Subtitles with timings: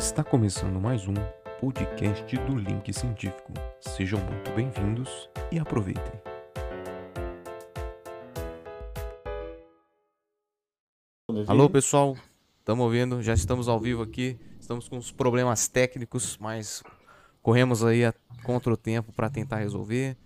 [0.00, 1.12] Está começando mais um
[1.60, 3.52] podcast do Link Científico.
[3.82, 6.14] Sejam muito bem-vindos e aproveitem.
[11.46, 12.16] Alô pessoal,
[12.60, 13.22] estamos ouvindo?
[13.22, 14.40] Já estamos ao vivo aqui.
[14.58, 16.82] Estamos com uns problemas técnicos, mas
[17.42, 20.16] corremos aí a contra o tempo para tentar resolver.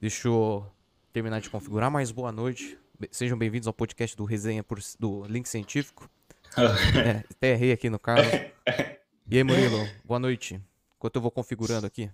[0.00, 0.66] Deixa eu
[1.12, 2.76] terminar de configurar, mas boa noite.
[3.12, 6.10] Sejam bem-vindos ao podcast do Resenha por, do Link Científico.
[6.56, 8.22] É, até errei aqui no caso.
[9.28, 10.60] E aí, Murilo, boa noite.
[10.96, 12.08] Enquanto eu vou configurando aqui.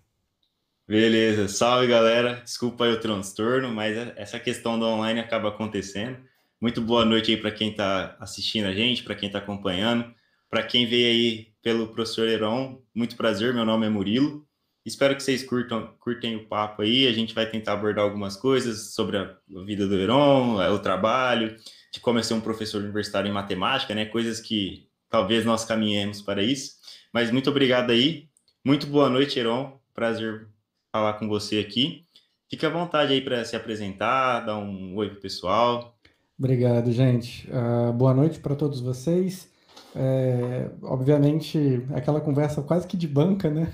[0.88, 2.40] Beleza, salve galera.
[2.42, 6.16] Desculpa aí o transtorno, mas é- essa questão do online acaba acontecendo.
[6.58, 10.10] Muito boa noite aí para quem está assistindo a gente, para quem está acompanhando,
[10.48, 12.82] para quem veio aí pelo professor Heron.
[12.94, 14.46] Muito prazer, meu nome é Murilo.
[14.82, 17.06] Espero que vocês curtam, curtem o papo aí.
[17.06, 19.36] A gente vai tentar abordar algumas coisas sobre a
[19.66, 21.54] vida do Heron, o trabalho,
[21.92, 24.06] de como é ser um professor universitário em matemática, né?
[24.06, 26.76] Coisas que talvez nós caminhemos para isso.
[27.12, 28.28] Mas muito obrigado aí.
[28.64, 29.78] Muito boa noite, Heron.
[29.94, 30.48] Prazer
[30.90, 32.06] falar com você aqui.
[32.48, 35.94] Fique à vontade aí para se apresentar, dar um oi pro pessoal.
[36.38, 37.48] Obrigado, gente.
[37.52, 39.50] Ah, boa noite para todos vocês.
[39.94, 43.70] É, obviamente, aquela conversa quase que de banca, né?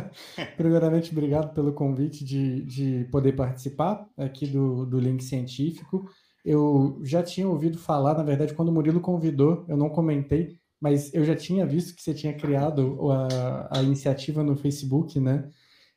[0.56, 6.10] Primeiramente, obrigado pelo convite de, de poder participar aqui do, do Link Científico.
[6.44, 11.12] Eu já tinha ouvido falar, na verdade, quando o Murilo convidou, eu não comentei, mas
[11.12, 15.50] eu já tinha visto que você tinha criado a, a iniciativa no Facebook, né?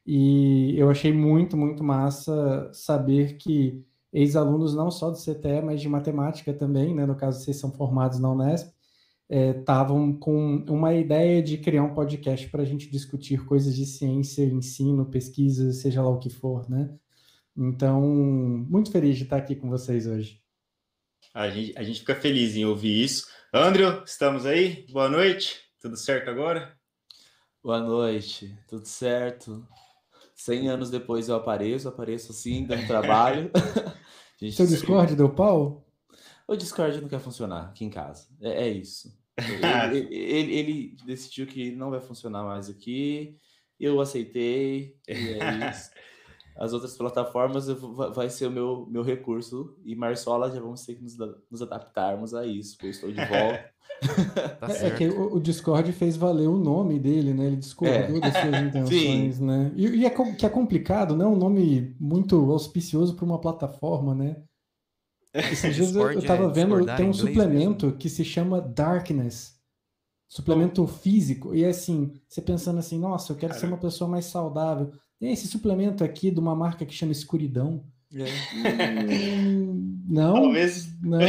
[0.05, 5.87] E eu achei muito, muito massa saber que ex-alunos não só do CTE, mas de
[5.87, 7.05] matemática também, né?
[7.05, 8.73] No caso, vocês são formados na Unesp,
[9.29, 14.43] estavam com uma ideia de criar um podcast para a gente discutir coisas de ciência,
[14.43, 16.93] ensino, pesquisa, seja lá o que for, né?
[17.55, 20.39] Então, muito feliz de estar aqui com vocês hoje.
[21.33, 23.27] A gente, a gente fica feliz em ouvir isso.
[23.53, 24.85] Andrew, estamos aí?
[24.91, 25.59] Boa noite.
[25.79, 26.77] Tudo certo agora?
[27.63, 29.65] Boa noite, tudo certo?
[30.35, 33.51] 100 anos depois eu apareço, apareço assim, dando trabalho.
[34.41, 35.85] Gente, Seu Discord deu pau?
[36.47, 38.27] O Discord não quer funcionar aqui em casa.
[38.41, 39.15] É, é isso.
[39.91, 43.37] Ele, ele- ele decidiu que não vai funcionar mais aqui.
[43.79, 44.95] Eu aceitei.
[45.07, 45.89] E é isso.
[46.57, 49.75] As outras plataformas vai- ser o meu, meu recurso.
[49.85, 51.17] E Marsola já vamos ter que nos,
[51.49, 52.73] nos adaptarmos a isso.
[52.75, 53.71] porque Eu estou de volta.
[54.59, 57.45] Tá É, é que o, o Discord fez valer o nome dele, né?
[57.47, 58.19] Ele discordou É.
[58.19, 59.71] das suas intenções, né?
[59.75, 61.25] E, e é que é complicado, né?
[61.25, 64.41] Um nome muito auspicioso para uma plataforma, né?
[65.33, 68.59] Esses dias eu, eu Discord tava é vendo, tem em um suplemento que se chama
[68.59, 69.59] Darkness.
[70.27, 71.53] Suplemento físico.
[71.53, 74.91] E assim, você pensando assim, nossa, eu quero ser uma pessoa mais saudável.
[75.21, 77.83] Tem esse suplemento aqui de uma marca que chama Escuridão.
[78.11, 81.19] Hum, não, Talvez não.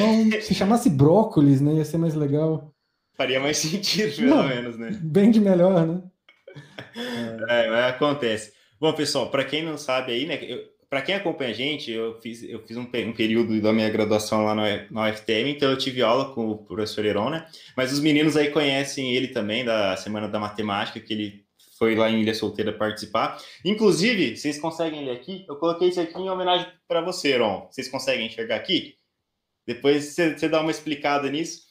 [0.41, 1.75] Se chamasse Brócolis, né?
[1.75, 2.75] Ia ser mais legal.
[3.14, 4.48] faria mais sentido, pelo Não.
[4.48, 4.98] menos, né?
[5.02, 6.02] Bem de melhor, né?
[7.48, 8.52] É, mas acontece.
[8.81, 10.38] Bom, pessoal, para quem não sabe aí, né?
[10.88, 14.42] Para quem acompanha a gente, eu fiz, eu fiz um, um período da minha graduação
[14.44, 17.47] lá no, na UFTM, então eu tive aula com o professor Heron, né?
[17.76, 21.44] Mas os meninos aí conhecem ele também, da Semana da Matemática, que ele
[21.78, 23.38] foi lá em Ilha Solteira participar.
[23.64, 25.44] Inclusive, vocês conseguem ler aqui?
[25.48, 27.68] Eu coloquei isso aqui em homenagem para você, Heron.
[27.70, 28.94] Vocês conseguem enxergar aqui?
[29.66, 31.62] Depois você, dá uma explicada nisso.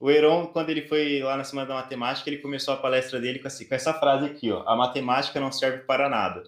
[0.00, 3.38] O Heron, quando ele foi lá na Semana da Matemática, ele começou a palestra dele
[3.40, 4.62] com, essa- com essa frase aqui, ó.
[4.66, 6.42] A matemática não serve para nada.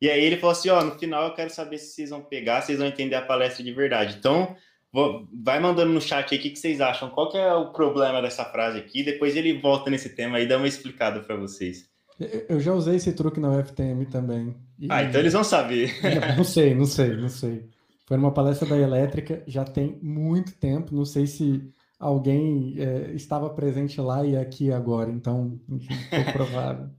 [0.00, 2.60] E aí ele falou assim, ó, no final eu quero saber se vocês vão pegar,
[2.60, 4.16] se vocês vão entender a palestra de verdade.
[4.18, 4.54] Então,
[4.92, 7.08] vou- vai mandando no chat aí o que, que vocês acham.
[7.10, 9.02] Qual que é o problema dessa frase aqui?
[9.02, 11.88] Depois ele volta nesse tema e dá uma explicada para vocês.
[12.18, 14.56] Eu- já usei esse truque na UFTM também.
[14.78, 15.90] E- Ah, então eles vão saber.
[16.02, 17.68] Não, não sei, não sei, não sei.
[18.06, 20.94] Foi numa palestra da Elétrica, já tem muito tempo.
[20.94, 26.90] Não sei se alguém é, estava presente lá e aqui agora, então, enfim, pouco provável.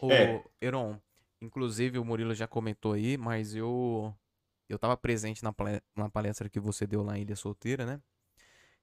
[0.00, 0.42] Ô, É.
[0.62, 0.98] Heron,
[1.40, 4.14] inclusive o Murilo já comentou aí, mas eu
[4.68, 8.00] eu tava presente na, pale- na palestra que você deu lá em Ilha Solteira, né?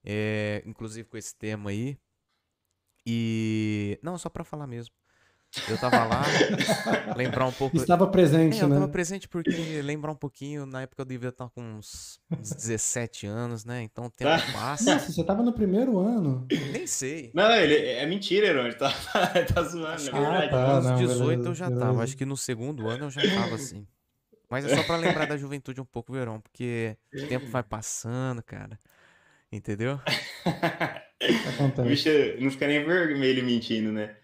[0.04, 1.98] É, inclusive com esse tema aí.
[3.06, 4.94] E não, só pra falar mesmo.
[5.70, 6.24] Eu tava lá,
[7.16, 7.78] lembrar um pouco.
[7.78, 8.76] Estava presente, É, eu né?
[8.76, 13.26] tava presente porque lembrar um pouquinho, na época eu devia estar com uns, uns 17
[13.28, 13.82] anos, né?
[13.82, 14.52] Então o tempo Tá.
[14.54, 14.94] passa.
[14.94, 16.48] Nossa, você estava no primeiro ano.
[16.72, 17.32] Nem sei.
[17.34, 18.66] Não, ele é mentira, Heron.
[18.66, 18.92] Ele tá,
[19.54, 20.50] tá zoando, Ah, verdade.
[20.52, 20.78] tá.
[20.80, 21.86] Uns não, 18 beleza, eu já beleza.
[21.86, 22.04] tava.
[22.04, 23.88] Acho que no segundo ano eu já tava assim.
[24.50, 28.44] Mas é só pra lembrar da juventude um pouco, Verão, porque o tempo vai passando,
[28.44, 28.80] cara.
[29.52, 30.00] Entendeu?
[30.46, 31.88] Acontece.
[31.88, 32.10] bicho
[32.44, 34.16] não fica nem vermelho mentindo, né?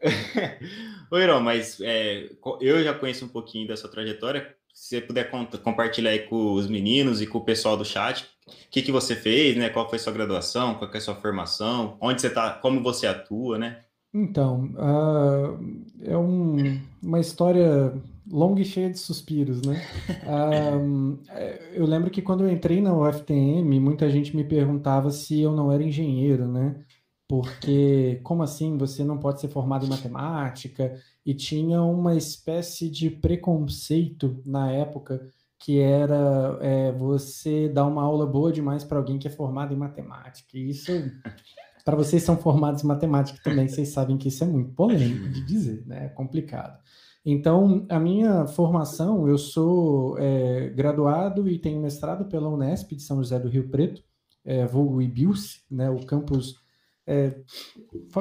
[1.10, 2.28] Ô, Heron, mas é,
[2.60, 4.54] eu já conheço um pouquinho da sua trajetória.
[4.72, 5.30] se você puder
[5.62, 9.16] compartilhar aí com os meninos e com o pessoal do chat, o que, que você
[9.16, 9.68] fez, né?
[9.68, 13.58] Qual foi sua graduação, qual é a sua formação, onde você está, como você atua,
[13.58, 13.84] né?
[14.12, 15.58] Então, uh,
[16.02, 17.92] é um, uma história
[18.30, 19.82] longa e cheia de suspiros, né?
[20.24, 21.18] Uh,
[21.74, 25.70] eu lembro que quando eu entrei na UFTM, muita gente me perguntava se eu não
[25.70, 26.84] era engenheiro, né?
[27.28, 30.98] Porque, como assim, você não pode ser formado em matemática?
[31.24, 35.28] E tinha uma espécie de preconceito na época
[35.58, 39.76] que era é, você dar uma aula boa demais para alguém que é formado em
[39.76, 40.56] matemática.
[40.56, 40.90] E isso
[41.84, 45.44] para vocês são formados em matemática também, vocês sabem que isso é muito polêmico de
[45.44, 46.06] dizer, né?
[46.06, 46.78] É complicado.
[47.24, 53.18] Então, a minha formação, eu sou é, graduado e tenho mestrado pela Unesp de São
[53.18, 54.02] José do Rio Preto,
[54.44, 55.90] é, vulgo Ibilce, né?
[55.90, 56.56] O campus
[57.08, 57.34] é,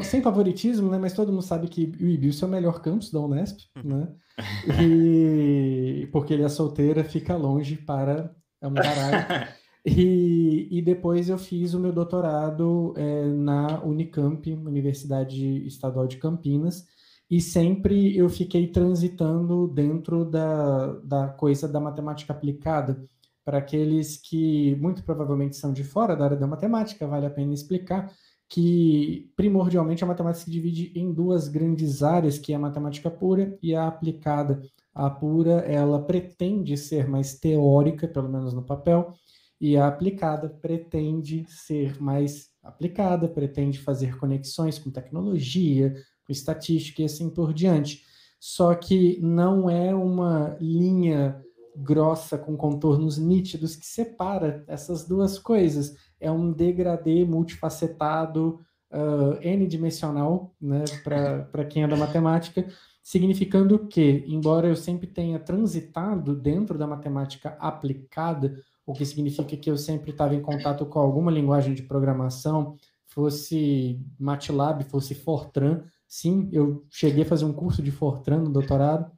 [0.01, 0.97] sem favoritismo, né?
[0.97, 4.07] Mas todo mundo sabe que o Ibilce é o melhor campus da Unesp, né?
[4.81, 9.47] E porque ele é solteira, fica longe para um baralho.
[9.89, 16.85] E, e depois eu fiz o meu doutorado é, na Unicamp, Universidade Estadual de Campinas,
[17.31, 23.01] e sempre eu fiquei transitando dentro da, da coisa da matemática aplicada.
[23.45, 27.53] Para aqueles que muito provavelmente são de fora da área da matemática, vale a pena
[27.53, 28.11] explicar
[28.49, 33.57] que primordialmente a matemática se divide em duas grandes áreas, que é a matemática pura
[33.61, 34.61] e a aplicada.
[34.93, 39.13] A pura, ela pretende ser mais teórica, pelo menos no papel,
[39.59, 45.93] e a aplicada pretende ser mais aplicada, pretende fazer conexões com tecnologia,
[46.25, 48.03] com estatística e assim por diante.
[48.39, 51.41] Só que não é uma linha
[51.75, 55.95] grossa com contornos nítidos que separa essas duas coisas.
[56.19, 58.59] É um degradê multifacetado,
[58.91, 62.67] uh, n-dimensional, né, para quem é da matemática,
[63.03, 69.69] significando que, embora eu sempre tenha transitado dentro da matemática aplicada, o que significa que
[69.69, 72.75] eu sempre estava em contato com alguma linguagem de programação,
[73.05, 75.83] fosse MATLAB, fosse Fortran.
[76.07, 79.11] Sim, eu cheguei a fazer um curso de Fortran no doutorado.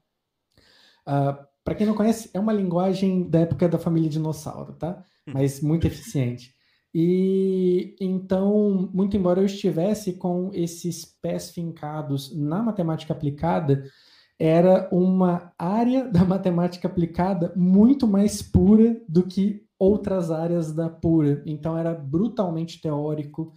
[1.05, 5.03] Uh, ah, Para quem não conhece, é uma linguagem da época da família dinossauro, tá?
[5.27, 5.33] Hum.
[5.33, 6.55] Mas muito eficiente.
[6.93, 13.83] E então, muito embora eu estivesse com esses pés fincados na matemática aplicada,
[14.39, 21.43] era uma área da matemática aplicada muito mais pura do que outras áreas da pura.
[21.45, 23.53] Então era brutalmente teórico.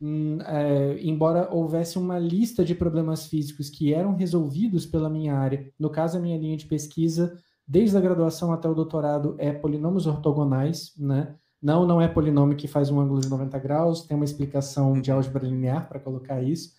[0.00, 5.72] Hum, é, embora houvesse uma lista de problemas físicos que eram resolvidos pela minha área,
[5.78, 7.34] no caso a minha linha de pesquisa,
[7.66, 11.34] desde a graduação até o doutorado, é polinômios ortogonais, né?
[11.62, 15.10] Não, não é polinômio que faz um ângulo de 90 graus, tem uma explicação de
[15.10, 16.74] álgebra linear para colocar isso,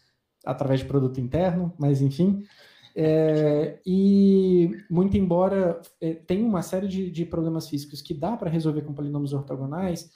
[0.46, 2.44] através de produto interno, mas enfim.
[2.96, 8.50] É, e, muito embora é, tenha uma série de, de problemas físicos que dá para
[8.50, 10.10] resolver com polinômios ortogonais,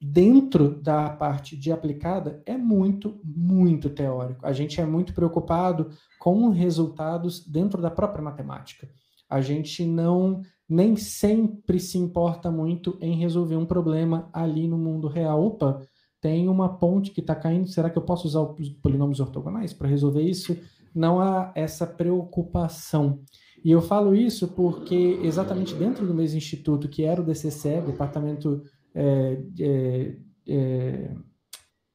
[0.00, 4.44] dentro da parte de aplicada é muito, muito teórico.
[4.44, 8.88] A gente é muito preocupado com resultados dentro da própria matemática.
[9.28, 15.08] A gente não nem sempre se importa muito em resolver um problema ali no mundo
[15.08, 15.44] real.
[15.44, 15.80] Opa,
[16.20, 19.88] tem uma ponte que está caindo, será que eu posso usar os polinômios ortogonais para
[19.88, 20.56] resolver isso?
[20.94, 23.20] não há essa preocupação.
[23.64, 28.62] E eu falo isso porque exatamente dentro do mesmo instituto, que era o DCCE, Departamento,
[28.94, 31.10] é, é, é,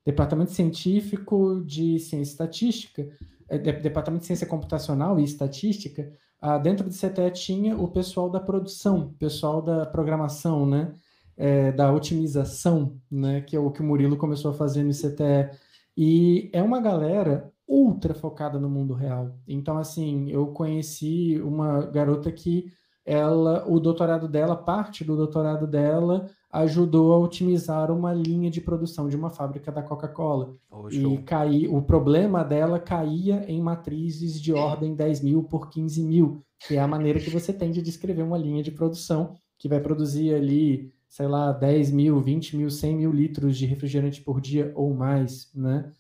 [0.06, 3.08] Departamento Científico de Ciência Estatística,
[3.48, 8.40] é, Departamento de Ciência Computacional e Estatística, ah, dentro do CTE tinha o pessoal da
[8.40, 10.94] produção, pessoal da programação, né?
[11.36, 13.42] É, da otimização, né?
[13.42, 15.58] Que é o que o Murilo começou a fazer no CTE.
[15.98, 19.38] E é uma galera ultra focada no mundo real.
[19.48, 22.72] Então, assim, eu conheci uma garota que
[23.10, 29.10] ela, o doutorado dela, parte do doutorado dela, ajudou a otimizar uma linha de produção
[29.10, 30.54] de uma fábrica da Coca-Cola.
[30.70, 36.04] Oh, e caí, o problema dela caía em matrizes de ordem 10 mil por 15
[36.04, 39.68] mil, que é a maneira que você tem de descrever uma linha de produção que
[39.68, 44.40] vai produzir ali, sei lá, 10 mil, 20 mil, 100 mil litros de refrigerante por
[44.40, 45.92] dia ou mais, né?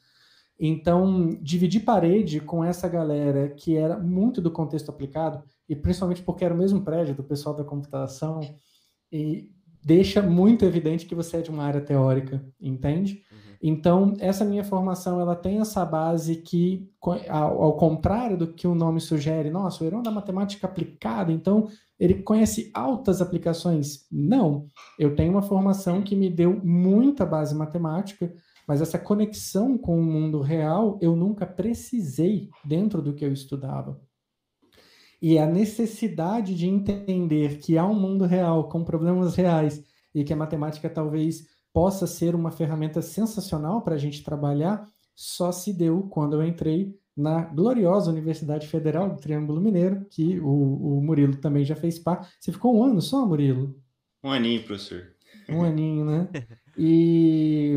[0.59, 6.43] Então, dividir parede com essa galera que era muito do contexto aplicado, e principalmente porque
[6.43, 8.41] era o mesmo prédio do pessoal da computação,
[9.11, 9.49] e
[9.81, 13.23] deixa muito evidente que você é de uma área teórica, entende?
[13.31, 13.49] Uhum.
[13.61, 16.89] Então, essa minha formação, ela tem essa base que,
[17.29, 21.67] ao, ao contrário do que o nome sugere, nossa, o Heron da matemática aplicada, então
[21.99, 24.05] ele conhece altas aplicações.
[24.09, 28.33] Não, eu tenho uma formação que me deu muita base matemática,
[28.69, 33.99] mas essa conexão com o mundo real eu nunca precisei dentro do que eu estudava.
[35.19, 39.83] E a necessidade de entender que há um mundo real com problemas reais
[40.13, 45.51] e que a matemática talvez possa ser uma ferramenta sensacional para a gente trabalhar, só
[45.51, 51.01] se deu quando eu entrei na gloriosa Universidade Federal do Triângulo Mineiro, que o, o
[51.01, 52.31] Murilo também já fez parte.
[52.39, 53.75] Você ficou um ano só, Murilo?
[54.23, 55.15] Um aninho, professor.
[55.49, 56.29] Um aninho, né?
[56.81, 57.75] E,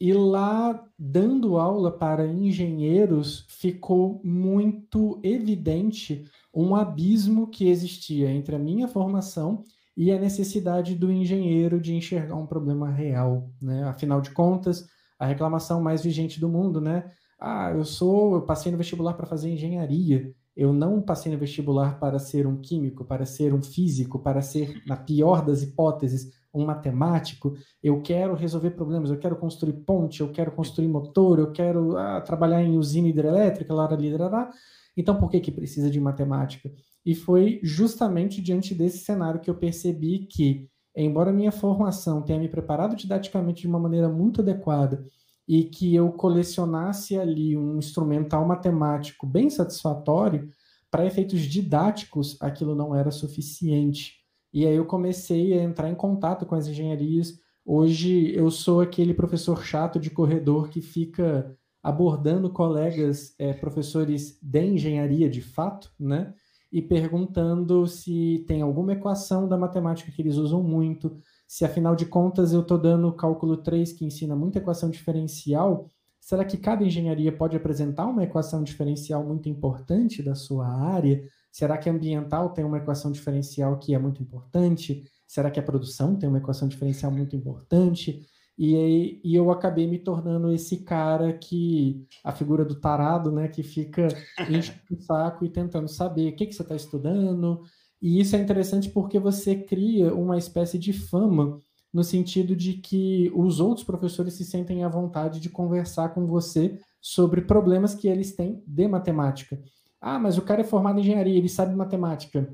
[0.00, 8.58] e lá, dando aula para engenheiros, ficou muito evidente um abismo que existia entre a
[8.58, 9.62] minha formação
[9.94, 13.84] e a necessidade do engenheiro de enxergar um problema real, né?
[13.84, 14.86] Afinal de contas,
[15.18, 17.10] a reclamação mais vigente do mundo, né?
[17.38, 20.34] Ah, eu sou, eu passei no vestibular para fazer engenharia.
[20.56, 24.82] Eu não passei no vestibular para ser um químico, para ser um físico, para ser,
[24.86, 27.54] na pior das hipóteses, um matemático.
[27.82, 32.20] Eu quero resolver problemas, eu quero construir ponte, eu quero construir motor, eu quero ah,
[32.20, 34.50] trabalhar em usina hidrelétrica, lá, ali, lá.
[34.96, 36.70] Então, por que que precisa de matemática?
[37.04, 42.48] E foi justamente diante desse cenário que eu percebi que, embora minha formação tenha me
[42.48, 45.04] preparado didaticamente de uma maneira muito adequada
[45.48, 50.52] e que eu colecionasse ali um instrumental matemático bem satisfatório,
[50.90, 54.19] para efeitos didáticos aquilo não era suficiente.
[54.52, 57.38] E aí eu comecei a entrar em contato com as engenharias.
[57.64, 64.66] Hoje eu sou aquele professor chato de corredor que fica abordando colegas, é, professores de
[64.66, 66.34] engenharia de fato, né?
[66.70, 71.16] E perguntando se tem alguma equação da matemática que eles usam muito,
[71.46, 75.86] se afinal de contas eu estou dando cálculo 3 que ensina muita equação diferencial,
[76.20, 81.24] será que cada engenharia pode apresentar uma equação diferencial muito importante da sua área?
[81.50, 85.04] Será que ambiental tem uma equação diferencial que é muito importante?
[85.26, 88.26] Será que a produção tem uma equação diferencial muito importante?
[88.58, 93.48] E, aí, e eu acabei me tornando esse cara que, a figura do tarado, né,
[93.48, 94.06] que fica
[94.50, 97.62] enchendo o saco e tentando saber o que, que você está estudando,
[98.02, 101.60] e isso é interessante porque você cria uma espécie de fama
[101.92, 106.78] no sentido de que os outros professores se sentem à vontade de conversar com você
[107.00, 109.60] sobre problemas que eles têm de matemática.
[110.00, 112.48] Ah, mas o cara é formado em engenharia, ele sabe matemática.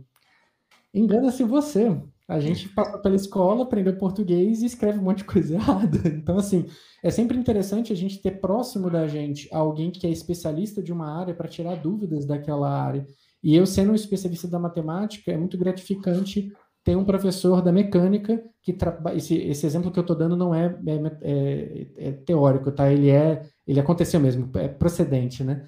[0.92, 1.96] Engana-se você.
[2.28, 6.08] A gente passa pela escola, aprendeu português e escreve um monte de coisa errada.
[6.08, 6.66] Então, assim,
[7.02, 11.20] é sempre interessante a gente ter próximo da gente alguém que é especialista de uma
[11.20, 13.06] área para tirar dúvidas daquela área.
[13.42, 18.42] E eu, sendo um especialista da matemática, é muito gratificante ter um professor da mecânica
[18.62, 19.16] que trabalha.
[19.16, 22.92] Esse, esse exemplo que eu estou dando não é, é, é, é, teórico, tá?
[22.92, 25.66] Ele é, ele aconteceu mesmo, é procedente, né?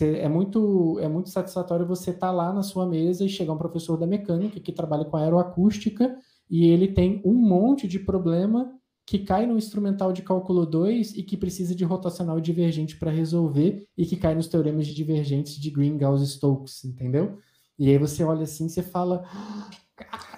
[0.00, 3.58] É muito, é muito satisfatório você estar tá lá na sua mesa e chegar um
[3.58, 6.16] professor da mecânica que trabalha com aeroacústica
[6.48, 8.72] e ele tem um monte de problema
[9.04, 13.84] que cai no instrumental de cálculo 2 e que precisa de rotacional divergente para resolver
[13.96, 17.38] e que cai nos teoremas de divergentes de Green, Gauss Stokes, entendeu?
[17.76, 19.68] E aí você olha assim, você fala, ah,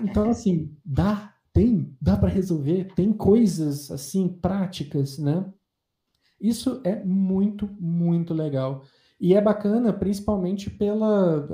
[0.01, 5.45] então assim, dá, tem, dá para resolver, tem coisas assim práticas, né?
[6.41, 8.85] Isso é muito, muito legal.
[9.23, 11.47] E é bacana, principalmente pela.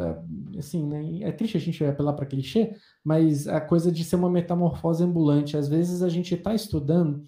[0.54, 1.20] É, assim, né?
[1.20, 5.54] é triste a gente apelar para clichê, mas a coisa de ser uma metamorfose ambulante.
[5.54, 7.22] Às vezes a gente está estudando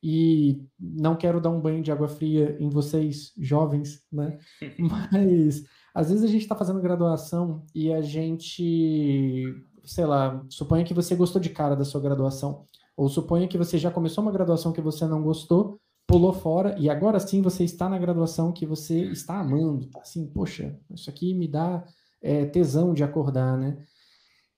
[0.00, 4.38] e não quero dar um banho de água fria em vocês, jovens, né?
[4.78, 9.42] Mas às vezes a gente está fazendo graduação e a gente,
[9.84, 12.64] sei lá, suponha que você gostou de cara da sua graduação,
[12.96, 15.80] ou suponha que você já começou uma graduação que você não gostou
[16.10, 20.26] pulou fora e agora sim você está na graduação que você está amando, tá assim,
[20.26, 21.84] poxa, isso aqui me dá
[22.20, 23.78] é, tesão de acordar, né?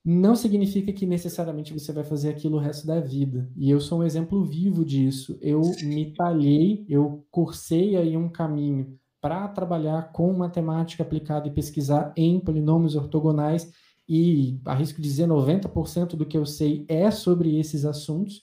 [0.02, 3.48] Não significa que necessariamente você vai fazer aquilo o resto da vida.
[3.54, 5.38] E eu sou um exemplo vivo disso.
[5.40, 12.12] Eu me talhei, eu cursei aí um caminho para trabalhar com matemática aplicada e pesquisar
[12.16, 13.70] em polinômios ortogonais
[14.08, 18.42] e arrisco dizer 90% do que eu sei é sobre esses assuntos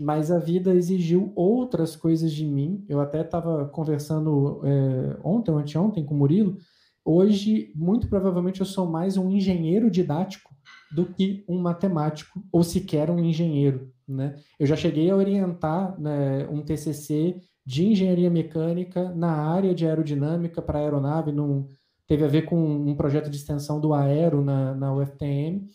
[0.00, 2.84] mas a vida exigiu outras coisas de mim.
[2.88, 6.56] Eu até estava conversando é, ontem anteontem com o Murilo.
[7.04, 10.54] Hoje, muito provavelmente, eu sou mais um engenheiro didático
[10.92, 13.90] do que um matemático, ou sequer um engenheiro.
[14.06, 14.36] Né?
[14.58, 20.62] Eu já cheguei a orientar né, um TCC de engenharia mecânica na área de aerodinâmica
[20.62, 21.66] para aeronave, num,
[22.06, 25.68] teve a ver com um projeto de extensão do Aero na, na UFTM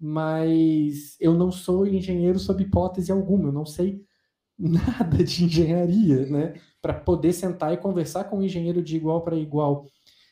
[0.00, 4.02] mas eu não sou engenheiro sob hipótese alguma, eu não sei
[4.58, 6.54] nada de engenharia, né?
[6.80, 9.86] Para poder sentar e conversar com um engenheiro de igual para igual.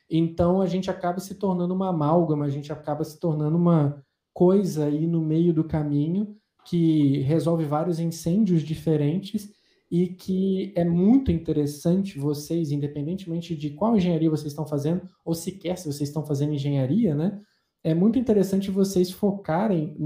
[0.09, 4.87] Então a gente acaba se tornando uma amálgama, a gente acaba se tornando uma coisa
[4.87, 9.51] aí no meio do caminho que resolve vários incêndios diferentes
[9.91, 15.79] e que é muito interessante vocês, independentemente de qual engenharia vocês estão fazendo, ou sequer
[15.79, 17.41] se vocês estão fazendo engenharia, né?
[17.87, 19.97] É muito interessante vocês focarem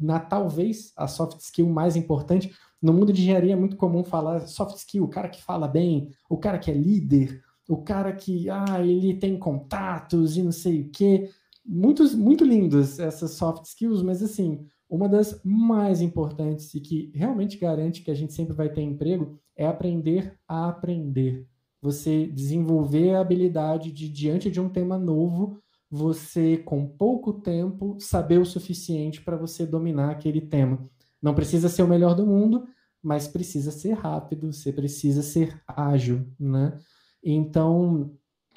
[0.00, 2.50] na talvez a soft skill mais importante.
[2.80, 6.08] No mundo de engenharia é muito comum falar soft skill, o cara que fala bem,
[6.30, 10.80] o cara que é líder, o cara que ah, ele tem contatos e não sei
[10.80, 11.28] o quê.
[11.62, 17.58] Muitos, muito lindos essas soft skills, mas assim, uma das mais importantes e que realmente
[17.58, 21.46] garante que a gente sempre vai ter emprego é aprender a aprender.
[21.82, 28.38] Você desenvolver a habilidade de, diante de um tema novo, você, com pouco tempo, saber
[28.38, 30.88] o suficiente para você dominar aquele tema.
[31.22, 32.66] Não precisa ser o melhor do mundo,
[33.02, 36.78] mas precisa ser rápido, você precisa ser ágil, né?
[37.22, 38.12] Então,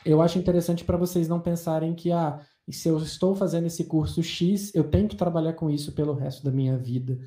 [0.06, 4.22] eu acho interessante para vocês não pensarem que, ah, se eu estou fazendo esse curso
[4.24, 7.20] X, eu tenho que trabalhar com isso pelo resto da minha vida.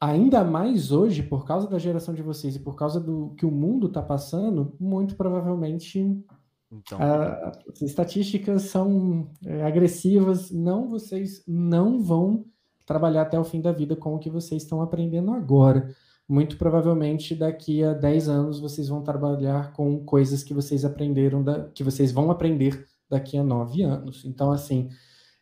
[0.00, 3.50] Ainda mais hoje, por causa da geração de vocês e por causa do que o
[3.50, 6.24] mundo está passando, muito provavelmente
[6.70, 10.50] então, a, as estatísticas são é, agressivas.
[10.50, 12.44] Não, vocês não vão
[12.84, 15.94] trabalhar até o fim da vida com o que vocês estão aprendendo agora
[16.28, 21.70] muito provavelmente daqui a 10 anos vocês vão trabalhar com coisas que vocês aprenderam, da,
[21.70, 24.24] que vocês vão aprender daqui a 9 anos.
[24.26, 24.90] Então, assim,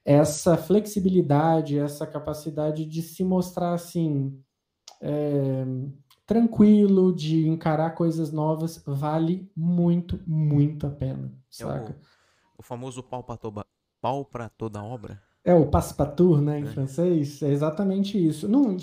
[0.05, 4.39] essa flexibilidade, essa capacidade de se mostrar assim,
[5.01, 5.67] é,
[6.27, 11.33] tranquilo, de encarar coisas novas, vale muito, muito a pena.
[11.49, 11.93] Saca?
[11.93, 15.23] É o, o famoso pau para toda obra?
[15.47, 16.67] É o passe-partout, né, em é.
[16.67, 18.49] francês, é exatamente isso.
[18.49, 18.77] Não,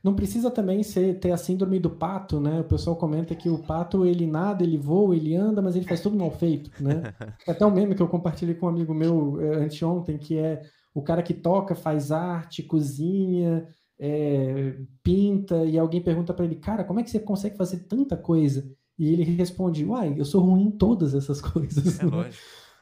[0.00, 2.60] não precisa também ser, ter a síndrome do pato, né?
[2.60, 6.00] O pessoal comenta que o pato, ele nada, ele voa, ele anda, mas ele faz
[6.00, 7.02] tudo mal feito, né?
[7.48, 10.62] É até um meme que eu compartilhei com um amigo meu é, anteontem, que é
[10.94, 13.66] o cara que toca, faz arte, cozinha,
[14.06, 18.18] é, pinta, e alguém pergunta para ele, cara, como é que você consegue fazer tanta
[18.18, 18.70] coisa?
[18.98, 21.98] E ele responde, uai, eu sou ruim em todas essas coisas.
[21.98, 22.30] É né?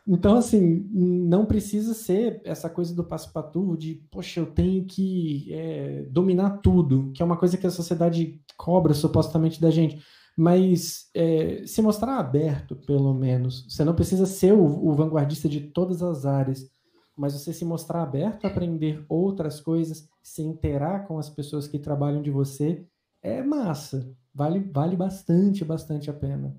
[0.04, 5.46] Então, assim, não precisa ser essa coisa do passo passo de, poxa, eu tenho que
[5.52, 10.02] é, dominar tudo, que é uma coisa que a sociedade cobra supostamente da gente.
[10.36, 13.64] Mas é, se mostrar aberto, pelo menos.
[13.68, 16.68] Você não precisa ser o, o vanguardista de todas as áreas,
[17.16, 21.78] mas você se mostrar aberto a aprender outras coisas, se interar com as pessoas que
[21.78, 22.84] trabalham de você,
[23.22, 24.14] é massa.
[24.34, 26.56] Vale, vale bastante, bastante a pena.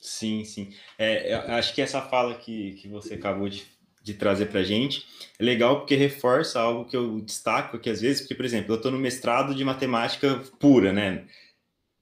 [0.00, 0.72] Sim, sim.
[0.98, 3.66] É, acho que essa fala que, que você acabou de,
[4.02, 5.06] de trazer para gente
[5.38, 8.76] é legal porque reforça algo que eu destaco aqui às vezes, porque, por exemplo, eu
[8.76, 11.26] estou no mestrado de matemática pura, né?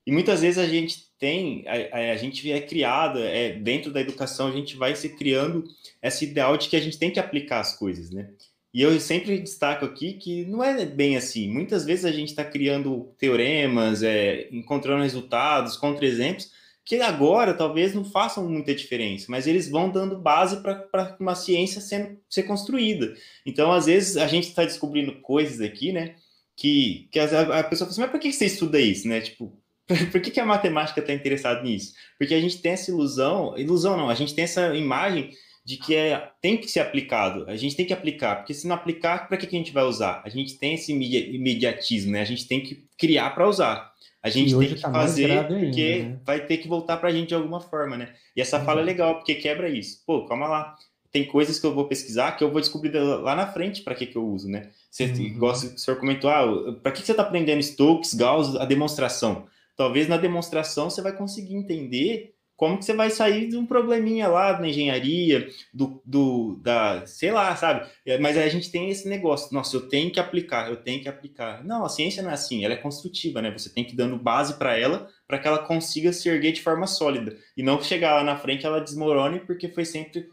[0.06, 4.48] E muitas vezes a gente tem, a, a gente é criado, é, dentro da educação,
[4.48, 5.64] a gente vai se criando
[6.02, 8.28] esse ideal de que a gente tem que aplicar as coisas, né?
[8.74, 11.50] E eu sempre destaco aqui que não é bem assim.
[11.50, 16.50] Muitas vezes a gente está criando teoremas, é, encontrando resultados, contra-exemplos,
[16.84, 21.80] que agora talvez não façam muita diferença, mas eles vão dando base para uma ciência
[21.80, 23.14] sendo, ser construída.
[23.46, 26.16] Então, às vezes, a gente está descobrindo coisas aqui, né?
[26.54, 29.22] Que, que a, a pessoa fala assim, mas por que você estuda isso, né?
[29.22, 29.56] Tipo,
[30.10, 31.94] por que, que a matemática está interessada nisso?
[32.18, 35.30] Porque a gente tem essa ilusão, ilusão não, a gente tem essa imagem
[35.64, 38.76] de que é, tem que ser aplicado, a gente tem que aplicar, porque se não
[38.76, 40.20] aplicar, para que, que a gente vai usar?
[40.24, 42.20] A gente tem esse imediatismo, né?
[42.20, 43.94] A gente tem que criar para usar.
[44.22, 46.20] A gente tem que tá fazer porque ainda, né?
[46.24, 48.14] vai ter que voltar para a gente de alguma forma, né?
[48.34, 50.02] E essa fala é legal, porque quebra isso.
[50.06, 50.76] Pô, calma lá.
[51.10, 54.06] Tem coisas que eu vou pesquisar que eu vou descobrir lá na frente para que,
[54.06, 54.70] que eu uso, né?
[54.90, 55.38] Você, uhum.
[55.38, 59.46] gosta, o senhor comentou, ah, para que, que você está aprendendo Stokes, Gauss, a demonstração?
[59.76, 64.28] Talvez na demonstração você vai conseguir entender como que você vai sair de um probleminha
[64.28, 67.88] lá na engenharia, do, do da, sei lá, sabe?
[68.06, 71.08] É, mas a gente tem esse negócio, nossa, eu tenho que aplicar, eu tenho que
[71.08, 71.64] aplicar.
[71.64, 73.50] Não, a ciência não é assim, ela é construtiva, né?
[73.50, 76.62] Você tem que ir dando base para ela, para que ela consiga se erguer de
[76.62, 80.28] forma sólida e não chegar lá na frente ela desmorone porque foi sempre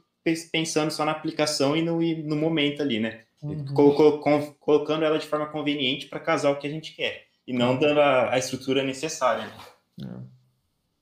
[0.52, 3.22] pensando só na aplicação e no, no momento ali, né?
[3.42, 3.74] Uhum.
[4.60, 8.00] colocando ela de forma conveniente para casar o que a gente quer e não dando
[8.00, 9.52] a, a estrutura necessária.
[9.98, 10.08] Né?
[10.08, 10.42] É.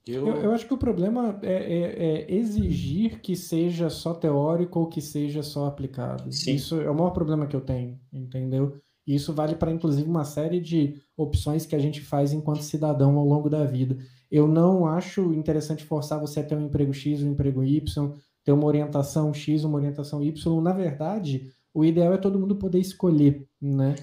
[0.07, 0.27] Eu...
[0.27, 4.87] Eu, eu, acho que o problema é, é, é, exigir que seja só teórico ou
[4.87, 6.31] que seja só aplicado.
[6.31, 6.55] Sim.
[6.55, 8.75] Isso é o maior problema que eu tenho, entendeu?
[9.05, 13.17] E isso vale para, inclusive, uma série de opções que a gente faz enquanto cidadão
[13.17, 13.97] ao longo da vida.
[14.31, 18.51] Eu não acho interessante forçar você a ter um emprego X, um emprego Y, ter
[18.51, 20.61] uma orientação X, uma orientação Y.
[20.61, 23.95] Na verdade, o ideal é todo mundo poder escolher, né?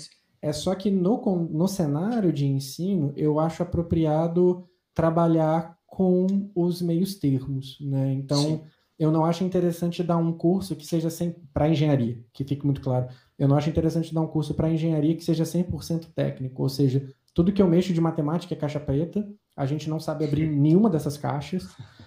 [0.46, 7.16] É só que no, no cenário de ensino, eu acho apropriado trabalhar com os meios
[7.16, 8.12] termos, né?
[8.12, 8.60] Então, Sim.
[8.96, 11.08] eu não acho interessante dar um curso que seja
[11.52, 13.08] para engenharia, que fique muito claro.
[13.36, 17.08] Eu não acho interessante dar um curso para engenharia que seja 100% técnico, ou seja,
[17.34, 20.88] tudo que eu mexo de matemática é caixa preta, a gente não sabe abrir nenhuma
[20.88, 21.66] dessas caixas.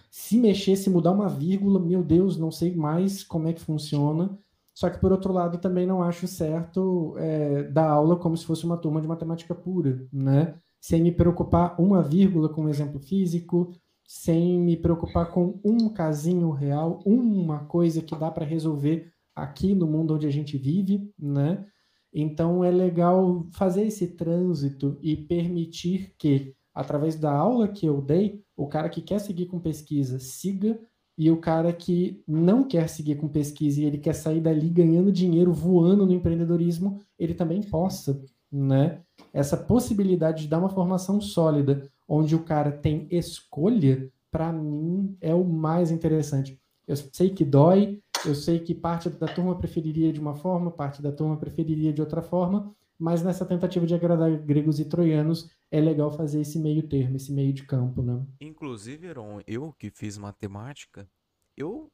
[0.10, 4.40] Se mexer, se mudar uma vírgula, meu Deus, não sei mais como é que funciona.
[4.80, 8.64] Só que, por outro lado, também não acho certo é, dar aula como se fosse
[8.64, 10.58] uma turma de matemática pura, né?
[10.80, 13.74] Sem me preocupar uma vírgula com um exemplo físico,
[14.08, 19.86] sem me preocupar com um casinho real, uma coisa que dá para resolver aqui no
[19.86, 21.66] mundo onde a gente vive, né?
[22.14, 28.46] Então é legal fazer esse trânsito e permitir que, através da aula que eu dei,
[28.56, 30.80] o cara que quer seguir com pesquisa siga
[31.20, 35.12] e o cara que não quer seguir com pesquisa e ele quer sair dali ganhando
[35.12, 39.02] dinheiro, voando no empreendedorismo, ele também possa, né?
[39.34, 45.36] Essa possibilidade de dar uma formação sólida, onde o cara tem escolha, para mim é
[45.36, 46.58] o mais interessante.
[46.88, 51.02] Eu sei que dói, eu sei que parte da turma preferiria de uma forma, parte
[51.02, 55.80] da turma preferiria de outra forma, mas nessa tentativa de agradar gregos e troianos, é
[55.80, 58.26] legal fazer esse meio termo, esse meio de campo, né?
[58.42, 61.10] Inclusive, Heron, eu que fiz matemática,
[61.56, 61.90] eu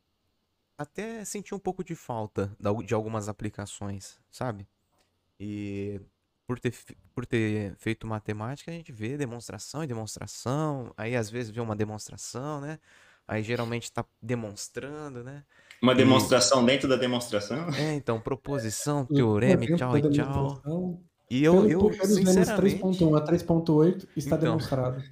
[0.78, 4.68] até senti um pouco de falta de algumas aplicações, sabe?
[5.40, 6.02] E
[6.48, 6.74] por ter,
[7.14, 11.76] por ter feito matemática, a gente vê demonstração e demonstração, aí às vezes vê uma
[11.76, 12.80] demonstração, né?
[13.28, 15.44] Aí geralmente está demonstrando, né?
[15.82, 16.66] Uma demonstração e...
[16.66, 17.70] dentro da demonstração?
[17.76, 21.02] É, então, proposição, teorema e tchau e tchau.
[21.30, 22.78] E eu, eu sinceramente...
[22.80, 25.04] 3.1 a 3.8 está então, demonstrado.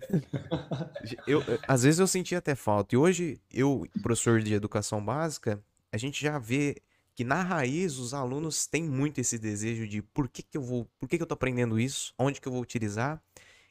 [1.26, 2.94] eu, às vezes eu senti até falta.
[2.94, 5.60] E hoje, eu, professor de educação básica,
[5.92, 6.78] a gente já vê
[7.16, 10.88] que na raiz os alunos têm muito esse desejo de por que, que eu vou,
[11.00, 13.22] por que, que eu tô aprendendo isso, onde que eu vou utilizar.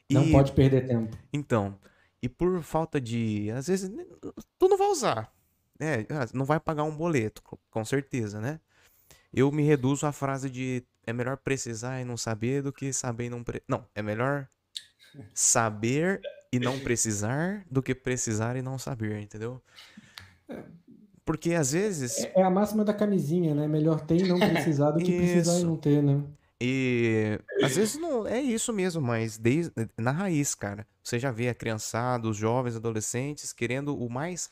[0.09, 1.17] Não pode perder tempo.
[1.31, 1.77] Então,
[2.21, 3.49] e por falta de.
[3.51, 3.91] Às vezes,
[4.59, 5.33] tu não vai usar.
[5.79, 6.05] Né?
[6.33, 8.59] Não vai pagar um boleto, com certeza, né?
[9.33, 13.25] Eu me reduzo à frase de é melhor precisar e não saber do que saber
[13.25, 13.43] e não.
[13.43, 13.61] Pre...
[13.67, 14.47] Não, é melhor
[15.33, 19.61] saber e não precisar do que precisar e não saber, entendeu?
[20.47, 20.63] É.
[21.25, 22.19] Porque às vezes.
[22.19, 23.67] É, é a máxima da camisinha, né?
[23.67, 26.23] Melhor ter e não precisar do que precisar e não ter, né?
[26.61, 31.49] E às vezes não é isso mesmo, mas desde, na raiz, cara, você já vê
[31.49, 34.49] a criançada, os jovens, adolescentes querendo o mais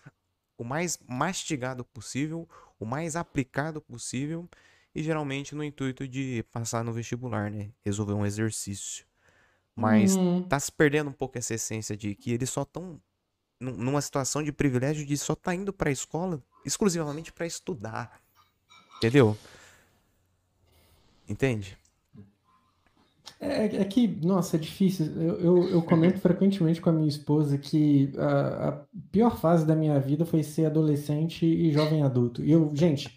[0.61, 2.47] o mais mastigado possível,
[2.79, 4.47] o mais aplicado possível
[4.93, 7.71] e geralmente no intuito de passar no vestibular, né?
[7.83, 9.03] Resolver um exercício.
[9.75, 10.43] Mas uhum.
[10.43, 13.01] tá se perdendo um pouco essa essência de que eles só estão
[13.59, 18.21] numa situação de privilégio de só tá indo para a escola exclusivamente para estudar.
[18.97, 19.35] Entendeu?
[21.27, 21.75] Entende?
[23.41, 25.07] É, é, que, nossa, é difícil.
[25.15, 28.71] Eu, eu, eu, comento frequentemente com a minha esposa que a, a,
[29.11, 32.43] pior fase da minha vida foi ser adolescente e jovem adulto.
[32.43, 33.09] E eu, gente,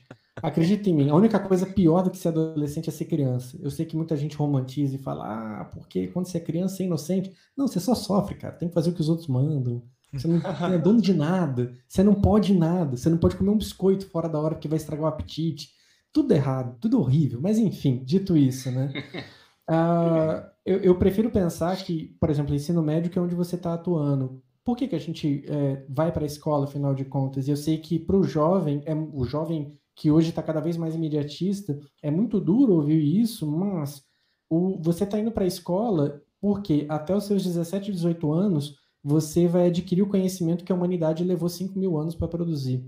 [0.43, 3.59] acredita em mim, a única coisa pior do que ser adolescente é ser criança.
[3.61, 6.87] Eu sei que muita gente romantiza e fala, ah, porque quando você é criança é
[6.87, 7.31] inocente.
[7.55, 8.55] Não, você só sofre, cara.
[8.55, 9.83] Tem que fazer o que os outros mandam.
[10.11, 10.41] Você não,
[10.73, 11.75] é dono de nada.
[11.87, 12.97] Você não pode nada.
[12.97, 15.69] Você não pode comer um biscoito fora da hora porque vai estragar o apetite.
[16.11, 17.41] Tudo errado, tudo horrível.
[17.43, 18.91] Mas enfim, dito isso, né?
[19.69, 23.75] Uh, eu, eu, prefiro pensar que, por exemplo, ensino médio, que é onde você está
[23.75, 24.43] atuando.
[24.65, 27.49] Por que, que a gente é, vai para a escola, afinal de contas?
[27.49, 30.95] Eu sei que para o jovem, é, o jovem que hoje está cada vez mais
[30.95, 34.03] imediatista, é muito duro ouvir isso, mas
[34.49, 39.47] o, você está indo para a escola porque até os seus 17, 18 anos, você
[39.47, 42.85] vai adquirir o conhecimento que a humanidade levou 5 mil anos para produzir.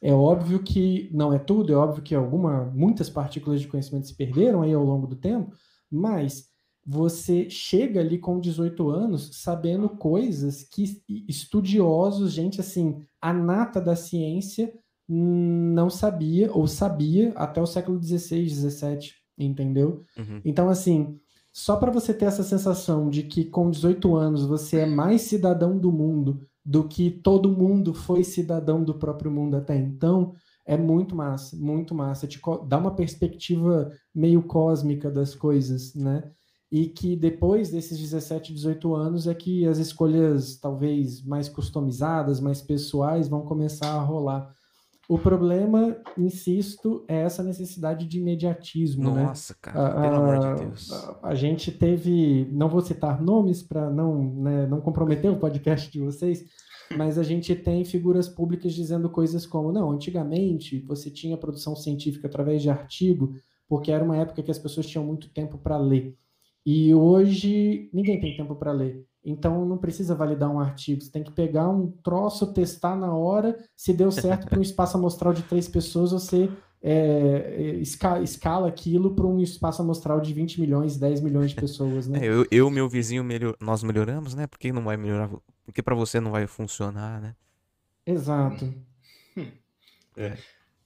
[0.00, 4.16] É óbvio que não é tudo, é óbvio que alguma, muitas partículas de conhecimento se
[4.16, 5.52] perderam aí ao longo do tempo,
[5.92, 6.50] mas
[6.84, 13.94] você chega ali com 18 anos sabendo coisas que estudiosos, gente assim, a nata da
[13.94, 14.72] ciência
[15.08, 20.02] não sabia ou sabia até o século 16, 17, entendeu?
[20.18, 20.40] Uhum.
[20.44, 21.20] Então assim,
[21.52, 25.78] só para você ter essa sensação de que com 18 anos você é mais cidadão
[25.78, 30.34] do mundo do que todo mundo foi cidadão do próprio mundo até então,
[30.66, 32.26] é muito massa, muito massa.
[32.26, 36.30] Te dá uma perspectiva meio cósmica das coisas, né?
[36.70, 42.62] E que depois desses 17, 18 anos é que as escolhas talvez mais customizadas, mais
[42.62, 44.50] pessoais vão começar a rolar.
[45.08, 49.24] O problema, insisto, é essa necessidade de imediatismo, Nossa, né?
[49.26, 50.90] Nossa, cara, pelo amor de Deus.
[50.90, 55.90] A, a, gente teve, não vou citar nomes para não, né, não comprometer o podcast
[55.90, 56.44] de vocês,
[56.96, 62.26] mas a gente tem figuras públicas dizendo coisas como: não, antigamente você tinha produção científica
[62.26, 63.34] através de artigo,
[63.68, 66.16] porque era uma época que as pessoas tinham muito tempo para ler.
[66.64, 69.04] E hoje ninguém tem tempo para ler.
[69.24, 73.56] Então não precisa validar um artigo, você tem que pegar um troço, testar na hora,
[73.76, 76.50] se deu certo para um espaço amostral de três pessoas, você
[76.82, 82.08] é, escala, escala aquilo para um espaço amostral de 20 milhões, 10 milhões de pessoas,
[82.08, 82.18] né?
[82.20, 84.48] É, eu, eu meu vizinho, melhor, nós melhoramos, né?
[84.48, 85.30] Por que não vai melhorar?
[85.72, 87.34] Porque para você não vai funcionar, né?
[88.04, 88.74] Exato.
[90.14, 90.36] É.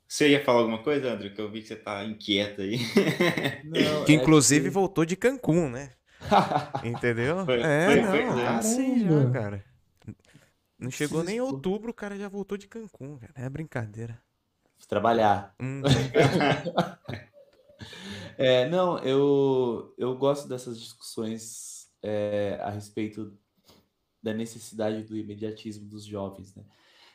[0.07, 1.31] Você ia falar alguma coisa, André?
[1.31, 2.79] Que eu vi que você tá inquieto aí.
[3.65, 4.71] Não, que é inclusive que...
[4.71, 5.91] voltou de Cancún, né?
[6.85, 7.45] Entendeu?
[7.45, 9.65] Foi, é, foi, não, foi, tá assim já, cara.
[10.79, 13.33] Não chegou nem outubro, o cara já voltou de Cancún, cara.
[13.35, 14.23] É brincadeira.
[14.89, 15.53] Trabalhar.
[15.61, 15.83] Hum.
[18.39, 23.37] é, não, eu, eu gosto dessas discussões é, a respeito
[24.27, 26.65] da necessidade do imediatismo dos jovens, né?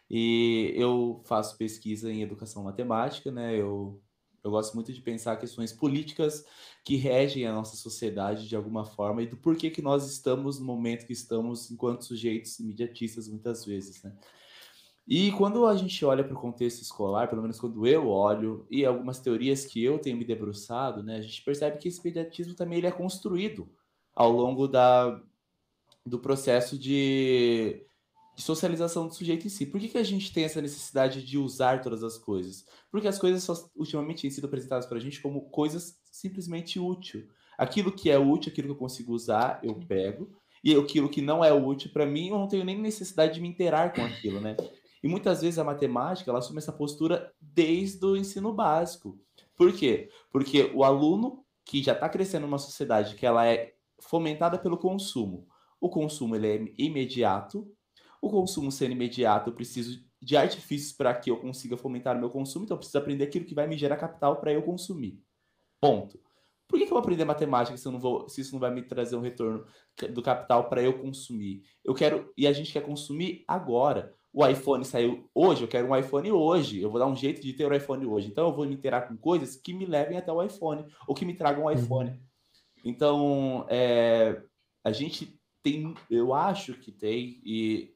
[0.09, 3.53] E eu faço pesquisa em educação matemática, né?
[3.53, 4.01] Eu,
[4.41, 6.45] eu gosto muito de pensar questões políticas
[6.85, 10.65] que regem a nossa sociedade de alguma forma e do porquê que nós estamos no
[10.65, 14.15] momento que estamos enquanto sujeitos imediatistas muitas vezes, né?
[15.05, 18.85] E quando a gente olha para o contexto escolar, pelo menos quando eu olho, e
[18.85, 22.77] algumas teorias que eu tenho me debruçado, né, a gente percebe que esse imediatismo também
[22.77, 23.67] ele é construído
[24.15, 25.21] ao longo da,
[26.05, 27.85] do processo de
[28.35, 29.65] de socialização do sujeito em si.
[29.65, 32.65] Por que, que a gente tem essa necessidade de usar todas as coisas?
[32.89, 37.25] Porque as coisas só, ultimamente têm sido apresentadas para a gente como coisas simplesmente úteis.
[37.57, 40.31] Aquilo que é útil, aquilo que eu consigo usar, eu pego.
[40.63, 43.47] E aquilo que não é útil para mim, eu não tenho nem necessidade de me
[43.47, 44.55] interar com aquilo, né?
[45.03, 49.19] E muitas vezes a matemática, ela assume essa postura desde o ensino básico.
[49.57, 50.09] Por quê?
[50.31, 55.47] Porque o aluno que já está crescendo numa sociedade que ela é fomentada pelo consumo,
[55.81, 57.67] o consumo ele é imediato,
[58.21, 62.29] o consumo sendo imediato, eu preciso de artifícios para que eu consiga fomentar o meu
[62.29, 65.19] consumo, então eu preciso aprender aquilo que vai me gerar capital para eu consumir.
[65.79, 66.19] Ponto.
[66.67, 68.71] Por que, que eu vou aprender matemática se, eu não vou, se isso não vai
[68.71, 69.65] me trazer um retorno
[70.11, 71.63] do capital para eu consumir?
[71.83, 74.13] Eu quero, e a gente quer consumir agora.
[74.31, 76.81] O iPhone saiu hoje, eu quero um iPhone hoje.
[76.81, 78.29] Eu vou dar um jeito de ter o um iPhone hoje.
[78.29, 81.25] Então eu vou me interar com coisas que me levem até o iPhone, ou que
[81.25, 81.73] me tragam um uhum.
[81.73, 82.21] iPhone.
[82.85, 84.41] Então, é,
[84.81, 87.95] a gente tem, eu acho que tem, e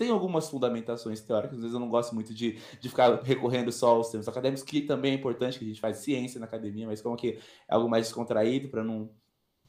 [0.00, 3.96] tem algumas fundamentações teóricas, às vezes eu não gosto muito de, de ficar recorrendo só
[3.96, 7.02] aos termos acadêmicos, que também é importante, que a gente faz ciência na academia, mas
[7.02, 9.10] como que é algo mais descontraído para não,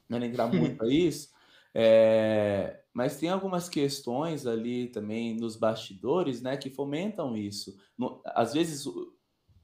[0.07, 1.29] não entrar muito para isso.
[1.73, 7.77] É, mas tem algumas questões ali também nos bastidores, né, que fomentam isso.
[7.97, 9.13] No, às vezes o,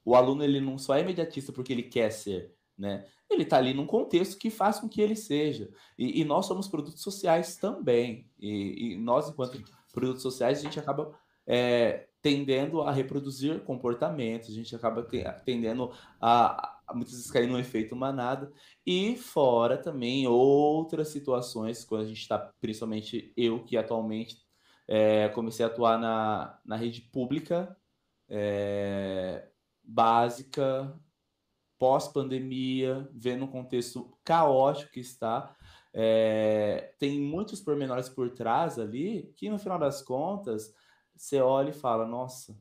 [0.04, 3.06] o, aluno ele não só é imediatista porque ele quer ser, né?
[3.30, 5.70] Ele está ali num contexto que faz com que ele seja.
[5.98, 8.30] E, e nós somos produtos sociais também.
[8.40, 9.62] E, e nós, enquanto
[9.92, 11.14] produtos sociais, a gente acaba
[11.46, 15.08] é, tendendo a reproduzir comportamentos, a gente acaba
[15.46, 18.52] tendendo a, a muitas vezes cair no efeito manada,
[18.86, 24.38] e fora também outras situações, quando a gente está, principalmente eu que atualmente
[24.88, 27.76] é, comecei a atuar na, na rede pública,
[28.30, 29.48] é,
[29.84, 30.94] básica,
[31.78, 35.56] pós-pandemia, vendo um contexto caótico que está,
[35.94, 40.74] é, tem muitos pormenores por trás ali que, no final das contas,
[41.16, 42.56] você olha e fala: nossa,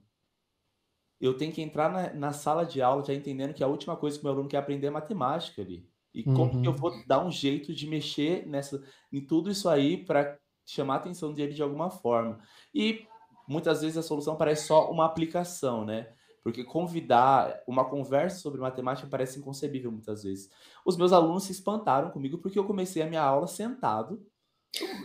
[1.20, 4.16] eu tenho que entrar na, na, sala de aula já entendendo que a última coisa
[4.16, 5.88] que o meu aluno quer aprender é matemática ali.
[6.14, 6.62] E como uhum.
[6.62, 10.94] que eu vou dar um jeito de mexer nessa, em tudo isso aí para chamar
[10.94, 12.40] a atenção dele de alguma forma?
[12.74, 13.06] E
[13.46, 16.10] muitas vezes a solução parece só uma aplicação, né?
[16.46, 20.48] Porque convidar uma conversa sobre matemática parece inconcebível muitas vezes.
[20.84, 24.24] Os meus alunos se espantaram comigo porque eu comecei a minha aula sentado.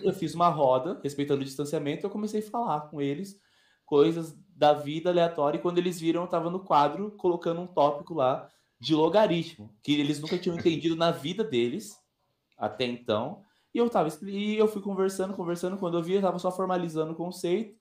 [0.03, 3.41] Eu fiz uma roda, respeitando o distanciamento, eu comecei a falar com eles
[3.87, 5.57] coisas da vida aleatória.
[5.57, 8.47] E quando eles viram, eu estava no quadro colocando um tópico lá
[8.79, 11.97] de logaritmo, que eles nunca tinham entendido na vida deles
[12.55, 13.41] até então.
[13.73, 17.13] E eu tava e eu fui conversando, conversando, quando eu vi, eu tava só formalizando
[17.13, 17.75] o conceito.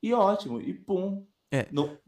[0.00, 1.26] E ótimo, e pum.
[1.50, 1.66] É.
[1.72, 1.98] No,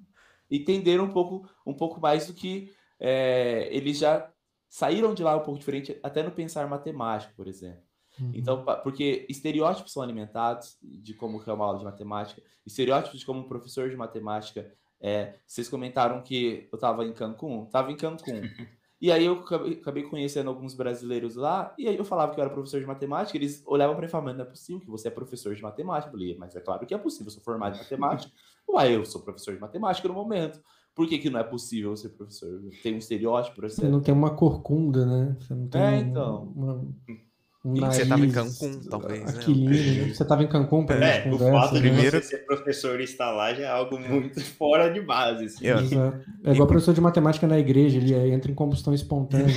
[0.57, 4.31] entenderam um pouco, um pouco mais do que é, eles já
[4.69, 7.83] saíram de lá um pouco diferente, até no pensar matemático, por exemplo.
[8.21, 8.31] Uhum.
[8.35, 13.41] Então, porque estereótipos são alimentados de como é uma aula de matemática, estereótipos de como
[13.41, 15.35] um professor de matemática é.
[15.45, 18.41] Vocês comentaram que eu estava em Cancún, estava em Cancún.
[19.03, 19.43] E aí eu
[19.81, 23.37] acabei conhecendo alguns brasileiros lá, e aí eu falava que eu era professor de matemática,
[23.37, 26.07] eles olhavam para mim e falavam, não é possível que você é professor de matemática.
[26.07, 28.33] Eu falei, mas é claro que é possível, eu sou formado em matemática.
[28.71, 30.63] Uai, eu sou professor de matemática no momento.
[30.95, 32.63] Por que, que não é possível ser professor?
[32.81, 33.81] Tem um estereótipo ser.
[33.81, 35.37] Você não tem uma corcunda, né?
[35.41, 36.53] Você não tem é, então.
[36.55, 36.87] Uma...
[37.65, 39.39] Nariz, você estava em Cancún, talvez.
[39.39, 40.15] Aquilino, né?
[40.15, 42.11] Você estava em Cancún para é, O fato de né?
[42.11, 45.45] você ser professor e estar lá já é algo muito fora de base.
[45.45, 45.69] Assim.
[46.45, 49.55] É igual professor de matemática na igreja, ele entra em combustão espontânea.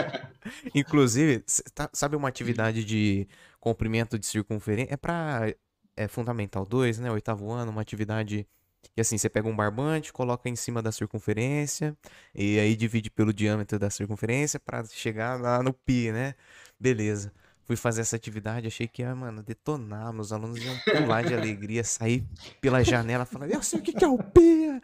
[0.74, 3.28] Inclusive, tá, sabe uma atividade de
[3.60, 4.94] comprimento de circunferência?
[4.94, 5.54] É para
[5.96, 7.10] é fundamental 2, né?
[7.10, 8.46] Oitavo ano, uma atividade
[8.94, 11.96] que assim, você pega um barbante, coloca em cima da circunferência
[12.34, 16.34] e aí divide pelo diâmetro da circunferência para chegar lá no pi, né?
[16.78, 17.32] Beleza.
[17.64, 20.12] Fui fazer essa atividade, achei que ia, mano, detonar.
[20.12, 22.26] Meus alunos iam pular de alegria, sair
[22.60, 24.82] pela janela falando, eu sei o que, é o pi.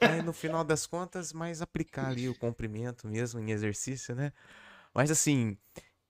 [0.00, 4.32] Aí no final das contas, mais aplicar ali o comprimento mesmo em exercício, né?
[4.94, 5.56] Mas assim,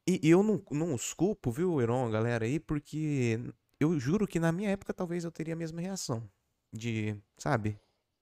[0.06, 3.40] e, eu não, não os culpo, viu, Heron, galera aí, porque
[3.80, 6.28] eu juro que na minha época talvez eu teria a mesma reação.
[6.72, 7.78] De, sabe?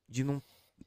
[0.09, 0.43] De não,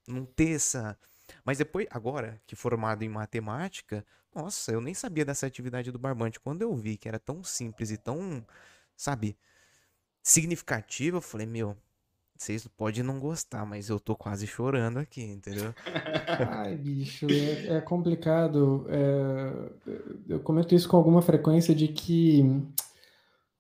[0.08, 0.98] não ter essa.
[1.44, 6.40] Mas depois, agora que formado em matemática, nossa, eu nem sabia dessa atividade do barbante.
[6.40, 8.46] Quando eu vi que era tão simples e tão,
[8.96, 9.38] sabe,
[10.22, 11.78] significativa, eu falei, meu,
[12.38, 15.74] vocês podem não gostar, mas eu tô quase chorando aqui, entendeu?
[16.52, 18.86] Ai, bicho, é, é complicado.
[18.90, 19.70] É,
[20.28, 22.42] eu comento isso com alguma frequência de que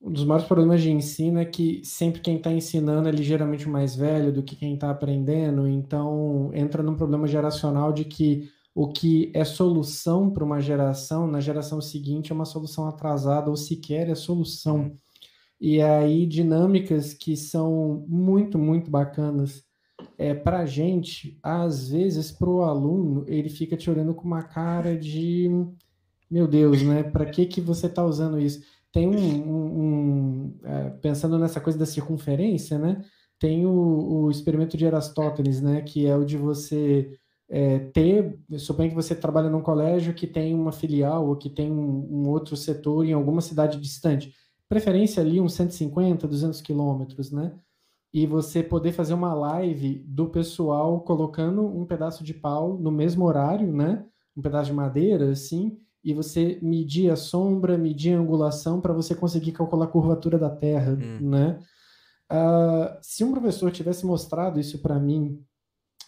[0.02, 3.96] um dos maiores problemas de ensino é que sempre quem está ensinando é ligeiramente mais
[3.96, 9.32] velho do que quem está aprendendo, então entra num problema geracional de que o que
[9.34, 14.16] é solução para uma geração, na geração seguinte é uma solução atrasada ou sequer é
[14.16, 14.94] solução.
[15.60, 19.64] E aí, dinâmicas que são muito, muito bacanas
[20.18, 24.44] é, para a gente, às vezes, para o aluno, ele fica te olhando com uma
[24.44, 25.50] cara de
[26.30, 27.04] meu Deus, né?
[27.04, 28.62] Para que, que você está usando isso?
[28.92, 33.02] Tem um, um, um é, pensando nessa coisa da circunferência, né?
[33.40, 35.82] Tem o, o, experimento de Aristóteles, né?
[35.82, 37.12] Que é o de você
[37.50, 41.72] é, ter, suponho que você trabalha num colégio que tem uma filial ou que tem
[41.72, 44.34] um, um outro setor em alguma cidade distante
[44.68, 47.54] preferência ali uns 150, 200 quilômetros, né?
[48.14, 53.26] E você poder fazer uma live do pessoal colocando um pedaço de pau no mesmo
[53.26, 54.06] horário, né?
[54.36, 59.14] Um pedaço de madeira, assim, e você medir a sombra, medir a angulação para você
[59.14, 61.30] conseguir calcular a curvatura da Terra, hum.
[61.30, 61.60] né?
[62.32, 65.40] Uh, se um professor tivesse mostrado isso para mim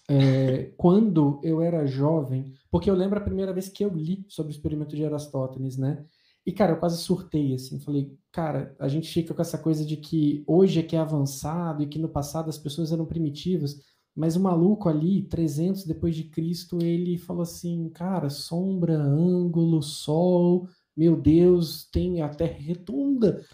[0.10, 4.52] é, quando eu era jovem, porque eu lembro a primeira vez que eu li sobre
[4.52, 6.06] o experimento de Aristóteles, né?
[6.46, 7.78] E, cara, eu quase surtei, assim.
[7.82, 11.84] Falei, cara, a gente fica com essa coisa de que hoje é que é avançado
[11.84, 13.76] e que no passado as pessoas eram primitivas.
[14.16, 20.70] Mas o maluco ali, 300 depois de Cristo, ele falou assim, cara, sombra, ângulo, sol,
[20.96, 23.46] meu Deus, tem a Terra redonda.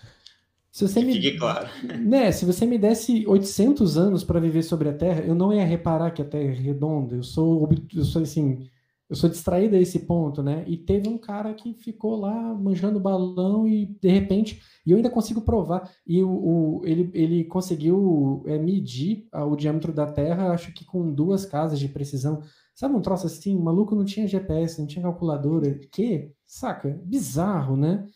[0.74, 1.70] Se você me, fique claro.
[2.04, 5.64] Né, se você me desse 800 anos para viver sobre a Terra, eu não ia
[5.64, 7.16] reparar que a Terra é redonda.
[7.16, 8.68] Eu sou, eu sou assim,
[9.08, 10.64] eu sou distraído a esse ponto, né?
[10.66, 15.12] E teve um cara que ficou lá manjando balão e de repente, e eu ainda
[15.12, 20.74] consigo provar, e o, o ele, ele conseguiu é, medir o diâmetro da Terra, acho
[20.74, 22.42] que com duas casas de precisão.
[22.74, 23.56] Sabe um troço assim?
[23.56, 25.80] O maluco não tinha GPS, não tinha calculadora.
[25.92, 26.32] Que?
[26.48, 27.00] Saca?
[27.06, 28.08] Bizarro, né?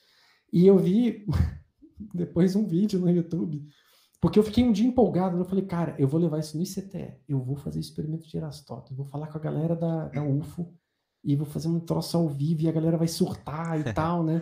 [0.52, 1.24] E eu vi
[2.14, 3.68] depois um vídeo no YouTube
[4.20, 5.42] porque eu fiquei um dia empolgado, né?
[5.42, 8.98] eu falei, cara, eu vou levar isso no ICTE, eu vou fazer experimento de Aristóteles,
[8.98, 10.74] vou falar com a galera da, da UFO
[11.24, 14.42] e vou fazer um troço ao vivo e a galera vai surtar e tal, né?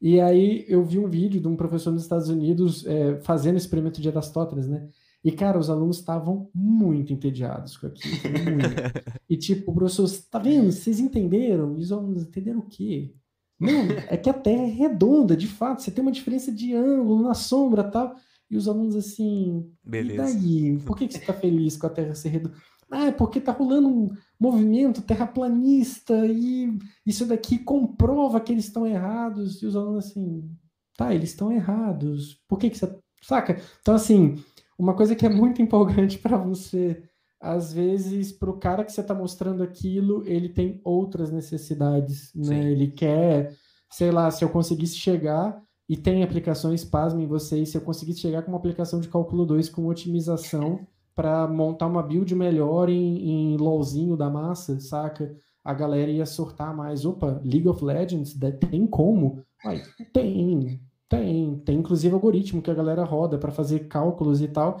[0.00, 4.02] E aí eu vi um vídeo de um professor nos Estados Unidos é, fazendo experimento
[4.02, 4.86] de Aristóteles, né?
[5.24, 8.14] E, cara, os alunos estavam muito entediados com aquilo.
[8.44, 8.76] Muito.
[9.28, 10.70] e, tipo, o professor, tá vendo?
[10.70, 11.76] Vocês entenderam?
[11.76, 13.12] E os alunos entenderam o quê?
[13.58, 15.82] Não, é que a Terra é redonda, de fato.
[15.82, 18.14] Você tem uma diferença de ângulo na sombra tal.
[18.48, 20.30] E os alunos assim, Beleza.
[20.30, 20.78] e daí?
[20.84, 22.56] Por que, que você está feliz com a Terra ser redonda?
[22.90, 28.86] Ah, é porque tá rolando um movimento terraplanista e isso daqui comprova que eles estão
[28.86, 29.60] errados.
[29.62, 30.48] E os alunos assim,
[30.96, 32.40] tá, eles estão errados.
[32.46, 32.96] Por que que você...
[33.22, 33.60] Saca?
[33.80, 34.36] Então, assim,
[34.78, 37.02] uma coisa que é muito empolgante para você,
[37.40, 42.62] às vezes, para o cara que você está mostrando aquilo, ele tem outras necessidades, né?
[42.62, 42.68] Sim.
[42.68, 43.54] Ele quer,
[43.90, 48.42] sei lá, se eu conseguisse chegar e tem aplicações, pasmem vocês, se eu conseguisse chegar
[48.42, 53.56] com uma aplicação de cálculo 2 com otimização para montar uma build melhor em, em
[53.56, 55.34] LOLzinho da massa, saca?
[55.64, 57.04] A galera ia sortar mais.
[57.04, 58.36] Opa, League of Legends,
[58.70, 59.42] tem como?
[59.64, 61.58] Ai, tem, tem.
[61.64, 64.80] Tem inclusive algoritmo que a galera roda para fazer cálculos e tal.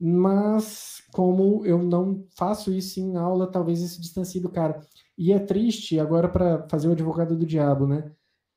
[0.00, 4.80] Mas como eu não faço isso em aula, talvez isso distancie do cara.
[5.18, 8.10] E é triste, agora para fazer o advogado do diabo, né?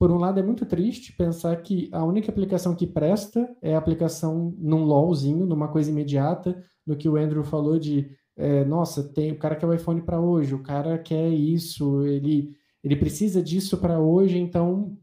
[0.03, 3.77] por um lado, é muito triste pensar que a única aplicação que presta é a
[3.77, 9.31] aplicação num LOLzinho, numa coisa imediata, no que o Andrew falou de, é, nossa, tem
[9.31, 12.53] o cara quer o iPhone para hoje, o cara quer isso, ele,
[12.83, 14.97] ele precisa disso para hoje, então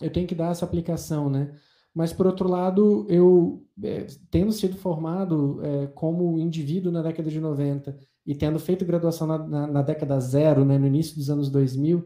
[0.00, 1.52] eu tenho que dar essa aplicação, né?
[1.96, 7.40] Mas, por outro lado, eu, é, tendo sido formado é, como indivíduo na década de
[7.40, 11.48] 90 e tendo feito graduação na, na, na década zero, né, no início dos anos
[11.48, 12.04] 2000,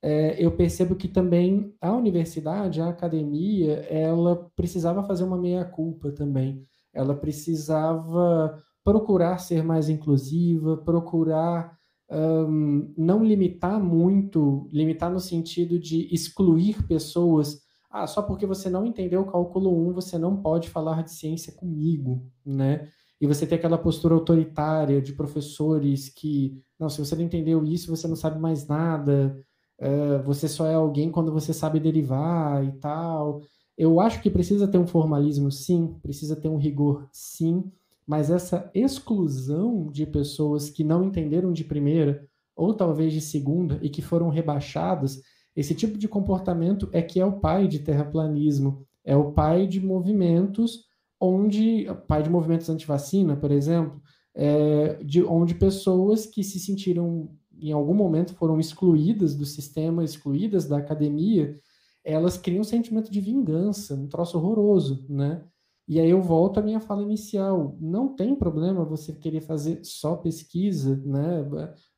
[0.00, 6.64] é, eu percebo que também a universidade, a academia, ela precisava fazer uma meia-culpa também.
[6.94, 11.76] Ela precisava procurar ser mais inclusiva, procurar
[12.08, 17.61] um, não limitar muito, limitar no sentido de excluir pessoas.
[17.92, 21.52] Ah, só porque você não entendeu o cálculo 1, você não pode falar de ciência
[21.52, 22.88] comigo, né?
[23.22, 27.96] e você tem aquela postura autoritária de professores que, não, se você não entendeu isso,
[27.96, 29.38] você não sabe mais nada,
[29.80, 33.40] uh, você só é alguém quando você sabe derivar e tal.
[33.78, 37.70] Eu acho que precisa ter um formalismo, sim, precisa ter um rigor, sim,
[38.04, 42.26] mas essa exclusão de pessoas que não entenderam de primeira,
[42.56, 45.20] ou talvez de segunda, e que foram rebaixadas,
[45.54, 49.80] esse tipo de comportamento é que é o pai de terraplanismo, é o pai de
[49.80, 50.86] movimentos
[51.20, 54.00] onde, pai de movimentos anti-vacina, por exemplo,
[54.34, 57.30] é, de, onde pessoas que se sentiram,
[57.60, 61.56] em algum momento, foram excluídas do sistema, excluídas da academia,
[62.04, 65.44] elas criam um sentimento de vingança, um troço horroroso, né?
[65.88, 67.76] E aí eu volto à minha fala inicial.
[67.80, 71.44] Não tem problema você querer fazer só pesquisa, né?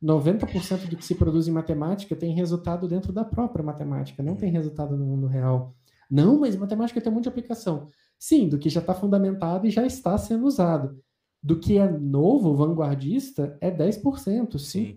[0.03, 4.51] 90% do que se produz em matemática tem resultado dentro da própria matemática, não tem
[4.51, 5.75] resultado no mundo real.
[6.11, 7.89] Não, mas matemática tem um monte de aplicação.
[8.19, 10.99] Sim, do que já está fundamentado e já está sendo usado.
[11.43, 14.59] Do que é novo, vanguardista, é 10%, 5%.
[14.59, 14.97] Sim.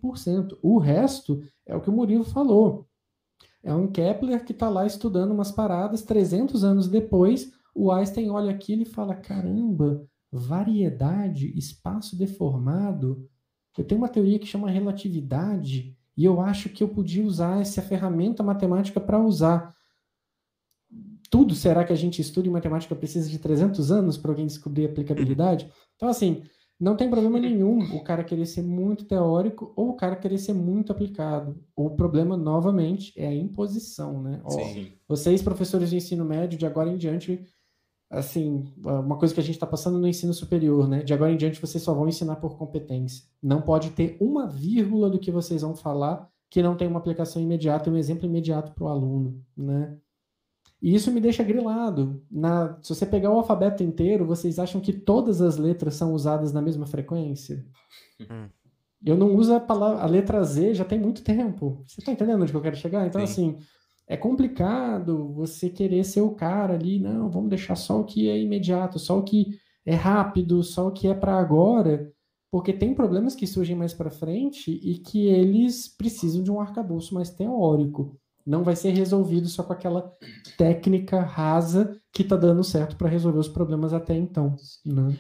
[0.62, 2.88] O resto é o que o Murilo falou.
[3.62, 8.52] É um Kepler que está lá estudando umas paradas 300 anos depois o Einstein olha
[8.52, 13.30] aquilo e fala: caramba, variedade, espaço deformado.
[13.78, 17.82] Eu tenho uma teoria que chama relatividade e eu acho que eu podia usar essa
[17.82, 19.76] ferramenta matemática para usar.
[21.30, 24.86] Tudo será que a gente estuda em matemática precisa de 300 anos para alguém descobrir
[24.86, 25.72] aplicabilidade?
[25.96, 26.42] Então, assim,
[26.80, 30.54] não tem problema nenhum o cara querer ser muito teórico ou o cara querer ser
[30.54, 31.64] muito aplicado.
[31.76, 34.42] O problema, novamente, é a imposição, né?
[34.44, 34.56] Ó,
[35.08, 37.46] vocês, professores de ensino médio, de agora em diante,
[38.10, 41.04] assim, uma coisa que a gente está passando no ensino superior, né?
[41.04, 43.26] De agora em diante vocês só vão ensinar por competência.
[43.42, 47.42] Não pode ter uma vírgula do que vocês vão falar que não tem uma aplicação
[47.42, 49.98] imediata, um exemplo imediato para o aluno, né?
[50.82, 52.24] E isso me deixa grilado.
[52.30, 56.54] Na, se você pegar o alfabeto inteiro, vocês acham que todas as letras são usadas
[56.54, 57.66] na mesma frequência?
[58.22, 58.48] Hum.
[59.04, 61.84] Eu não uso a, palavra, a letra Z já tem muito tempo.
[61.86, 63.06] Você está entendendo onde eu quero chegar?
[63.06, 63.32] Então, Sim.
[63.32, 63.66] assim,
[64.08, 68.40] é complicado você querer ser o cara ali, não, vamos deixar só o que é
[68.40, 72.12] imediato, só o que é rápido, só o que é para agora,
[72.50, 77.14] porque tem problemas que surgem mais para frente e que eles precisam de um arcabouço
[77.14, 78.18] mais teórico.
[78.46, 80.10] Não vai ser resolvido só com aquela
[80.58, 84.56] técnica rasa que está dando certo para resolver os problemas até então.
[84.86, 85.18] Né?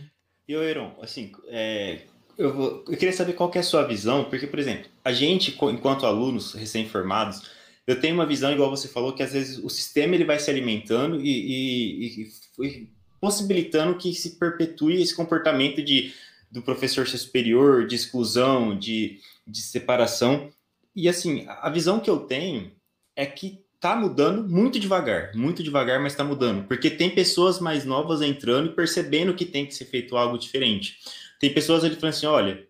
[0.47, 2.03] E o Heron, assim, é,
[2.37, 5.11] eu, vou, eu queria saber qual que é a sua visão, porque, por exemplo, a
[5.11, 7.41] gente, enquanto alunos recém-formados,
[7.87, 10.51] eu tenho uma visão, igual você falou, que às vezes o sistema ele vai se
[10.51, 12.23] alimentando e, e,
[12.59, 16.13] e possibilitando que se perpetue esse comportamento de,
[16.51, 20.49] do professor ser superior, de exclusão, de, de separação.
[20.93, 22.71] E assim, a visão que eu tenho
[23.15, 27.85] é que tá mudando muito devagar, muito devagar, mas está mudando, porque tem pessoas mais
[27.85, 30.97] novas entrando e percebendo que tem que ser feito algo diferente.
[31.39, 32.67] Tem pessoas ali falando assim, olha,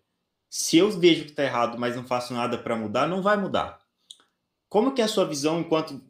[0.48, 3.78] se eu vejo que está errado, mas não faço nada para mudar, não vai mudar.
[4.68, 6.00] Como que é a sua visão enquanto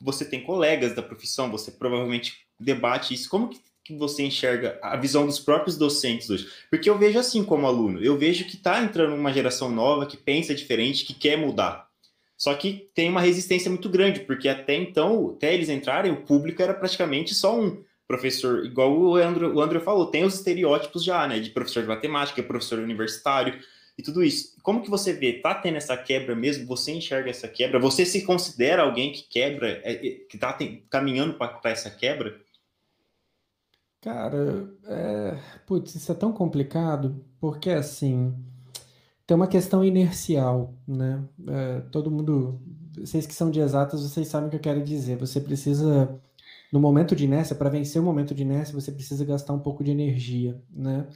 [0.00, 4.96] você tem colegas da profissão, você provavelmente debate isso, como que, que você enxerga a
[4.96, 6.48] visão dos próprios docentes hoje?
[6.68, 10.16] Porque eu vejo assim como aluno, eu vejo que está entrando uma geração nova, que
[10.16, 11.88] pensa diferente, que quer mudar.
[12.36, 16.62] Só que tem uma resistência muito grande, porque até então, até eles entrarem, o público
[16.62, 21.28] era praticamente só um professor, igual o André, o André falou, tem os estereótipos já,
[21.28, 23.60] né, de professor de matemática, professor universitário,
[23.98, 24.56] e tudo isso.
[24.62, 25.34] Como que você vê?
[25.34, 26.66] Tá tendo essa quebra mesmo?
[26.66, 27.78] Você enxerga essa quebra?
[27.78, 30.56] Você se considera alguém que quebra, é, é, que tá
[30.88, 32.40] caminhando para essa quebra?
[34.00, 35.38] Cara, é...
[35.66, 38.34] putz, isso é tão complicado, porque assim,
[39.26, 41.22] tem uma questão inercial, né?
[41.46, 42.60] É, todo mundo,
[42.96, 45.16] vocês que são de exatas, vocês sabem o que eu quero dizer.
[45.18, 46.18] Você precisa,
[46.72, 49.84] no momento de inércia, para vencer o momento de inércia, você precisa gastar um pouco
[49.84, 51.06] de energia, né?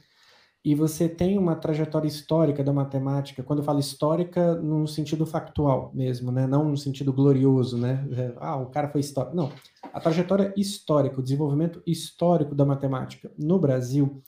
[0.65, 5.91] E você tem uma trajetória histórica da matemática, quando eu falo histórica, no sentido factual
[5.93, 6.47] mesmo, né?
[6.47, 8.03] não no sentido glorioso, né?
[8.11, 9.35] É, ah, o cara foi histórico.
[9.35, 9.51] Não.
[9.93, 14.23] A trajetória histórica, o desenvolvimento histórico da matemática no Brasil,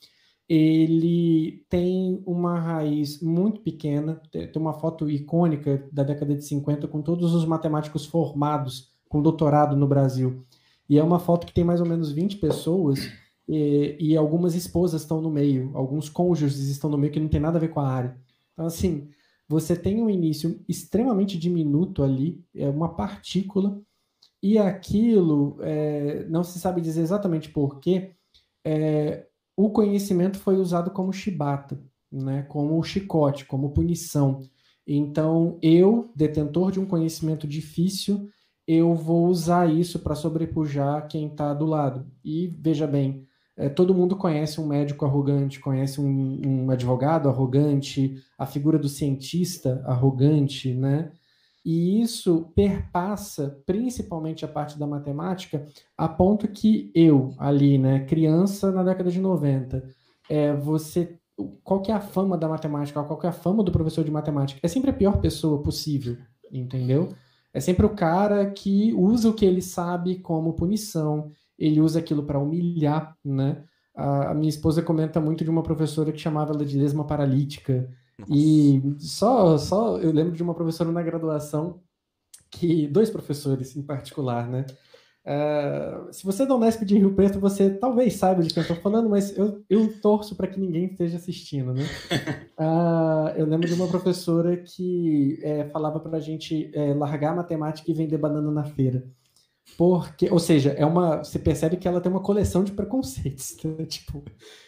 [0.48, 7.02] ele tem uma raiz muito pequena, tem uma foto icônica da década de 50 com
[7.02, 10.44] todos os matemáticos formados com doutorado no Brasil.
[10.88, 13.10] E é uma foto que tem mais ou menos 20 pessoas
[13.48, 17.40] e, e, algumas esposas estão no meio, alguns cônjuges estão no meio que não tem
[17.40, 18.16] nada a ver com a área.
[18.52, 19.08] Então, assim,
[19.48, 23.80] você tem um início extremamente diminuto ali, é uma partícula,
[24.42, 28.12] e aquilo, é, não se sabe dizer exatamente porquê,
[28.64, 29.26] é,
[29.56, 31.82] o conhecimento foi usado como chibata,
[32.12, 34.40] né, como chicote, como punição.
[34.86, 38.28] Então, eu, detentor de um conhecimento difícil,
[38.66, 42.06] eu vou usar isso para sobrepujar quem está do lado.
[42.22, 43.26] E veja bem,
[43.58, 48.88] É, todo mundo conhece um médico arrogante, conhece um, um, advogado arrogante, a figura do
[48.88, 51.10] cientista arrogante, né?
[51.64, 58.70] E isso perpassa principalmente a parte da matemática, a ponto que eu, ali, né, criança
[58.70, 59.82] na década de 90,
[60.30, 61.18] é, você.
[61.64, 63.02] Qual que é a fama da matemática?
[63.02, 64.60] Qual que é a fama do professor de matemática?
[64.62, 66.16] É sempre a pior pessoa possível,
[66.50, 67.08] entendeu?
[67.52, 72.22] É sempre o cara que usa o que ele sabe como punição, ele usa aquilo
[72.22, 73.64] para humilhar, né?
[73.94, 77.90] A, a, minha esposa comenta muito de uma professora que chamava ela de lesma paralítica.
[78.18, 78.32] Nossa.
[78.32, 81.80] E só, só eu lembro de uma professora na graduação
[82.50, 84.64] que dois professores em particular, né?
[85.28, 88.62] Uh, se você é da Unesp de Rio Preto, você talvez saiba de quem eu
[88.62, 91.82] estou falando, mas eu, eu torço para que ninguém esteja assistindo, né?
[92.58, 97.36] Uh, eu lembro de uma professora que é, falava para a gente é, largar a
[97.36, 99.04] matemática e vender banana na feira.
[99.78, 103.56] Porque, ou seja, é uma, você percebe que ela tem uma coleção de preconceitos.
[103.64, 103.86] Né?
[103.86, 104.24] Tipo,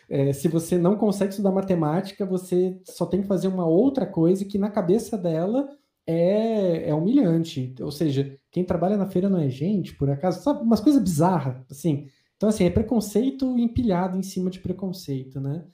[0.08, 4.44] é, se você não consegue estudar matemática, você só tem que fazer uma outra coisa
[4.44, 5.68] que na cabeça dela
[6.06, 7.74] é, é humilhante.
[7.80, 10.62] Ou seja, quem trabalha na feira não é gente, por acaso, sabe?
[10.62, 12.06] Umas coisas bizarras, assim.
[12.36, 15.64] Então, assim, é preconceito empilhado em cima de preconceito, né?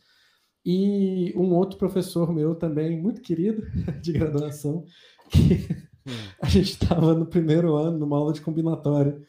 [0.65, 3.63] E um outro professor meu também, muito querido,
[4.01, 4.85] de graduação,
[5.31, 6.11] que hum.
[6.41, 9.21] a gente estava no primeiro ano, numa aula de combinatória,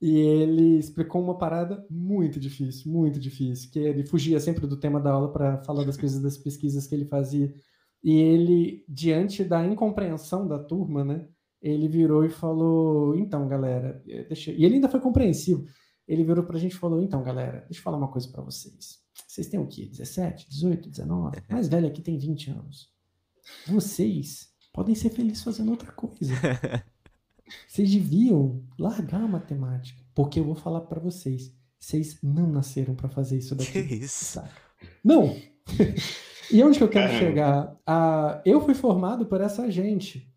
[0.00, 5.00] e ele explicou uma parada muito difícil, muito difícil, que ele fugia sempre do tema
[5.00, 7.54] da aula para falar das coisas das pesquisas que ele fazia.
[8.04, 11.26] E ele, diante da incompreensão da turma, né,
[11.62, 14.52] ele virou e falou: Então, galera, eh, deixa.
[14.52, 15.64] E ele ainda foi compreensivo.
[16.06, 18.42] Ele virou para a gente e falou: Então, galera, deixa eu falar uma coisa para
[18.42, 19.00] vocês.
[19.26, 19.86] Vocês têm o quê?
[19.86, 21.42] 17, 18, 19?
[21.50, 22.90] Mais velho aqui tem 20 anos.
[23.66, 26.34] Vocês podem ser felizes fazendo outra coisa.
[27.66, 30.04] Vocês deviam largar a matemática.
[30.14, 33.84] Porque eu vou falar para vocês: vocês não nasceram para fazer isso daqui.
[33.84, 34.24] Que isso?
[34.24, 34.50] Saca?
[35.02, 35.34] Não!
[36.48, 37.76] E onde que eu quero chegar?
[37.84, 40.32] Ah, eu fui formado por essa gente.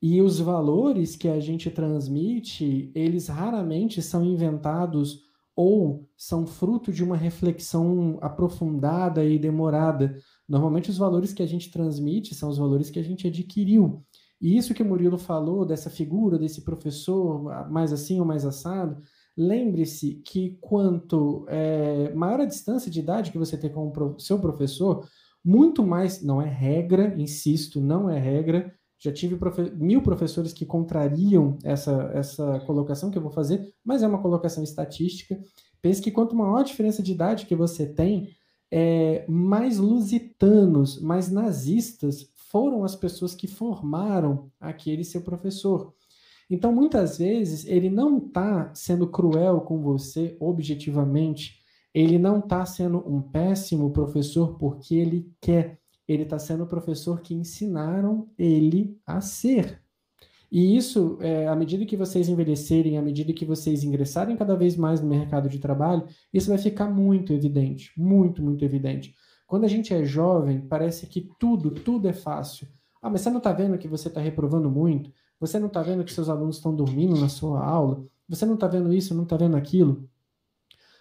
[0.00, 5.24] E os valores que a gente transmite, eles raramente são inventados
[5.58, 10.16] ou são fruto de uma reflexão aprofundada e demorada.
[10.48, 14.04] Normalmente, os valores que a gente transmite são os valores que a gente adquiriu.
[14.40, 19.02] E isso que o Murilo falou, dessa figura, desse professor, mais assim ou mais assado,
[19.36, 24.38] lembre-se que quanto é, maior a distância de idade que você tem com o seu
[24.38, 25.08] professor,
[25.44, 28.72] muito mais, não é regra, insisto, não é regra.
[28.98, 34.02] Já tive profe mil professores que contrariam essa, essa colocação que eu vou fazer, mas
[34.02, 35.38] é uma colocação estatística.
[35.80, 38.30] Pense que quanto maior a diferença de idade que você tem,
[38.70, 45.94] é, mais lusitanos, mais nazistas foram as pessoas que formaram aquele seu professor.
[46.50, 51.58] Então, muitas vezes, ele não está sendo cruel com você objetivamente,
[51.92, 55.78] ele não está sendo um péssimo professor porque ele quer.
[56.08, 59.82] Ele está sendo o professor que ensinaram ele a ser.
[60.50, 64.76] E isso, é, à medida que vocês envelhecerem, à medida que vocês ingressarem cada vez
[64.76, 69.14] mais no mercado de trabalho, isso vai ficar muito evidente, muito, muito evidente.
[69.46, 72.66] Quando a gente é jovem, parece que tudo, tudo é fácil.
[73.00, 75.12] Ah, mas você não está vendo que você está reprovando muito?
[75.38, 78.04] Você não está vendo que seus alunos estão dormindo na sua aula?
[78.28, 80.08] Você não está vendo isso, não está vendo aquilo?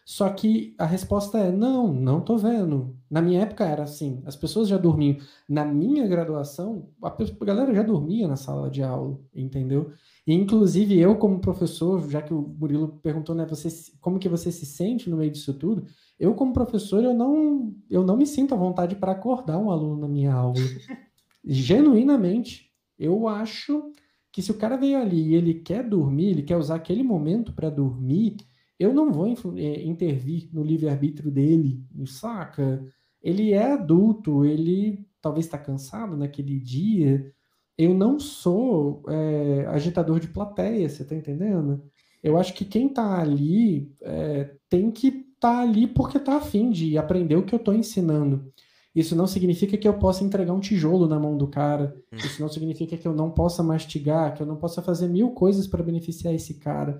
[0.08, 2.96] Só que a resposta é não, não tô vendo.
[3.12, 5.18] Na minha época era assim, as pessoas já dormiam.
[5.50, 9.92] Na minha graduação, a, galera já dormia na sala de aula, entendeu?
[10.26, 13.68] E, inclusive eu como professor, já que o Murilo perguntou, né, você,
[14.00, 15.86] como que você se sente no meio disso tudo?
[16.18, 20.00] Eu como professor, eu não, eu não me sinto à vontade para acordar um aluno
[20.00, 20.56] na minha aula.
[21.44, 23.92] Genuinamente, eu acho
[24.32, 27.52] que se o cara veio ali e ele quer dormir, ele quer usar aquele momento
[27.52, 28.38] para dormir,
[28.80, 32.84] eu não vou é, intervir no livre-arbítrio dele, saca?
[33.22, 37.32] Ele é adulto, ele talvez está cansado naquele dia.
[37.78, 41.84] Eu não sou é, agitador de plateia, você está entendendo?
[42.24, 46.70] Eu acho que quem está ali é, tem que estar tá ali porque está afim
[46.72, 48.52] de aprender o que eu estou ensinando.
[48.96, 51.96] Isso não significa que eu possa entregar um tijolo na mão do cara.
[52.12, 52.18] Hum.
[52.18, 55.68] Isso não significa que eu não possa mastigar, que eu não possa fazer mil coisas
[55.68, 57.00] para beneficiar esse cara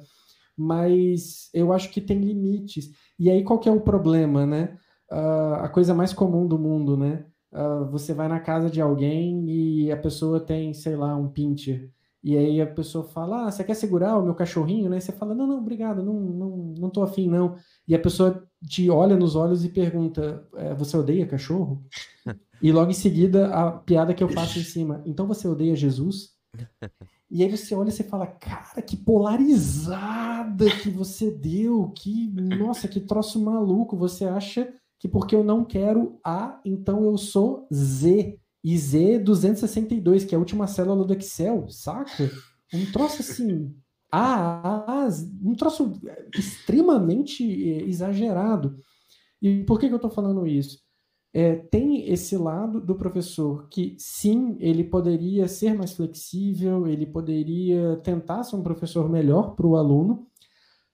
[0.58, 2.90] mas eu acho que tem limites.
[3.20, 4.78] E aí qual que é o problema, né?
[5.12, 7.26] Uh, a coisa mais comum do mundo, né?
[7.52, 11.92] Uh, você vai na casa de alguém e a pessoa tem, sei lá, um pincher.
[12.24, 14.98] E aí a pessoa fala, ah, você quer segurar o meu cachorrinho, né?
[14.98, 17.56] E você fala, não, não, obrigado, não, não, não tô afim, não.
[17.88, 21.86] E a pessoa te olha nos olhos e pergunta, é, você odeia cachorro?
[22.62, 26.36] e logo em seguida a piada que eu faço em cima, então você odeia Jesus?
[27.30, 32.88] E aí você olha e você fala, cara, que polarizada que você deu, que, nossa,
[32.88, 33.98] que troço maluco.
[33.98, 38.40] Você acha que porque eu não quero A, então eu sou Z.
[38.64, 42.30] E Z262, que é a última célula do Excel, saca?
[42.74, 43.74] Um troço assim,
[44.12, 45.08] A, A,
[45.42, 45.94] um troço
[46.38, 48.76] extremamente eh, exagerado.
[49.42, 50.80] E por que, que eu estou falando isso?
[51.40, 57.96] É, tem esse lado do professor que, sim, ele poderia ser mais flexível, ele poderia
[57.98, 60.26] tentar ser um professor melhor para o aluno,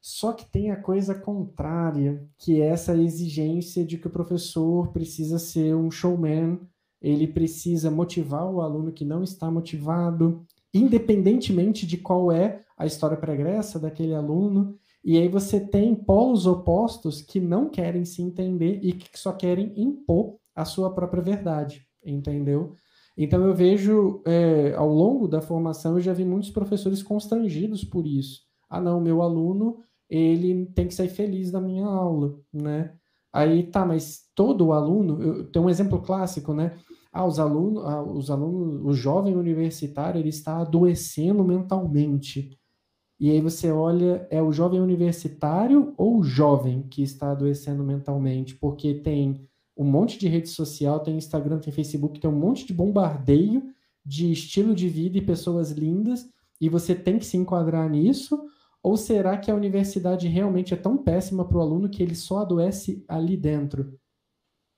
[0.02, 5.40] só que tem a coisa contrária, que é essa exigência de que o professor precisa
[5.40, 6.60] ser um showman,
[7.02, 13.16] ele precisa motivar o aluno que não está motivado, independentemente de qual é a história
[13.16, 14.78] pregressa daquele aluno.
[15.04, 19.74] E aí você tem polos opostos que não querem se entender e que só querem
[19.76, 22.74] impor a sua própria verdade, entendeu?
[23.18, 28.08] Então eu vejo, é, ao longo da formação, eu já vi muitos professores constrangidos por
[28.08, 28.42] isso.
[28.70, 29.78] Ah, não, meu aluno,
[30.10, 32.94] ele tem que sair feliz da minha aula, né?
[33.32, 36.78] Aí, tá, mas todo aluno, tem um exemplo clássico, né?
[37.12, 42.58] Ah, os alunos, ah, os alunos, o jovem universitário, ele está adoecendo mentalmente.
[43.24, 48.54] E aí você olha, é o jovem universitário ou o jovem que está adoecendo mentalmente?
[48.54, 49.48] Porque tem
[49.78, 53.64] um monte de rede social, tem Instagram, tem Facebook, tem um monte de bombardeio
[54.06, 58.38] de estilo de vida e pessoas lindas, e você tem que se enquadrar nisso?
[58.84, 62.40] Ou será que a universidade realmente é tão péssima para o aluno que ele só
[62.40, 63.98] adoece ali dentro?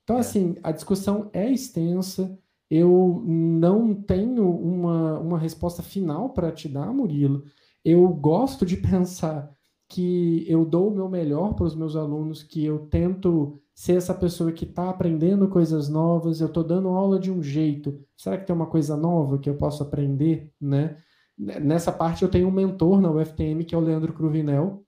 [0.04, 0.20] Então, é.
[0.20, 2.38] assim, a discussão é extensa.
[2.70, 7.43] Eu não tenho uma, uma resposta final para te dar, Murilo
[7.86, 9.56] eu gosto de pensar
[9.88, 14.14] que eu dou o meu melhor para os meus alunos, que eu tento ser essa
[14.14, 18.04] pessoa que está aprendendo coisas novas, eu estou dando aula de um jeito.
[18.18, 20.98] Será que tem uma coisa nova que eu posso aprender, né?
[21.38, 24.84] Nessa parte eu tenho um mentor na UFTM que é o Leandro Cruvinel.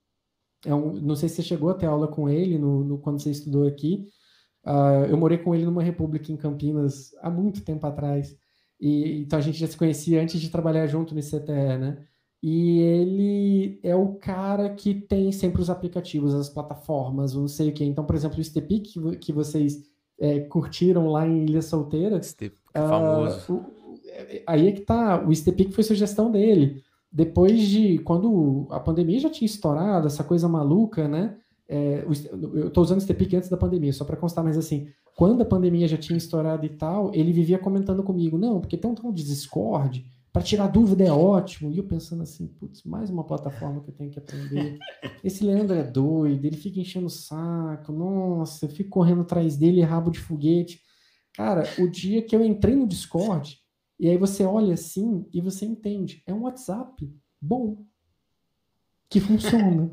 [0.65, 3.21] É um, não sei se você chegou a ter aula com ele no, no quando
[3.21, 4.07] você estudou aqui.
[4.65, 8.35] Uh, eu morei com ele numa república em Campinas há muito tempo atrás.
[8.79, 12.05] E, então a gente já se conhecia antes de trabalhar junto no ICTE, né?
[12.41, 17.73] E ele é o cara que tem sempre os aplicativos, as plataformas, não sei o
[17.73, 17.83] que.
[17.83, 19.83] Então, por exemplo, o Stepic que vocês
[20.19, 22.21] é, curtiram lá em Ilha Solteira.
[22.21, 23.53] Stepic, uh, famoso.
[23.53, 23.65] O,
[24.07, 26.83] é, aí é que tá, o Stepic foi sugestão dele.
[27.11, 31.37] Depois de, quando a pandemia já tinha estourado, essa coisa maluca, né?
[31.67, 35.41] É, eu estou usando o Stepic antes da pandemia, só para constar, mas assim, quando
[35.41, 38.95] a pandemia já tinha estourado e tal, ele vivia comentando comigo, não, porque tem um
[38.95, 41.71] tal de Discord, para tirar dúvida é ótimo.
[41.71, 44.77] E eu pensando assim, putz, mais uma plataforma que eu tenho que aprender.
[45.23, 47.91] Esse Leandro é doido, ele fica enchendo o saco.
[47.91, 50.81] Nossa, eu fico correndo atrás dele, rabo de foguete.
[51.33, 53.59] Cara, o dia que eu entrei no Discord,
[53.99, 57.11] e aí você olha assim e você entende, é um WhatsApp
[57.41, 57.85] bom,
[59.09, 59.91] que funciona.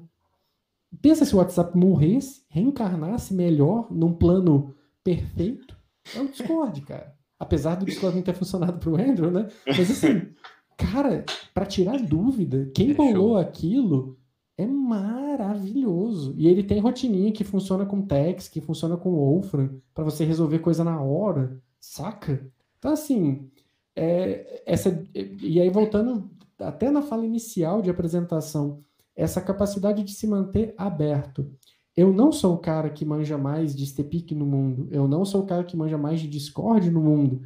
[1.02, 5.76] Pensa se o WhatsApp morresse, reencarnasse melhor, num plano perfeito,
[6.14, 7.14] é o Discord, cara.
[7.44, 9.48] Apesar do Discord não ter funcionado para o Andrew, né?
[9.66, 10.28] Mas assim,
[10.78, 13.36] cara, para tirar dúvida, quem é bolou show.
[13.36, 14.18] aquilo
[14.56, 16.34] é maravilhoso.
[16.38, 20.60] E ele tem rotininha que funciona com Tex, que funciona com Wolfram, para você resolver
[20.60, 22.50] coisa na hora, saca?
[22.78, 23.50] Então, assim,
[23.94, 28.78] é, essa, e aí voltando até na fala inicial de apresentação,
[29.14, 31.50] essa capacidade de se manter aberto.
[31.96, 34.88] Eu não sou o cara que manja mais de Stepic no mundo.
[34.90, 37.42] Eu não sou o cara que manja mais de Discord no mundo.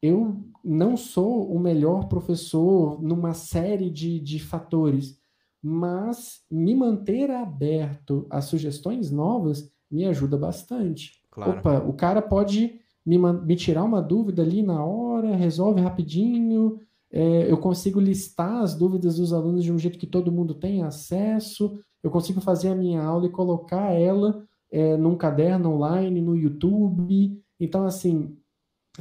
[0.00, 5.16] Eu não sou o melhor professor numa série de, de fatores.
[5.62, 11.22] Mas me manter aberto a sugestões novas me ajuda bastante.
[11.30, 11.58] Claro.
[11.58, 16.80] Opa, o cara pode me, me tirar uma dúvida ali na hora, resolve rapidinho.
[17.10, 20.82] É, eu consigo listar as dúvidas dos alunos de um jeito que todo mundo tem
[20.82, 26.36] acesso eu consigo fazer a minha aula e colocar ela é, num caderno online, no
[26.36, 27.40] YouTube.
[27.60, 28.36] Então, assim,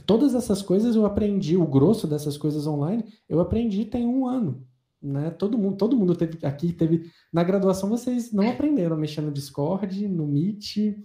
[0.06, 4.66] todas essas coisas eu aprendi, o grosso dessas coisas online, eu aprendi tem um ano.
[5.02, 5.32] Né?
[5.32, 9.32] Todo mundo, todo mundo teve aqui teve na graduação vocês não aprenderam a mexer no
[9.32, 10.96] Discord, no Meet.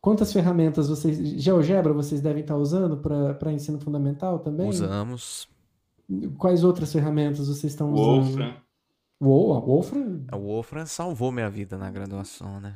[0.00, 4.70] Quantas ferramentas vocês GeoGebra vocês devem estar usando para ensino fundamental também?
[4.70, 5.46] Usamos.
[6.38, 8.24] Quais outras ferramentas vocês estão usando?
[8.24, 8.63] Wolfram.
[9.20, 10.26] O, Wolfram?
[10.32, 12.74] O Wolfram salvou minha vida na graduação, né?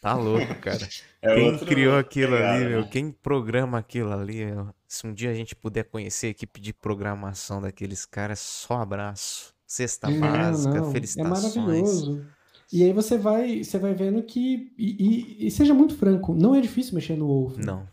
[0.00, 0.88] Tá louco, cara.
[1.22, 2.80] É quem criou aquilo ali, meu?
[2.80, 2.88] Né?
[2.90, 4.46] Quem programa aquilo ali?
[4.88, 9.54] Se um dia a gente puder conhecer a equipe de programação daqueles caras, só abraço.
[9.66, 10.90] Cesta não, básica, não.
[10.92, 11.56] felicitações.
[11.56, 12.26] É maravilhoso.
[12.72, 14.72] E aí você vai, você vai vendo que.
[14.78, 17.64] E, e, e, seja muito franco, não é difícil mexer no Wolfram.
[17.64, 17.88] Não.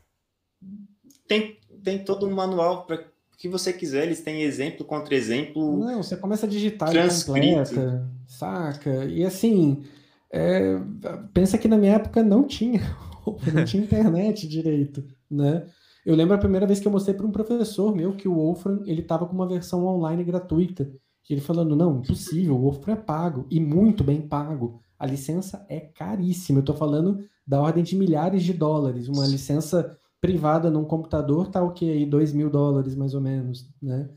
[1.27, 3.03] Tem, tem todo um manual para
[3.37, 5.77] que você quiser, eles têm exemplo contra exemplo.
[5.77, 6.89] Não, você começa a digitar
[7.25, 9.05] completa, saca?
[9.05, 9.83] E assim,
[10.31, 10.79] é,
[11.33, 12.81] pensa que na minha época não tinha,
[13.53, 15.67] não tinha internet direito, né?
[16.03, 18.81] Eu lembro a primeira vez que eu mostrei para um professor meu que o Wolfram
[18.85, 20.89] ele estava com uma versão online gratuita.
[21.29, 24.81] E ele falando, não, impossível, o Wolfram é pago, e muito bem pago.
[24.97, 26.59] A licença é caríssima.
[26.59, 29.09] Eu estou falando da ordem de milhares de dólares.
[29.09, 32.05] Uma licença privada num computador tá o que aí?
[32.05, 34.09] 2 mil dólares, mais ou menos, né?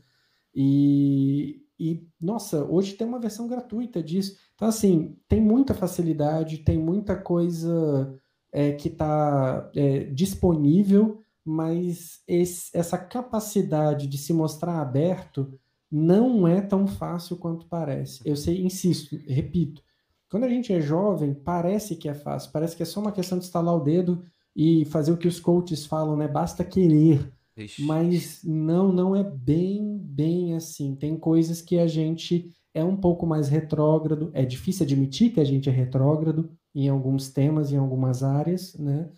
[0.53, 4.37] E, e, nossa, hoje tem uma versão gratuita disso.
[4.55, 8.19] Então, assim, tem muita facilidade, tem muita coisa
[8.51, 15.57] é, que está é, disponível, mas esse, essa capacidade de se mostrar aberto
[15.89, 18.21] não é tão fácil quanto parece.
[18.25, 19.81] Eu sei, insisto, repito,
[20.29, 23.37] quando a gente é jovem, parece que é fácil, parece que é só uma questão
[23.37, 24.23] de instalar o dedo
[24.55, 26.27] e fazer o que os coaches falam, né?
[26.27, 27.31] Basta querer.
[27.57, 27.83] Ixi.
[27.83, 30.95] Mas não, não é bem, bem assim.
[30.95, 34.29] Tem coisas que a gente é um pouco mais retrógrado.
[34.33, 39.09] É difícil admitir que a gente é retrógrado em alguns temas, em algumas áreas, né?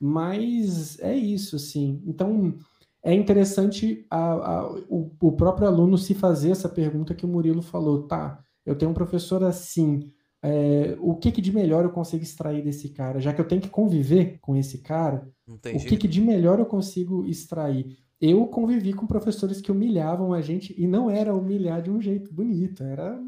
[0.00, 2.02] Mas é isso, sim.
[2.06, 2.54] Então
[3.02, 7.62] é interessante a, a, o, o próprio aluno se fazer essa pergunta que o Murilo
[7.62, 8.06] falou.
[8.06, 10.10] Tá, eu tenho um professor assim
[10.46, 13.18] é, o que, que, de melhor eu consigo extrair desse cara?
[13.18, 16.66] Já que eu tenho que conviver com esse cara, o que, que, de melhor eu
[16.66, 17.96] consigo extrair?
[18.20, 22.30] Eu convivi com professores que humilhavam a gente e não era humilhar de um jeito
[22.30, 23.18] bonito, era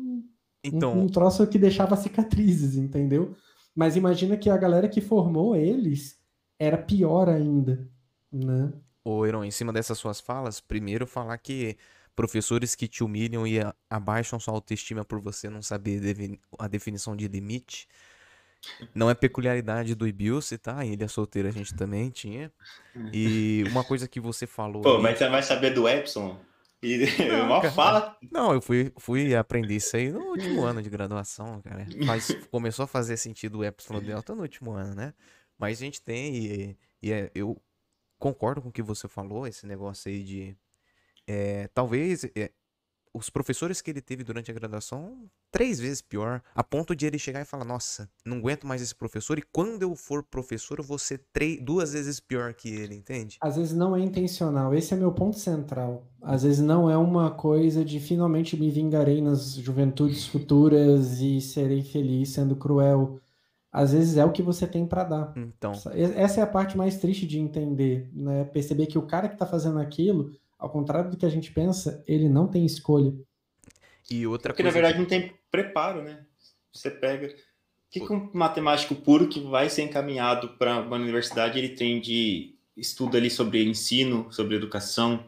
[0.62, 0.92] então...
[0.92, 3.34] um, um troço que deixava cicatrizes, entendeu?
[3.74, 6.18] Mas imagina que a galera que formou eles
[6.58, 7.88] era pior ainda,
[8.30, 8.74] né?
[9.02, 11.78] Ô, Heron, em cima dessas suas falas, primeiro falar que
[12.16, 13.58] professores que te humilham e
[13.88, 16.00] abaixam sua autoestima por você não saber
[16.58, 17.86] a definição de limite.
[18.94, 20.84] Não é peculiaridade do Ibilce, tá?
[20.84, 22.50] Em Ilha Solteira a gente também tinha.
[23.12, 24.82] E uma coisa que você falou.
[24.82, 26.40] Pô, mas você vai saber do Epson?
[26.82, 26.98] E
[27.28, 28.16] não, cara, fala.
[28.32, 31.86] Não, eu fui, fui aprender isso aí no último ano de graduação, cara.
[32.04, 35.14] Mas começou a fazer sentido o Epsilon Delta no último ano, né?
[35.58, 37.60] Mas a gente tem, e, e é, eu
[38.18, 40.56] concordo com o que você falou, esse negócio aí de
[41.26, 42.50] é, talvez é,
[43.16, 47.18] os professores que ele teve durante a graduação, três vezes pior, a ponto de ele
[47.18, 50.84] chegar e falar: Nossa, não aguento mais esse professor, e quando eu for professor, eu
[50.84, 53.38] vou ser três, duas vezes pior que ele, entende?
[53.40, 56.06] Às vezes não é intencional, esse é meu ponto central.
[56.20, 61.82] Às vezes não é uma coisa de finalmente me vingarei nas juventudes futuras e serei
[61.82, 63.20] feliz sendo cruel.
[63.72, 65.32] Às vezes é o que você tem para dar.
[65.36, 65.72] Então.
[65.94, 68.44] Essa é a parte mais triste de entender, né?
[68.44, 72.02] Perceber que o cara que tá fazendo aquilo ao contrário do que a gente pensa,
[72.06, 73.12] ele não tem escolha.
[74.10, 74.76] E outra Porque, coisa.
[74.76, 75.00] na verdade, que...
[75.00, 76.24] não tem preparo, né?
[76.72, 77.26] Você pega.
[77.26, 82.00] O que, que um matemático puro que vai ser encaminhado para uma universidade ele tem
[82.00, 85.24] de estudo ali sobre ensino, sobre educação,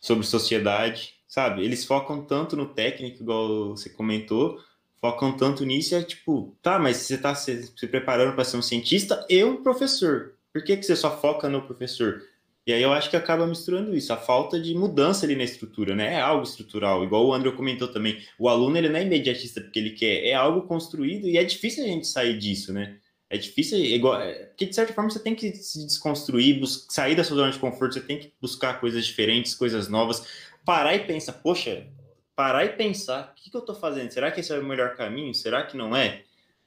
[0.00, 1.64] sobre sociedade, sabe?
[1.64, 4.58] Eles focam tanto no técnico, igual você comentou,
[5.00, 8.62] focam tanto nisso, é tipo, tá, mas você está se, se preparando para ser um
[8.62, 10.34] cientista e um professor.
[10.52, 12.22] Por que, que você só foca no professor?
[12.70, 15.92] E aí eu acho que acaba misturando isso, a falta de mudança ali na estrutura,
[15.92, 16.14] né?
[16.14, 18.22] É algo estrutural, igual o André comentou também.
[18.38, 21.82] O aluno ele não é imediatista porque ele quer, é algo construído e é difícil
[21.82, 22.96] a gente sair disso, né?
[23.28, 27.16] É difícil, é igual, é, porque de certa forma você tem que se desconstruir, sair
[27.16, 30.24] da sua zona de conforto, você tem que buscar coisas diferentes, coisas novas,
[30.64, 31.88] parar e pensar, poxa,
[32.36, 34.12] parar e pensar, o que, que eu tô fazendo?
[34.12, 35.34] Será que esse é o melhor caminho?
[35.34, 36.22] Será que não é?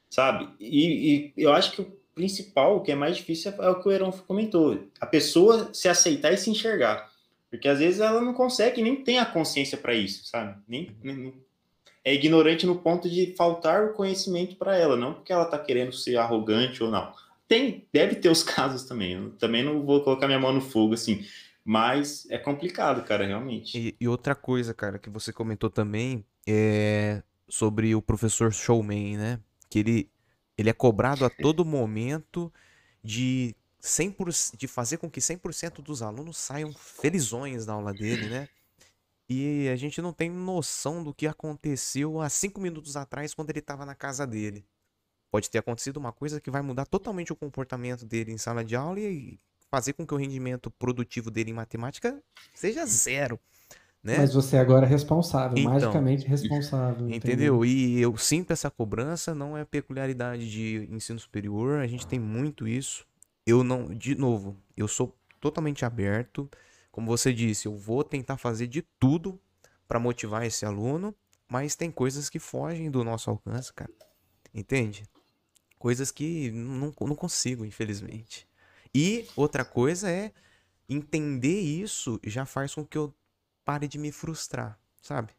[0.09, 0.49] Sabe?
[0.59, 3.91] E, e eu acho que principal, o que é mais difícil é o que o
[3.91, 7.11] Heron comentou, a pessoa se aceitar e se enxergar.
[7.49, 10.59] Porque às vezes ela não consegue, nem tem a consciência para isso, sabe?
[10.67, 11.33] Nem, nem,
[12.03, 15.93] é ignorante no ponto de faltar o conhecimento para ela, não porque ela está querendo
[15.93, 17.13] ser arrogante ou não.
[17.47, 19.13] Tem, deve ter os casos também.
[19.13, 21.25] Eu também não vou colocar minha mão no fogo assim,
[21.63, 23.77] mas é complicado, cara, realmente.
[23.77, 29.39] E, e outra coisa, cara, que você comentou também é sobre o professor Showman, né?
[29.69, 30.09] Que ele
[30.57, 32.51] ele é cobrado a todo momento
[33.03, 38.47] de 100%, de fazer com que 100% dos alunos saiam felizões da aula dele, né?
[39.29, 43.59] E a gente não tem noção do que aconteceu há cinco minutos atrás quando ele
[43.59, 44.65] estava na casa dele.
[45.31, 48.75] Pode ter acontecido uma coisa que vai mudar totalmente o comportamento dele em sala de
[48.75, 49.39] aula e
[49.71, 52.21] fazer com que o rendimento produtivo dele em matemática
[52.53, 53.39] seja zero.
[54.03, 54.17] Né?
[54.17, 57.07] Mas você agora é responsável, então, magicamente responsável.
[57.07, 57.15] Entendeu?
[57.15, 57.65] entendeu?
[57.65, 62.67] E eu sinto essa cobrança, não é peculiaridade de ensino superior, a gente tem muito
[62.67, 63.05] isso.
[63.47, 66.49] Eu não, de novo, eu sou totalmente aberto.
[66.91, 69.39] Como você disse, eu vou tentar fazer de tudo
[69.87, 71.15] para motivar esse aluno,
[71.49, 73.91] mas tem coisas que fogem do nosso alcance, cara.
[74.53, 75.03] Entende?
[75.79, 78.47] Coisas que não, não consigo, infelizmente.
[78.93, 80.33] E outra coisa é
[80.89, 83.13] entender isso já faz com que eu
[83.65, 85.31] pare de me frustrar, sabe?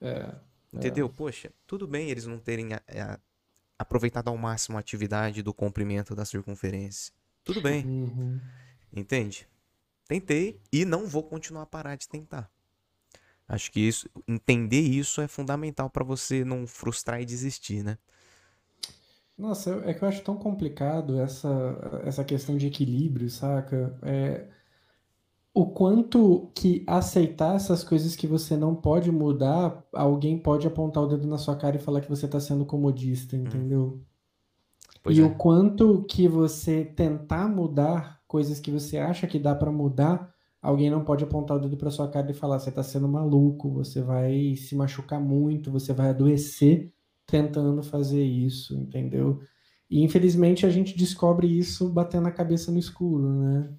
[0.00, 0.34] É,
[0.72, 1.08] Entendeu?
[1.08, 3.18] Poxa, tudo bem eles não terem a, a,
[3.78, 7.12] aproveitado ao máximo a atividade do comprimento da circunferência.
[7.44, 7.84] Tudo bem.
[7.84, 8.40] Uhum.
[8.92, 9.48] Entende?
[10.06, 12.50] Tentei e não vou continuar a parar de tentar.
[13.48, 17.98] Acho que isso, entender isso é fundamental para você não frustrar e desistir, né?
[19.36, 21.48] Nossa, é que eu acho tão complicado essa,
[22.04, 23.98] essa questão de equilíbrio, saca?
[24.02, 24.46] É,
[25.52, 31.08] o quanto que aceitar essas coisas que você não pode mudar, alguém pode apontar o
[31.08, 33.60] dedo na sua cara e falar que você está sendo comodista, Uhum.
[33.60, 34.00] entendeu?
[35.02, 35.24] Pois e é.
[35.24, 40.32] o quanto que você tentar mudar coisas que você acha que dá pra mudar,
[40.62, 43.70] alguém não pode apontar o dedo pra sua cara e falar, você tá sendo maluco,
[43.70, 46.92] você vai se machucar muito, você vai adoecer
[47.26, 49.40] tentando fazer isso, entendeu?
[49.90, 53.74] E infelizmente a gente descobre isso batendo a cabeça no escuro, né?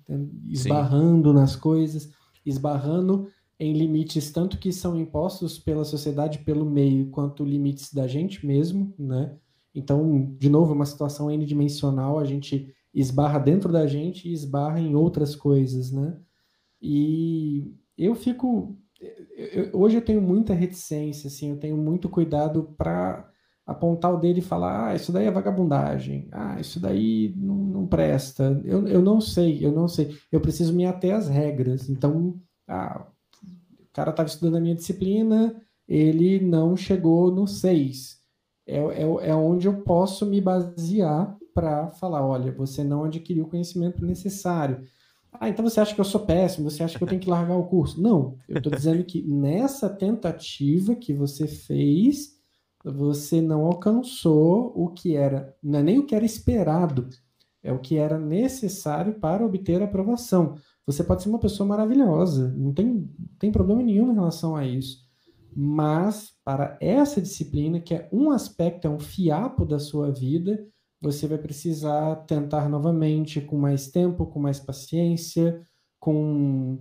[0.49, 2.12] Esbarrando nas coisas,
[2.45, 3.28] esbarrando
[3.59, 8.93] em limites tanto que são impostos pela sociedade, pelo meio, quanto limites da gente mesmo,
[8.99, 9.38] né?
[9.74, 14.95] Então, de novo, uma situação n-dimensional, a gente esbarra dentro da gente e esbarra em
[14.95, 16.18] outras coisas, né?
[16.82, 18.78] E eu fico.
[19.36, 23.30] eu- hoje eu tenho muita reticência, assim, eu tenho muito cuidado para
[23.66, 27.88] apontar o dedo e falar: ah, isso daí é vagabundagem, ah, isso daí não, não
[27.88, 28.62] presta.
[28.64, 30.16] Eu, eu não sei, eu não sei.
[30.32, 31.89] Eu preciso me ater às regras.
[31.89, 33.05] Então, ah,
[33.43, 35.55] o cara estava estudando a minha disciplina,
[35.88, 38.22] ele não chegou no 6
[38.72, 43.49] é, é, é onde eu posso me basear para falar, olha, você não adquiriu o
[43.49, 44.86] conhecimento necessário.
[45.32, 47.55] Ah, então você acha que eu sou péssimo, você acha que eu tenho que largar
[47.55, 48.01] o curso.
[48.01, 52.38] Não, eu estou dizendo que nessa tentativa que você fez,
[52.84, 57.09] você não alcançou o que era, não é nem o que era esperado,
[57.63, 60.55] é o que era necessário para obter a aprovação.
[60.86, 64.99] Você pode ser uma pessoa maravilhosa, não tem, tem problema nenhum em relação a isso.
[65.53, 70.65] Mas para essa disciplina, que é um aspecto, é um fiapo da sua vida,
[71.01, 75.61] você vai precisar tentar novamente com mais tempo, com mais paciência,
[75.99, 76.79] com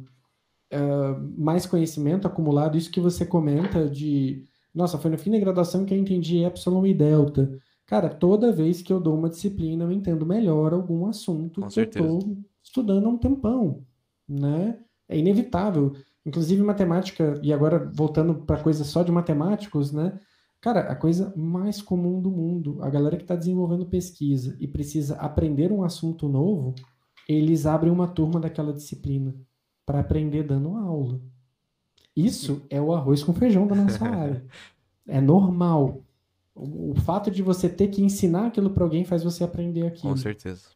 [0.73, 2.77] uh, mais conhecimento acumulado.
[2.77, 4.45] Isso que você comenta de,
[4.75, 7.51] nossa, foi no fim da graduação que eu entendi epsilon e delta.
[7.87, 11.75] Cara, toda vez que eu dou uma disciplina, eu entendo melhor algum assunto Com que
[11.75, 12.07] certeza.
[12.07, 13.85] eu estou estudando há um tempão,
[14.29, 14.79] né?
[15.09, 15.93] É inevitável.
[16.25, 20.21] Inclusive matemática, e agora voltando para coisa só de matemáticos, né?
[20.61, 25.17] Cara, a coisa mais comum do mundo, a galera que está desenvolvendo pesquisa e precisa
[25.17, 26.75] aprender um assunto novo,
[27.29, 29.35] eles abrem uma turma daquela disciplina
[29.87, 31.21] para aprender dando aula.
[32.27, 34.45] Isso é o arroz com feijão da nossa área.
[35.07, 36.03] É normal.
[36.55, 40.13] O, o fato de você ter que ensinar aquilo para alguém faz você aprender aquilo.
[40.13, 40.69] Com certeza.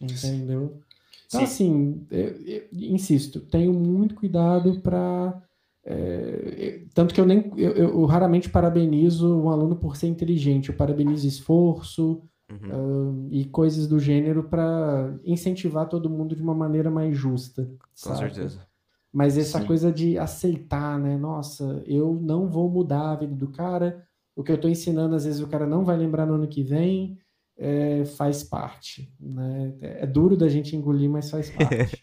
[0.00, 0.80] Entendeu?
[1.26, 5.42] Então, assim, eu, eu, insisto, tenho muito cuidado para.
[5.84, 7.50] É, tanto que eu nem.
[7.56, 12.22] Eu, eu, raramente parabenizo um aluno por ser inteligente, eu parabenizo esforço
[12.52, 13.24] Uhum.
[13.24, 17.64] uh, e coisas do gênero para incentivar todo mundo de uma maneira mais justa.
[17.64, 18.18] Com saca?
[18.18, 18.66] certeza.
[19.12, 19.66] Mas essa Sim.
[19.66, 21.16] coisa de aceitar, né?
[21.16, 24.06] Nossa, eu não vou mudar a vida do cara.
[24.34, 26.62] O que eu estou ensinando, às vezes, o cara não vai lembrar no ano que
[26.62, 27.18] vem.
[27.58, 29.74] É, faz parte, né?
[29.80, 32.02] É duro da gente engolir, mas faz parte.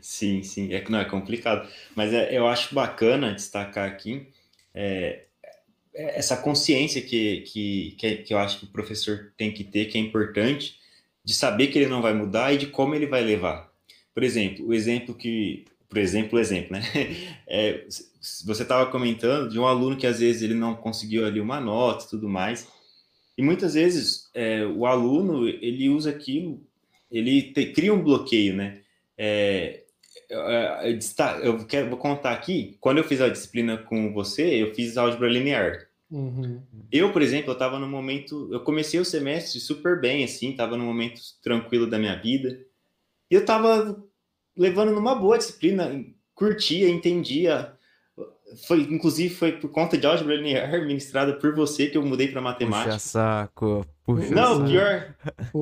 [0.00, 4.28] sim, sim, é que não é complicado, mas é, eu acho bacana destacar aqui
[4.72, 5.24] é,
[5.92, 9.98] essa consciência que, que, que, que eu acho que o professor tem que ter, que
[9.98, 10.78] é importante,
[11.24, 13.68] de saber que ele não vai mudar e de como ele vai levar.
[14.14, 16.82] Por exemplo, o exemplo que, por exemplo, exemplo, né?
[17.50, 17.86] É,
[18.44, 22.04] você estava comentando de um aluno que às vezes ele não conseguiu ali uma nota
[22.04, 22.68] e tudo mais.
[23.38, 26.60] E muitas vezes é, o aluno ele usa aquilo,
[27.10, 28.80] ele te, cria um bloqueio, né?
[29.16, 29.84] É,
[30.28, 30.40] eu,
[31.42, 32.76] eu quero, vou contar aqui.
[32.80, 35.88] Quando eu fiz a disciplina com você, eu fiz álgebra linear.
[36.10, 36.60] Uhum.
[36.92, 40.76] Eu, por exemplo, eu estava no momento, eu comecei o semestre super bem, assim, estava
[40.76, 42.60] no momento tranquilo da minha vida.
[43.30, 44.02] E eu estava
[44.58, 46.04] levando numa boa disciplina,
[46.34, 47.72] curtia, entendia.
[48.66, 52.40] Foi, inclusive, foi por conta de álgebra linear ministrada por você que eu mudei para
[52.40, 52.92] matemática.
[52.94, 53.86] Puxa saco.
[54.04, 54.68] Puxa não, saco.
[54.68, 55.14] pior,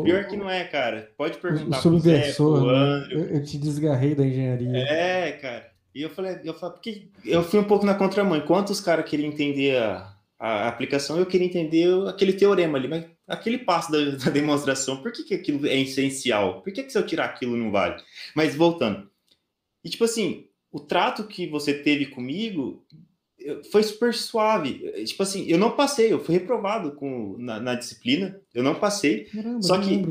[0.05, 1.11] pior que não é, cara.
[1.19, 2.73] Pode perguntar o Zé, pro né?
[2.73, 3.15] André.
[3.15, 4.79] eu, eu, te desgarrei da engenharia.
[4.79, 5.77] É, cara.
[5.95, 8.37] E eu falei, eu falei, porque eu fui um pouco na contramão.
[8.37, 13.05] Enquanto os caras queriam entender a, a, aplicação, eu queria entender aquele teorema ali, mas
[13.27, 16.63] aquele passo da, da demonstração, por que, que aquilo é essencial?
[16.63, 18.03] Por que, que se eu tirar aquilo não vale?
[18.35, 19.11] Mas voltando.
[19.85, 22.85] E tipo assim, o trato que você teve comigo
[23.71, 24.93] foi super suave.
[25.05, 29.25] Tipo assim, eu não passei, eu fui reprovado com, na, na disciplina, eu não passei.
[29.25, 30.03] Caramba, só que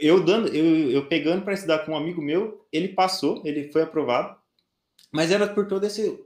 [0.00, 3.82] eu dando, eu, eu pegando para estudar com um amigo meu, ele passou, ele foi
[3.82, 4.36] aprovado.
[5.10, 6.18] Mas era por todo esse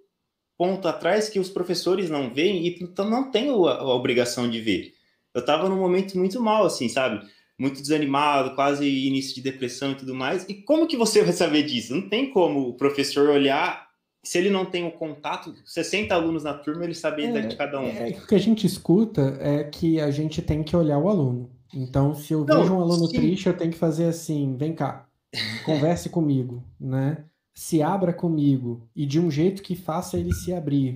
[0.57, 4.61] ponto atrás que os professores não veem e então não tem a, a obrigação de
[4.61, 4.95] ver.
[5.37, 7.21] Eu estava num momento muito mal, assim, sabe?
[7.59, 10.49] Muito desanimado, quase início de depressão e tudo mais.
[10.49, 11.95] E como que você vai saber disso?
[11.95, 13.87] Não tem como o professor olhar,
[14.25, 17.79] se ele não tem o contato, 60 alunos na turma, ele saber é, de cada
[17.79, 17.87] um.
[17.87, 21.51] É, o que a gente escuta é que a gente tem que olhar o aluno.
[21.75, 23.17] Então, se eu não, vejo um aluno sim.
[23.19, 25.07] triste, eu tenho que fazer assim, vem cá,
[25.67, 27.25] converse comigo, né?
[27.55, 30.95] Se abra comigo e de um jeito que faça ele se abrir.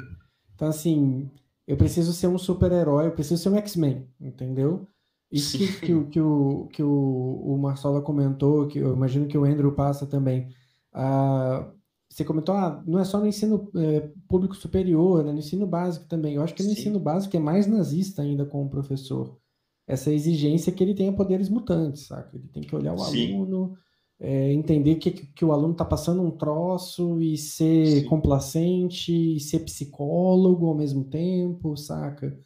[0.55, 1.30] Então, assim,
[1.71, 4.89] eu preciso ser um super-herói, eu preciso ser um X-Men, entendeu?
[5.31, 9.45] Isso que, que, que, o, que o, o Marcelo comentou, que eu imagino que o
[9.45, 10.49] Andrew passa também.
[10.93, 11.71] Ah,
[12.09, 15.31] você comentou, ah, não é só no ensino é, público superior, né?
[15.31, 16.35] no ensino básico também.
[16.35, 16.75] Eu acho que no Sim.
[16.75, 19.39] ensino básico é mais nazista ainda com o professor.
[19.87, 22.37] Essa exigência que ele tenha poderes mutantes, saca?
[22.37, 23.37] Ele tem que olhar o Sim.
[23.37, 23.79] aluno,
[24.21, 28.05] é, entender que, que o aluno está passando um troço e ser Sim.
[28.05, 32.39] complacente, e ser psicólogo ao mesmo tempo, saca?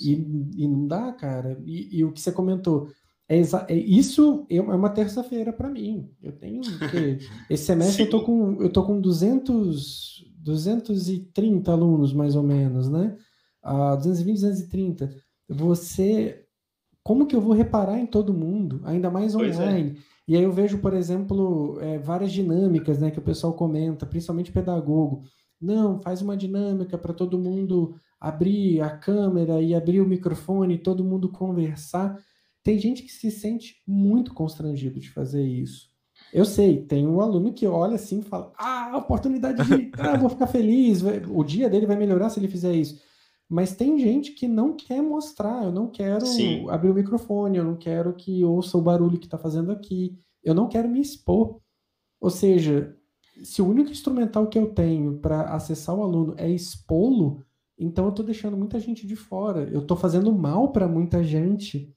[0.00, 0.12] E,
[0.56, 1.58] e não dá, cara.
[1.64, 2.88] E, e, o que você comentou,
[3.26, 6.10] é, é isso é uma terça-feira para mim.
[6.22, 6.60] Eu tenho
[7.48, 13.16] esse semestre eu tô com eu tô com 200 230 alunos mais ou menos, né?
[13.64, 15.16] Uh, 220, 230.
[15.48, 16.44] Você
[17.02, 19.38] como que eu vou reparar em todo mundo, ainda mais é.
[19.38, 19.96] online?
[20.26, 24.52] E aí eu vejo, por exemplo, é, várias dinâmicas né, que o pessoal comenta, principalmente
[24.52, 25.22] pedagogo.
[25.60, 31.04] Não, faz uma dinâmica para todo mundo abrir a câmera e abrir o microfone, todo
[31.04, 32.18] mundo conversar.
[32.62, 35.92] Tem gente que se sente muito constrangido de fazer isso.
[36.32, 39.90] Eu sei, tem um aluno que olha assim e fala: Ah, oportunidade de.
[39.98, 43.00] Ah, vou ficar feliz, o dia dele vai melhorar se ele fizer isso.
[43.48, 46.68] Mas tem gente que não quer mostrar, eu não quero Sim.
[46.70, 50.54] abrir o microfone, eu não quero que ouça o barulho que está fazendo aqui, eu
[50.54, 51.60] não quero me expor.
[52.20, 52.96] Ou seja,
[53.42, 57.44] se o único instrumental que eu tenho para acessar o aluno é expô-lo,
[57.78, 61.92] então eu estou deixando muita gente de fora, eu estou fazendo mal para muita gente,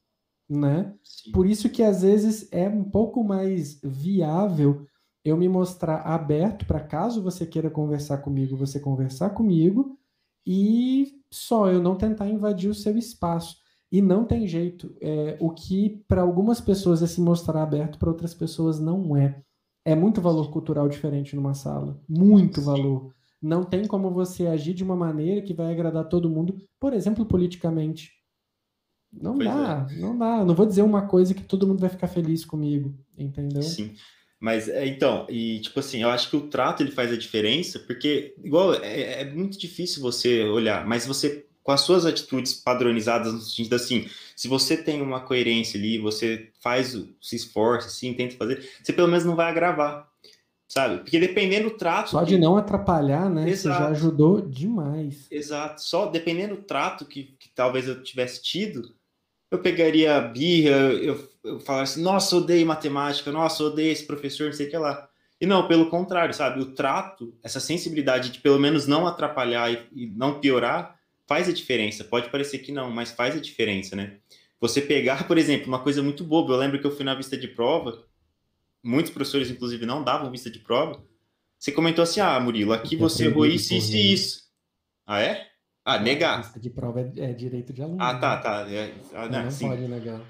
[0.48, 0.94] né?
[1.02, 1.32] Sim.
[1.32, 4.86] Por isso que às vezes é um pouco mais viável
[5.24, 9.98] eu me mostrar aberto para caso você queira conversar comigo, você conversar comigo
[10.46, 13.56] e só eu não tentar invadir o seu espaço.
[13.90, 14.94] E não tem jeito.
[15.00, 19.42] É, o que para algumas pessoas é se mostrar aberto, para outras pessoas não é.
[19.84, 21.98] É muito valor cultural diferente numa sala.
[22.06, 23.14] Muito valor.
[23.40, 27.24] Não tem como você agir de uma maneira que vai agradar todo mundo, por exemplo,
[27.24, 28.12] politicamente.
[29.10, 29.96] Não pois dá, é.
[29.96, 30.44] não dá.
[30.44, 33.62] Não vou dizer uma coisa que todo mundo vai ficar feliz comigo, entendeu?
[33.62, 33.94] Sim.
[34.40, 37.78] Mas é, então, e tipo assim, eu acho que o trato ele faz a diferença,
[37.80, 43.30] porque igual é, é, muito difícil você olhar, mas você com as suas atitudes padronizadas
[43.32, 48.36] no sentido assim, se você tem uma coerência ali, você faz, se esforça, assim, tenta
[48.36, 50.08] fazer, você pelo menos não vai agravar,
[50.66, 50.98] sabe?
[50.98, 52.10] Porque dependendo do trato.
[52.10, 52.30] Só que...
[52.30, 53.50] de não atrapalhar, né?
[53.50, 53.76] Exato.
[53.76, 55.26] Você já ajudou demais.
[55.30, 55.82] Exato.
[55.82, 58.94] Só dependendo do trato que, que talvez eu tivesse tido,
[59.50, 64.46] eu pegaria a birra, eu, eu falaria assim, nossa, odeio matemática, nossa, odeio esse professor,
[64.46, 65.08] não sei o que lá.
[65.40, 66.60] E não, pelo contrário, sabe?
[66.60, 71.52] O trato, essa sensibilidade de pelo menos não atrapalhar e, e não piorar, faz a
[71.52, 72.04] diferença.
[72.04, 74.16] Pode parecer que não, mas faz a diferença, né?
[74.60, 77.36] Você pegar, por exemplo, uma coisa muito boba, eu lembro que eu fui na vista
[77.36, 78.04] de prova,
[78.82, 81.00] muitos professores, inclusive, não davam vista de prova.
[81.58, 84.42] Você comentou assim: ah, Murilo, aqui você errou isso, isso e isso.
[85.06, 85.46] Ah, é?
[85.88, 86.40] Ah, negar.
[86.40, 87.96] Lista de prova é, é, direito de aluno.
[87.98, 88.42] Ah, tá, né?
[88.42, 88.70] tá.
[88.70, 90.20] É, ah, não, não pode negar.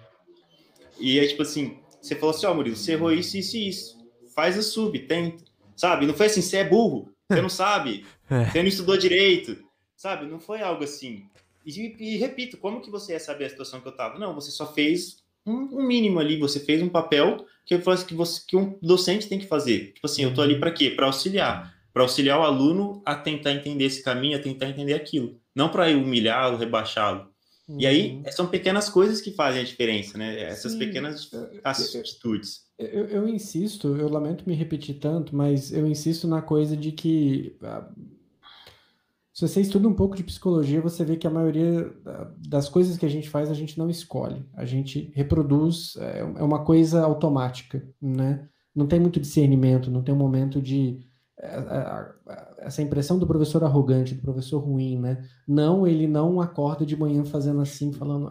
[1.00, 3.68] E é tipo assim, você falou assim, ó, oh, Murilo, você errou isso, isso e
[3.68, 3.98] isso.
[4.36, 5.42] Faz a sub, tenta.
[5.74, 6.06] Sabe?
[6.06, 8.44] Não foi assim, você é burro, você não sabe, é.
[8.44, 9.58] você não estudou direito.
[9.96, 10.26] Sabe?
[10.26, 11.24] Não foi algo assim.
[11.66, 14.16] E, e, repito, como que você ia saber a situação que eu tava?
[14.16, 18.40] Não, você só fez um, um mínimo ali, você fez um papel que, que, você,
[18.46, 19.92] que um docente tem que fazer.
[19.94, 20.88] Tipo assim, eu tô ali para quê?
[20.88, 21.76] Para auxiliar.
[21.92, 25.90] Para auxiliar o aluno a tentar entender esse caminho, a tentar entender aquilo não para
[25.90, 27.26] humilhá-lo, rebaixá-lo.
[27.68, 27.80] Uhum.
[27.80, 28.22] E aí uhum.
[28.30, 30.40] são pequenas coisas que fazem a diferença, né?
[30.40, 30.78] Essas Sim.
[30.78, 31.28] pequenas
[31.64, 32.60] atitudes.
[32.78, 36.92] Eu, eu, eu, insisto, eu lamento me repetir tanto, mas eu insisto na coisa de
[36.92, 37.90] que ah,
[39.34, 41.92] se você estuda um pouco de psicologia, você vê que a maioria
[42.38, 46.42] das coisas que a gente faz a gente não escolhe, a gente reproduz, é, é
[46.42, 48.48] uma coisa automática, né?
[48.72, 51.00] Não tem muito discernimento, não tem um momento de
[52.58, 55.24] essa impressão do professor arrogante, do professor ruim, né?
[55.46, 58.30] Não, ele não acorda de manhã fazendo assim, falando,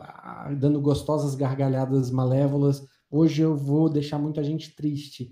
[0.59, 2.85] dando gostosas gargalhadas malévolas.
[3.09, 5.31] Hoje eu vou deixar muita gente triste.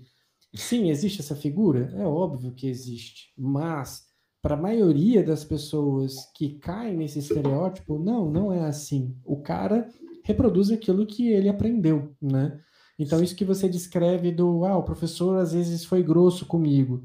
[0.54, 1.92] Sim, existe essa figura?
[1.94, 3.32] É óbvio que existe.
[3.36, 4.04] Mas,
[4.40, 9.14] para a maioria das pessoas que caem nesse estereótipo, não, não é assim.
[9.22, 9.86] O cara
[10.24, 12.58] reproduz aquilo que ele aprendeu, né?
[12.98, 17.04] Então, isso que você descreve do, ah, o professor às vezes foi grosso comigo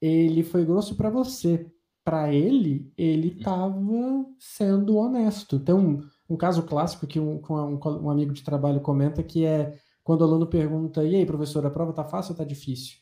[0.00, 1.70] ele foi grosso para você.
[2.04, 3.74] Para ele, ele estava
[4.38, 5.56] sendo honesto.
[5.56, 10.22] Então, um caso clássico que um, um, um, amigo de trabalho comenta que é quando
[10.22, 12.98] o aluno pergunta: e aí, professor, a prova tá fácil ou tá difícil?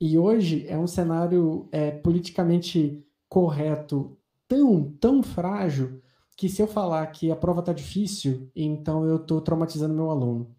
[0.00, 6.02] E hoje é um cenário é, politicamente correto tão, tão frágil
[6.36, 10.54] que se eu falar que a prova tá difícil, então eu tô traumatizando meu aluno.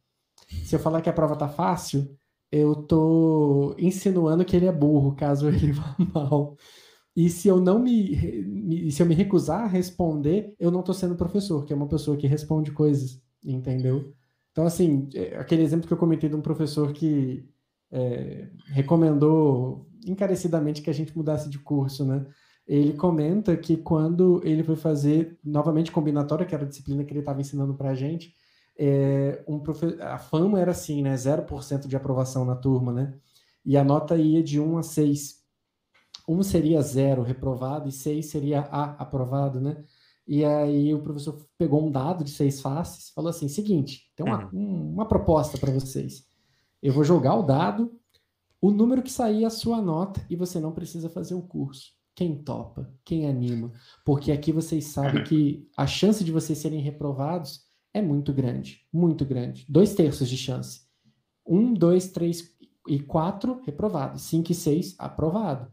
[0.63, 2.17] Se eu falar que a prova tá fácil,
[2.56, 6.56] eu tô insinuando que ele é burro, caso ele vá mal.
[7.16, 11.16] E se eu não me, se eu me recusar a responder, eu não tô sendo
[11.16, 14.14] professor, que é uma pessoa que responde coisas, entendeu?
[14.51, 17.47] Então, assim, é, aquele exemplo que eu comentei de um professor que
[17.91, 22.26] é, recomendou encarecidamente que a gente mudasse de curso, né?
[22.68, 27.20] Ele comenta que quando ele foi fazer novamente combinatória, que era a disciplina que ele
[27.20, 28.34] estava ensinando para a gente,
[28.78, 29.97] é, um profe...
[30.01, 31.13] a fama era assim, né?
[31.15, 33.17] 0% de aprovação na turma, né?
[33.65, 35.43] E a nota ia de 1 a 6.
[36.28, 39.84] 1 seria 0 reprovado e 6 seria A aprovado, né?
[40.28, 44.49] E aí o professor pegou um dado de seis faces, falou assim: seguinte, tem uma,
[44.51, 44.91] uhum.
[44.93, 46.26] uma proposta para vocês.
[46.82, 47.93] Eu vou jogar o dado,
[48.59, 51.93] o número que sair a sua nota e você não precisa fazer o curso.
[52.15, 52.91] Quem topa?
[53.03, 53.71] Quem anima?
[54.03, 57.64] Porque aqui vocês sabem que a chance de vocês serem reprovados
[57.95, 59.65] é muito grande, muito grande.
[59.69, 60.81] Dois terços de chance.
[61.47, 62.53] Um, dois, três
[62.89, 64.23] e quatro reprovados.
[64.23, 65.71] Cinco e seis aprovado.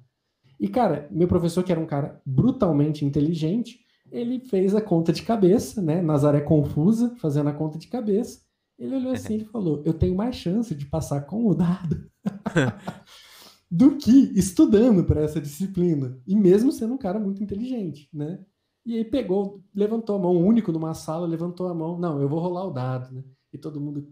[0.60, 5.22] E, cara, meu professor, que era um cara brutalmente inteligente, ele fez a conta de
[5.22, 6.00] cabeça, né?
[6.00, 8.40] Nazaré confusa, fazendo a conta de cabeça.
[8.78, 12.08] Ele olhou assim e falou: Eu tenho mais chance de passar com o dado
[13.68, 16.16] do que estudando para essa disciplina.
[16.24, 18.38] E mesmo sendo um cara muito inteligente, né?
[18.85, 21.99] E aí pegou, levantou a mão, o único numa sala, levantou a mão.
[21.99, 23.22] Não, eu vou rolar o dado, né?
[23.53, 24.09] E todo mundo,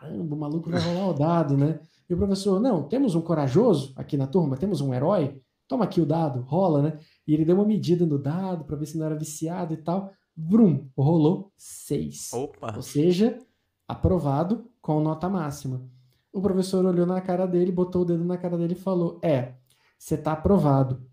[0.00, 1.80] caramba, o maluco vai rolar o dado, né?
[2.08, 5.40] E o professor, não, temos um corajoso aqui na turma, temos um herói.
[5.68, 6.98] Toma aqui o dado, rola, né?
[7.26, 10.10] E ele deu uma medida no dado para ver se não era viciado e tal.
[10.36, 12.32] Brum, rolou seis.
[12.32, 12.74] Opa.
[12.74, 13.38] Ou seja,
[13.86, 15.88] aprovado com nota máxima.
[16.32, 19.54] O professor olhou na cara dele, botou o dedo na cara dele e falou: É,
[19.98, 21.08] você está aprovado.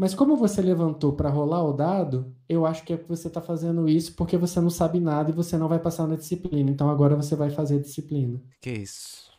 [0.00, 3.38] Mas como você levantou para rolar o dado, eu acho que é que você está
[3.38, 6.70] fazendo isso porque você não sabe nada e você não vai passar na disciplina.
[6.70, 8.40] Então agora você vai fazer a disciplina.
[8.62, 9.30] Que isso?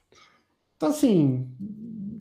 [0.77, 1.49] Então, assim,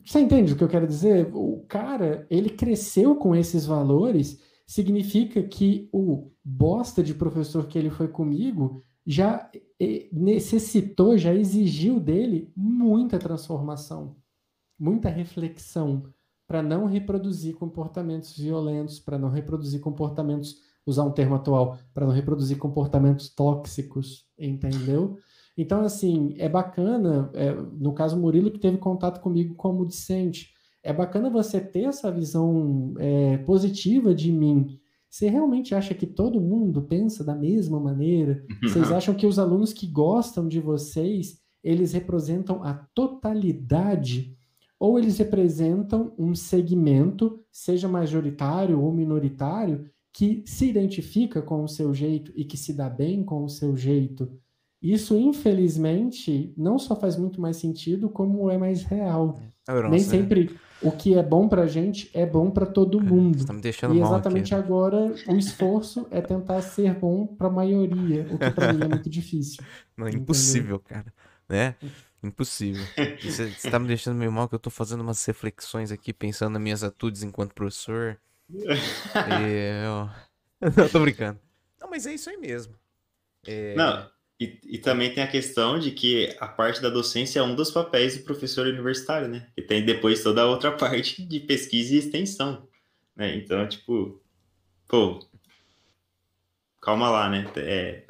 [0.03, 1.29] você entende o que eu quero dizer?
[1.35, 7.91] O cara, ele cresceu com esses valores, significa que o bosta de professor que ele
[7.91, 9.51] foi comigo já
[10.11, 14.15] necessitou, já exigiu dele muita transformação,
[14.79, 16.11] muita reflexão
[16.51, 22.11] para não reproduzir comportamentos violentos, para não reproduzir comportamentos, usar um termo atual, para não
[22.11, 25.15] reproduzir comportamentos tóxicos, entendeu?
[25.57, 30.49] Então, assim, é bacana, é, no caso Murilo, que teve contato comigo como discente,
[30.83, 34.77] é bacana você ter essa visão é, positiva de mim.
[35.09, 38.45] Você realmente acha que todo mundo pensa da mesma maneira?
[38.61, 44.35] Vocês acham que os alunos que gostam de vocês, eles representam a totalidade?
[44.81, 51.93] Ou eles representam um segmento, seja majoritário ou minoritário, que se identifica com o seu
[51.93, 54.27] jeito e que se dá bem com o seu jeito?
[54.81, 59.39] Isso, infelizmente, não só faz muito mais sentido, como é mais real.
[59.69, 60.49] É, Nem sempre
[60.81, 63.45] o que é bom pra gente é bom para todo é, mundo.
[63.45, 68.25] Tá me deixando e exatamente agora o esforço é tentar ser bom para a maioria,
[68.31, 69.63] o que para mim é muito difícil.
[69.95, 71.13] Não, é impossível, cara.
[71.47, 71.75] Né?
[72.23, 72.83] Impossível.
[73.21, 76.53] Você, você tá me deixando meio mal que eu tô fazendo umas reflexões aqui, pensando
[76.53, 78.19] nas minhas atitudes enquanto professor.
[78.49, 80.09] e eu...
[80.77, 81.39] Não, tô brincando.
[81.79, 82.75] Não, mas é isso aí mesmo.
[83.47, 83.73] É...
[83.73, 84.07] Não,
[84.39, 87.71] e, e, também tem a questão de que a parte da docência é um dos
[87.71, 89.47] papéis do professor universitário, né?
[89.57, 92.67] E tem depois toda a outra parte de pesquisa e extensão,
[93.15, 93.35] né?
[93.35, 94.21] Então, tipo,
[94.87, 95.19] pô,
[96.79, 97.51] calma lá, né?
[97.55, 98.03] É...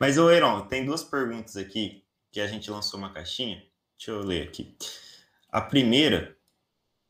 [0.00, 2.05] Mas, ô Heron, tem duas perguntas aqui
[2.36, 3.62] que a gente lançou uma caixinha.
[3.96, 4.76] Deixa eu ler aqui.
[5.48, 6.36] A primeira,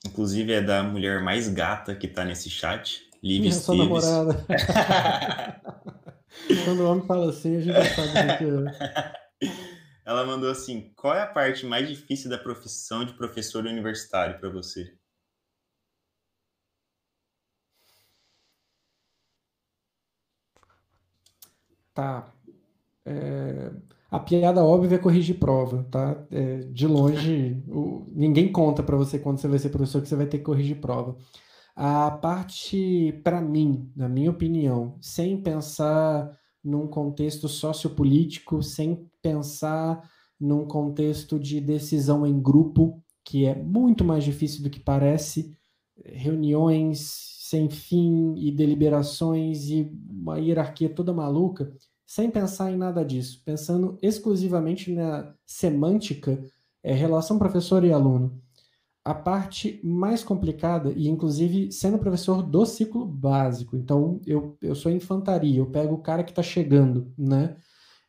[0.07, 4.47] inclusive, é da mulher mais gata que tá nesse chat, Liv Minha Sua namorada.
[6.65, 8.45] Quando o homem fala assim, a gente já sabe o que
[9.45, 9.53] é.
[10.05, 14.49] Ela mandou assim: qual é a parte mais difícil da profissão de professor universitário para
[14.49, 14.97] você?
[21.93, 22.33] Tá.
[23.05, 23.96] É...
[24.11, 26.25] A piada óbvia é corrigir prova, tá?
[26.31, 28.07] É, de longe, o...
[28.13, 30.81] ninguém conta para você quando você vai ser professor que você vai ter que corrigir
[30.81, 31.17] prova.
[31.75, 36.31] A parte, para mim, na minha opinião, sem pensar
[36.65, 40.03] num contexto sociopolítico, sem pensar
[40.39, 45.55] num contexto de decisão em grupo, que é muito mais difícil do que parece,
[46.05, 51.73] reuniões sem fim e deliberações e uma hierarquia toda maluca,
[52.07, 56.43] sem pensar em nada disso, pensando exclusivamente na semântica,
[56.83, 58.41] é, relação professor e aluno.
[59.05, 64.91] A parte mais complicada, e inclusive sendo professor do ciclo básico, então eu, eu sou
[64.91, 67.57] infantaria, eu pego o cara que está chegando, né?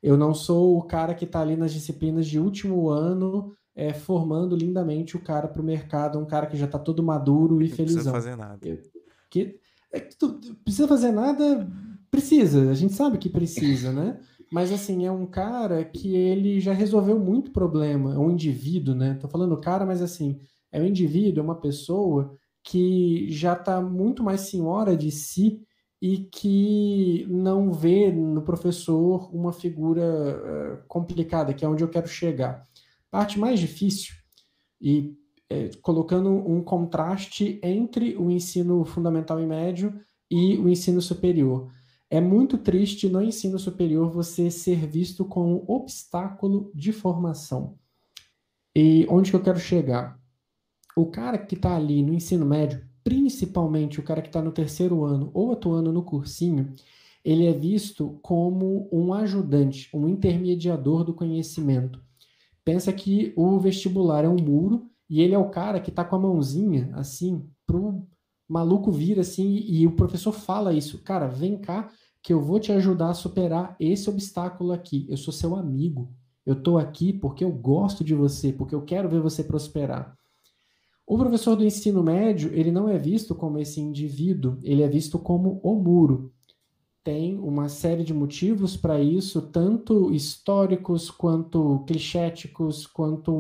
[0.02, 4.56] Eu não sou o cara que está ali nas disciplinas de último ano, é, formando
[4.56, 7.95] lindamente o cara para o mercado, um cara que já está todo maduro e feliz.
[7.95, 8.68] Não precisa fazer nada.
[8.68, 8.80] Eu,
[9.30, 9.60] que,
[9.91, 11.68] é, tu, precisa fazer nada
[12.09, 14.19] Precisa, a gente sabe que precisa, né?
[14.51, 19.15] Mas assim, é um cara que ele já resolveu muito problema, é um indivíduo, né?
[19.15, 20.39] Tô falando cara, mas assim,
[20.71, 25.61] é um indivíduo, é uma pessoa que já está muito mais senhora de si
[26.01, 32.07] e que não vê no professor uma figura uh, complicada, que é onde eu quero
[32.07, 32.65] chegar.
[33.09, 34.13] Parte mais difícil,
[34.81, 35.15] e
[35.49, 41.71] é, colocando um contraste entre o ensino fundamental e médio e o ensino superior.
[42.09, 47.77] É muito triste no ensino superior você ser visto como obstáculo de formação.
[48.73, 50.17] E onde que eu quero chegar?
[50.95, 55.03] O cara que está ali no ensino médio, principalmente o cara que está no terceiro
[55.03, 56.73] ano ou atuando no cursinho,
[57.25, 62.01] ele é visto como um ajudante, um intermediador do conhecimento.
[62.63, 66.15] Pensa que o vestibular é um muro e ele é o cara que está com
[66.15, 68.07] a mãozinha assim pro
[68.48, 71.90] maluco vira assim e o professor fala isso, cara, vem cá
[72.22, 75.06] que eu vou te ajudar a superar esse obstáculo aqui.
[75.10, 76.11] Eu sou seu amigo.
[76.45, 80.18] Eu estou aqui porque eu gosto de você, porque eu quero ver você prosperar.
[81.06, 85.18] O professor do ensino médio, ele não é visto como esse indivíduo, ele é visto
[85.18, 86.34] como o muro.
[87.02, 93.32] Tem uma série de motivos para isso, tanto históricos quanto clichéticos, quanto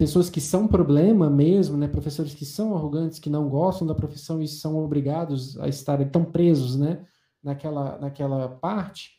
[0.00, 1.86] pessoas que são problema mesmo, né?
[1.86, 6.24] Professores que são arrogantes, que não gostam da profissão e são obrigados a estarem tão
[6.24, 7.04] presos, né?
[7.44, 9.10] Naquela, naquela parte.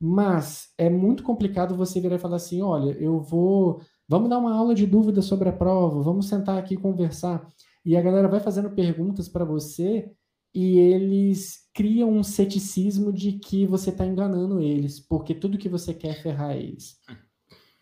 [0.00, 3.80] Mas é muito complicado você virar e falar assim: olha, eu vou.
[4.08, 7.44] Vamos dar uma aula de dúvida sobre a prova, vamos sentar aqui e conversar.
[7.84, 10.12] E a galera vai fazendo perguntas para você
[10.54, 15.92] e eles criam um ceticismo de que você está enganando eles, porque tudo que você
[15.92, 16.94] quer é ferrar eles.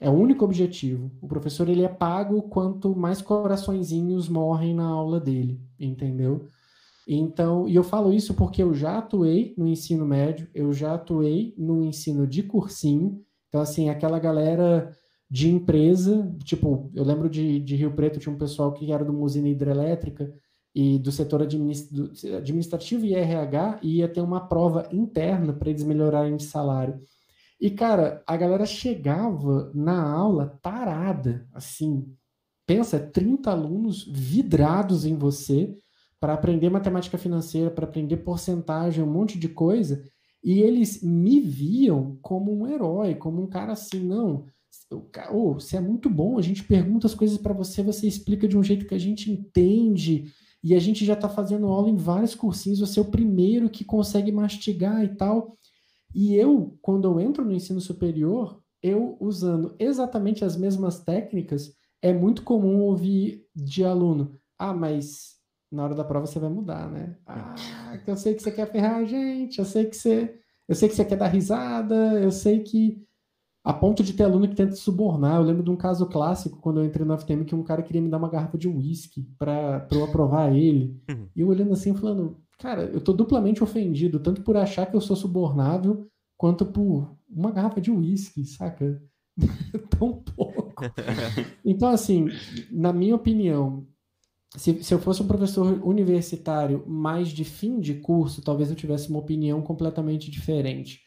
[0.00, 1.10] É o único objetivo.
[1.20, 6.48] O professor ele é pago quanto mais coraçõezinhos morrem na aula dele, entendeu?
[7.06, 11.54] Então, e eu falo isso porque eu já atuei no ensino médio, eu já atuei
[11.56, 13.24] no ensino de cursinho.
[13.48, 14.94] Então, assim, aquela galera
[15.30, 19.10] de empresa, tipo, eu lembro de, de Rio Preto, tinha um pessoal que era de
[19.10, 20.32] uma usina hidrelétrica
[20.74, 26.36] e do setor administrativo e RH, e ia ter uma prova interna para eles melhorarem
[26.36, 26.98] de salário.
[27.60, 32.06] E, cara, a galera chegava na aula tarada, assim.
[32.66, 35.74] Pensa, 30 alunos vidrados em você
[36.20, 40.02] para aprender matemática financeira, para aprender porcentagem, um monte de coisa.
[40.42, 44.46] E eles me viam como um herói, como um cara assim, não.
[45.30, 48.56] Oh, você é muito bom, a gente pergunta as coisas para você, você explica de
[48.56, 50.32] um jeito que a gente entende,
[50.62, 53.84] e a gente já está fazendo aula em vários cursinhos, você é o primeiro que
[53.84, 55.56] consegue mastigar e tal.
[56.14, 62.12] E eu, quando eu entro no ensino superior, eu usando exatamente as mesmas técnicas, é
[62.12, 65.36] muito comum ouvir de aluno: ah, mas
[65.70, 67.16] na hora da prova você vai mudar, né?
[67.26, 67.54] Ah,
[68.06, 70.34] eu sei que você quer ferrar a gente, eu sei que você,
[70.66, 73.06] eu sei que você quer dar risada, eu sei que
[73.68, 75.36] a ponto de ter aluno que tenta subornar.
[75.36, 78.00] Eu lembro de um caso clássico quando eu entrei no FTM que um cara queria
[78.00, 80.98] me dar uma garrafa de uísque para eu aprovar ele.
[81.10, 81.28] Uhum.
[81.36, 85.00] E eu olhando assim, falando, Cara, eu tô duplamente ofendido, tanto por achar que eu
[85.00, 89.00] sou subornável, quanto por uma garrafa de uísque, saca?
[89.96, 90.74] Tão pouco.
[91.64, 92.26] Então, assim,
[92.70, 93.86] na minha opinião,
[94.56, 99.08] se, se eu fosse um professor universitário mais de fim de curso, talvez eu tivesse
[99.08, 101.00] uma opinião completamente diferente.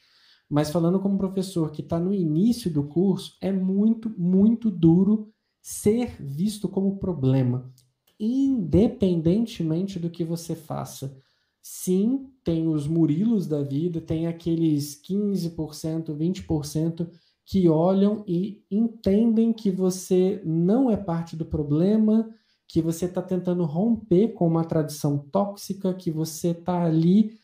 [0.49, 6.15] Mas falando como professor que está no início do curso, é muito, muito duro ser
[6.22, 7.72] visto como problema,
[8.19, 11.18] independentemente do que você faça.
[11.61, 17.07] Sim, tem os Murilos da vida, tem aqueles 15%, 20%
[17.45, 22.29] que olham e entendem que você não é parte do problema,
[22.67, 27.38] que você está tentando romper com uma tradição tóxica, que você está ali.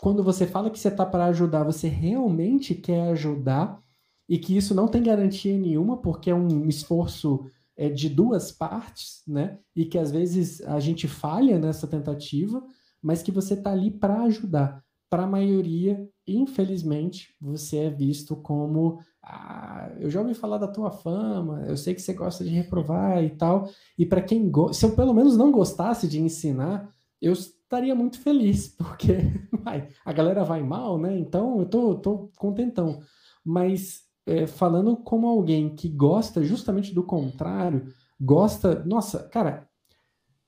[0.00, 3.80] Quando você fala que você está para ajudar, você realmente quer ajudar
[4.28, 7.46] e que isso não tem garantia nenhuma, porque é um esforço
[7.76, 9.58] é, de duas partes, né?
[9.74, 12.62] E que às vezes a gente falha nessa tentativa
[13.02, 14.84] mas que você está ali para ajudar.
[15.10, 20.90] para a maioria, infelizmente, você é visto como ah, eu já ouvi falar da tua
[20.90, 23.70] fama, eu sei que você gosta de reprovar e tal.
[23.98, 28.68] E para quem se eu pelo menos não gostasse de ensinar, eu estaria muito feliz,
[28.76, 29.18] porque
[29.62, 31.16] vai, a galera vai mal, né?
[31.18, 33.00] Então eu tô, tô contentão.
[33.44, 37.86] Mas é, falando como alguém que gosta justamente do contrário,
[38.20, 38.82] gosta.
[38.84, 39.67] Nossa, cara,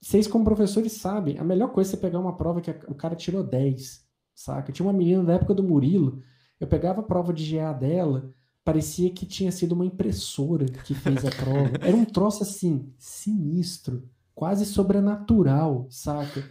[0.01, 3.15] vocês como professores sabem, a melhor coisa é você pegar uma prova que o cara
[3.15, 4.03] tirou 10,
[4.35, 4.73] saca?
[4.73, 6.23] Tinha uma menina da época do Murilo,
[6.59, 8.33] eu pegava a prova de GA dela,
[8.65, 11.73] parecia que tinha sido uma impressora que fez a prova.
[11.83, 16.43] Era um troço assim, sinistro, quase sobrenatural, saca?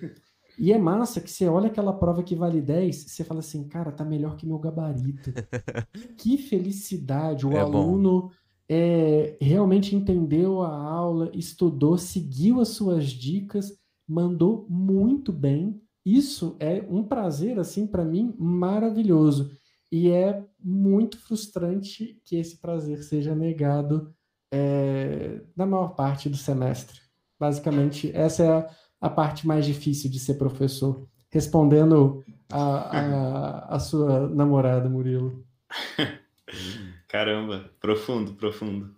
[0.57, 3.91] E é massa que você olha aquela prova que vale 10, você fala assim, cara,
[3.91, 5.31] tá melhor que meu gabarito.
[6.17, 7.47] que felicidade!
[7.47, 8.29] O é aluno
[8.69, 13.73] é, realmente entendeu a aula, estudou, seguiu as suas dicas,
[14.07, 15.81] mandou muito bem.
[16.05, 19.51] Isso é um prazer, assim, para mim, maravilhoso.
[19.91, 24.13] E é muito frustrante que esse prazer seja negado
[24.51, 26.99] é, na maior parte do semestre.
[27.39, 28.69] Basicamente, essa é a
[29.01, 31.07] a parte mais difícil de ser professor?
[31.31, 35.45] Respondendo a, a, a sua namorada, Murilo.
[37.09, 38.95] Caramba, profundo, profundo.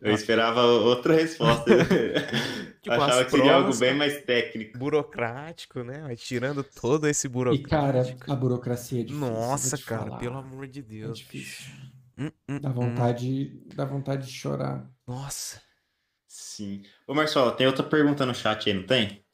[0.00, 1.64] Eu esperava outra resposta.
[2.82, 4.76] tipo, Achava que seria algo bem mais técnico.
[4.76, 6.02] Burocrático, né?
[6.02, 7.68] Mas tirando todo esse burocrático.
[7.68, 9.28] E, cara, a burocracia é difícil.
[9.28, 10.18] Nossa, cara, falar.
[10.18, 11.20] pelo amor de Deus.
[11.20, 11.72] É difícil.
[12.18, 13.68] Hum, hum, dá, vontade, hum.
[13.76, 14.90] dá vontade de chorar.
[15.06, 15.62] Nossa.
[16.26, 16.82] Sim.
[17.06, 19.24] Ô, Marcelo, tem outra pergunta no chat aí, não tem?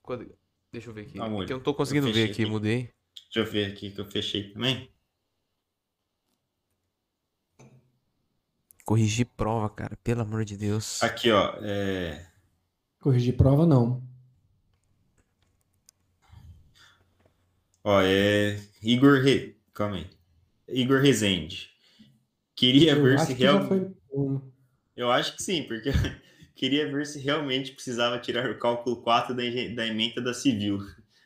[0.00, 0.34] Quando...
[0.72, 1.20] Deixa eu ver aqui.
[1.20, 2.90] Amor, porque eu não tô conseguindo ver aqui, aqui, mudei.
[3.26, 4.90] Deixa eu ver aqui que eu fechei também.
[8.86, 11.02] Corrigir prova, cara, pelo amor de Deus.
[11.02, 11.56] Aqui, ó.
[11.60, 12.24] É...
[13.00, 14.00] Corrigir prova, não.
[17.82, 18.60] Ó, é.
[18.80, 19.58] Igor Re...
[19.74, 20.06] Calma aí.
[20.68, 21.68] Igor Rezende.
[22.54, 23.96] Queria eu ver se realmente.
[24.08, 24.40] Foi...
[24.96, 25.90] Eu acho que sim, porque
[26.54, 29.42] queria ver se realmente precisava tirar o cálculo 4 da,
[29.74, 30.78] da emenda da civil.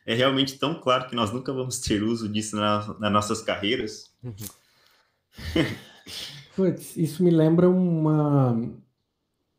[0.03, 4.11] É realmente tão claro que nós nunca vamos ter uso disso na, nas nossas carreiras?
[6.61, 8.51] Putz, isso me lembra uma,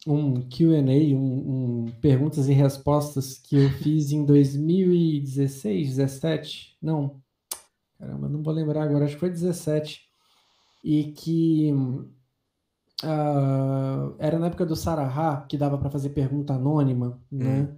[0.07, 0.81] um QA,
[1.17, 6.79] um, um, perguntas e respostas que eu fiz em 2016, 17?
[6.81, 7.21] Não,
[7.99, 10.03] caramba, não vou lembrar agora, acho que foi 17.
[10.85, 11.73] E que
[13.05, 17.63] Uh, era na época do Sarahá, que dava para fazer pergunta anônima, né?
[17.63, 17.77] Hum.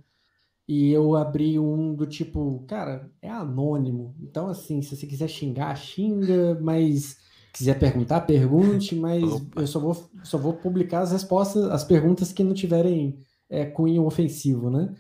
[0.68, 4.14] E eu abri um do tipo, cara, é anônimo.
[4.20, 7.23] Então, assim, se você quiser xingar, xinga, mas
[7.54, 9.62] quiser perguntar, pergunte, mas Opa.
[9.62, 13.16] eu só vou, só vou publicar as respostas, as perguntas que não tiverem
[13.48, 14.92] é, cunho ofensivo, né?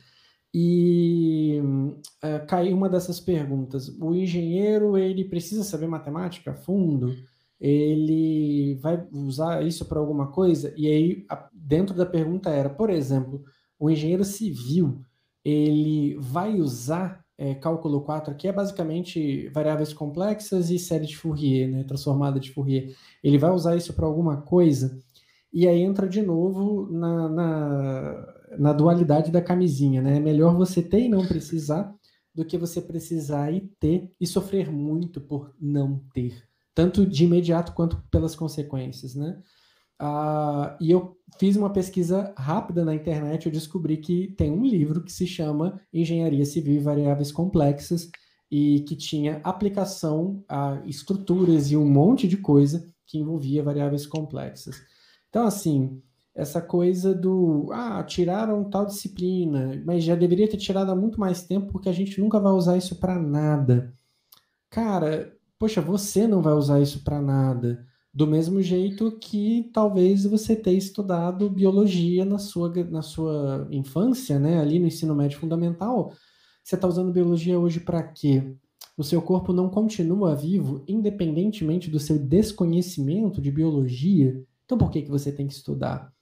[0.54, 1.60] E
[2.22, 3.88] é, caiu uma dessas perguntas.
[4.00, 7.12] O engenheiro, ele precisa saber matemática a fundo?
[7.60, 10.74] ele vai usar isso para alguma coisa?
[10.76, 13.42] E aí, dentro da pergunta era, por exemplo,
[13.78, 15.00] o engenheiro civil,
[15.42, 21.68] ele vai usar é, cálculo 4, que é basicamente variáveis complexas e série de Fourier,
[21.68, 22.94] né, transformada de Fourier.
[23.22, 24.98] Ele vai usar isso para alguma coisa?
[25.52, 30.16] E aí entra de novo na, na, na dualidade da camisinha, né?
[30.16, 31.94] É melhor você ter e não precisar
[32.34, 36.42] do que você precisar e ter e sofrer muito por não ter
[36.74, 39.40] tanto de imediato quanto pelas consequências, né?
[39.98, 45.02] Ah, e eu fiz uma pesquisa rápida na internet, eu descobri que tem um livro
[45.02, 48.10] que se chama Engenharia Civil e Variáveis Complexas
[48.50, 54.76] e que tinha aplicação a estruturas e um monte de coisa que envolvia variáveis complexas.
[55.28, 56.00] Então, assim,
[56.34, 61.42] essa coisa do ah, tiraram tal disciplina, mas já deveria ter tirado há muito mais
[61.42, 63.92] tempo porque a gente nunca vai usar isso para nada.
[64.70, 67.86] Cara, poxa, você não vai usar isso para nada.
[68.14, 74.60] Do mesmo jeito que talvez você tenha estudado biologia na sua, na sua infância, né?
[74.60, 76.12] Ali no ensino médio fundamental.
[76.62, 78.54] Você está usando biologia hoje para quê?
[78.96, 84.40] O seu corpo não continua vivo, independentemente do seu desconhecimento de biologia.
[84.64, 86.14] Então, por que, que você tem que estudar?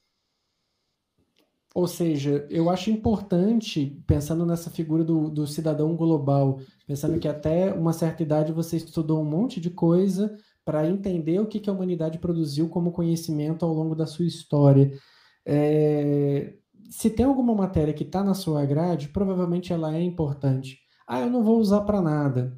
[1.75, 7.73] Ou seja, eu acho importante, pensando nessa figura do, do cidadão global, pensando que até
[7.73, 11.73] uma certa idade você estudou um monte de coisa para entender o que, que a
[11.73, 14.93] humanidade produziu como conhecimento ao longo da sua história.
[15.45, 16.55] É,
[16.91, 20.79] se tem alguma matéria que está na sua grade, provavelmente ela é importante.
[21.07, 22.57] Ah, eu não vou usar para nada.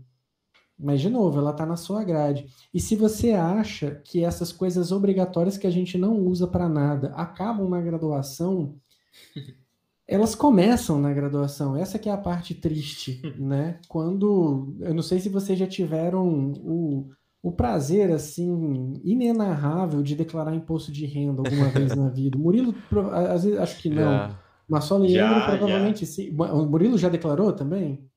[0.79, 2.47] Mas, de novo, ela está na sua grade.
[2.73, 7.13] E se você acha que essas coisas obrigatórias que a gente não usa para nada
[7.15, 8.77] acabam na graduação,
[10.07, 11.77] elas começam na graduação.
[11.77, 13.81] Essa que é a parte triste, né?
[13.89, 17.09] Quando eu não sei se vocês já tiveram o,
[17.45, 22.39] o prazer assim inenarrável de declarar imposto de renda alguma vez na vida.
[22.39, 22.75] O Murilo,
[23.31, 24.35] às vezes acho que não.
[24.67, 26.35] Mas só Leandro já, provavelmente sim.
[26.35, 28.09] O Murilo já declarou também?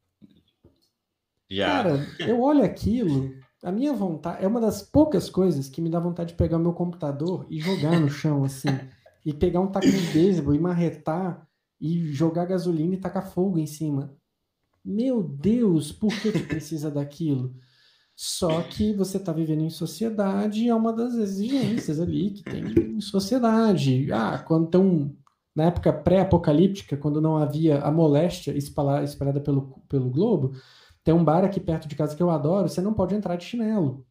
[1.52, 1.68] Já.
[1.68, 6.00] Cara, eu olho aquilo, a minha vontade é uma das poucas coisas que me dá
[6.00, 8.70] vontade de pegar meu computador e jogar no chão assim,
[9.26, 11.46] e pegar um taco de beisebol e marretar
[11.82, 14.16] e jogar gasolina e tacar fogo em cima.
[14.86, 17.54] Meu Deus, por que, que precisa daquilo?
[18.20, 22.64] Só que você está vivendo em sociedade e é uma das exigências ali que tem
[22.64, 24.12] em sociedade.
[24.12, 25.16] Ah, quando tem um.
[25.56, 30.54] Na época pré-apocalíptica, quando não havia a moléstia espalhada pelo, pelo globo,
[31.04, 33.46] tem um bar aqui perto de casa que eu adoro, você não pode entrar de
[33.46, 34.04] chinelo.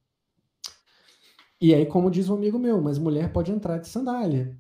[1.61, 4.57] E aí, como diz um amigo meu, mas mulher pode entrar de sandália.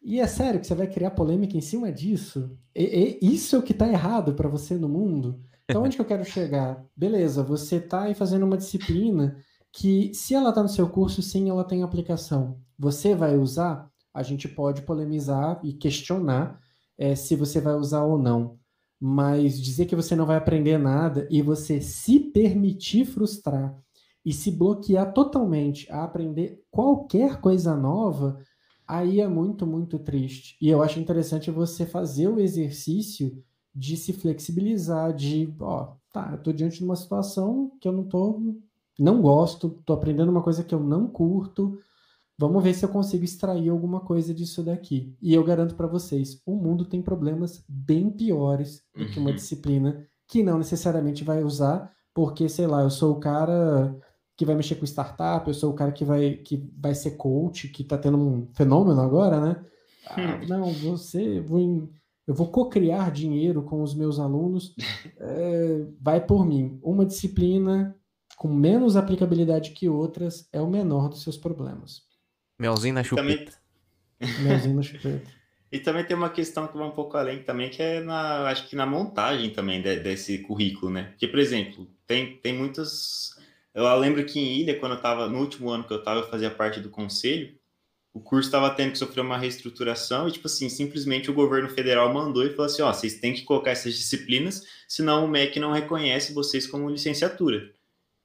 [0.00, 2.56] E é sério que você vai criar polêmica em cima disso?
[2.74, 5.42] E, e isso é o que está errado para você no mundo?
[5.68, 6.82] Então, onde que eu quero chegar?
[6.96, 9.36] Beleza, você está aí fazendo uma disciplina
[9.70, 12.58] que, se ela está no seu curso, sim, ela tem aplicação.
[12.78, 13.90] Você vai usar?
[14.14, 16.58] A gente pode polemizar e questionar
[16.96, 18.58] é, se você vai usar ou não.
[18.98, 23.76] Mas dizer que você não vai aprender nada e você se permitir frustrar
[24.24, 28.42] e se bloquear totalmente a aprender qualquer coisa nova
[28.86, 30.56] aí é muito, muito triste.
[30.62, 36.38] E eu acho interessante você fazer o exercício de se flexibilizar, de, ó, tá, eu
[36.38, 38.40] tô diante de uma situação que eu não tô,
[38.98, 41.78] não gosto, tô aprendendo uma coisa que eu não curto,
[42.36, 45.14] vamos ver se eu consigo extrair alguma coisa disso daqui.
[45.20, 49.36] E eu garanto para vocês, o mundo tem problemas bem piores do que uma uhum.
[49.36, 53.96] disciplina que não necessariamente vai usar, porque, sei lá, eu sou o cara
[54.36, 57.68] que vai mexer com startup, eu sou o cara que vai, que vai ser coach,
[57.68, 59.64] que está tendo um fenômeno agora, né?
[60.06, 61.88] Ah, não, você, vou em,
[62.28, 64.74] eu vou co-criar dinheiro com os meus alunos,
[65.18, 66.78] é, vai por mim.
[66.82, 67.96] Uma disciplina
[68.36, 72.02] com menos aplicabilidade que outras é o menor dos seus problemas.
[72.58, 73.52] Melzinho na chupeta.
[74.20, 74.42] Também...
[74.44, 75.38] Melzinho na chupeta.
[75.72, 78.68] E também tem uma questão que vai um pouco além também, que é na, acho
[78.68, 81.04] que na montagem também de, desse currículo, né?
[81.04, 83.36] Porque, por exemplo, tem, tem muitas
[83.74, 86.28] eu lembro que em Ilha, quando eu estava no último ano que eu estava, eu
[86.28, 87.54] fazia parte do conselho,
[88.12, 92.12] o curso estava tendo que sofrer uma reestruturação e, tipo assim, simplesmente o governo federal
[92.12, 95.72] mandou e falou assim: ó, vocês têm que colocar essas disciplinas, senão o MEC não
[95.72, 97.72] reconhece vocês como licenciatura.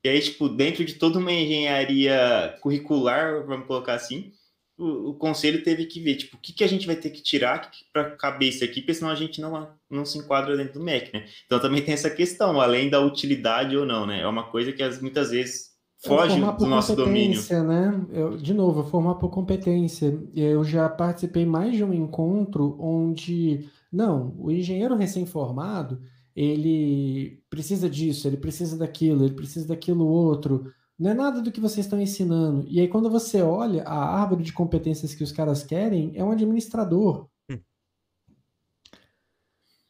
[0.03, 4.33] E aí, tipo, dentro de toda uma engenharia curricular, vamos colocar assim,
[4.77, 7.21] o, o, conselho teve que ver, tipo, o que, que a gente vai ter que
[7.21, 10.83] tirar para caber isso aqui, porque senão a gente não, não se enquadra dentro do
[10.83, 11.25] MEC, né?
[11.45, 14.21] Então também tem essa questão, além da utilidade ou não, né?
[14.21, 15.72] É uma coisa que as, muitas vezes
[16.05, 17.41] foge do nosso domínio.
[17.63, 18.05] Né?
[18.11, 20.19] Eu, de novo, formar por competência.
[20.35, 26.01] Eu já participei mais de um encontro onde, não, o engenheiro recém-formado,
[26.35, 30.65] ele precisa disso, ele precisa daquilo, ele precisa daquilo outro
[30.97, 32.65] não é nada do que vocês estão ensinando.
[32.69, 36.31] E aí, quando você olha a árvore de competências que os caras querem, é um
[36.31, 37.27] administrador.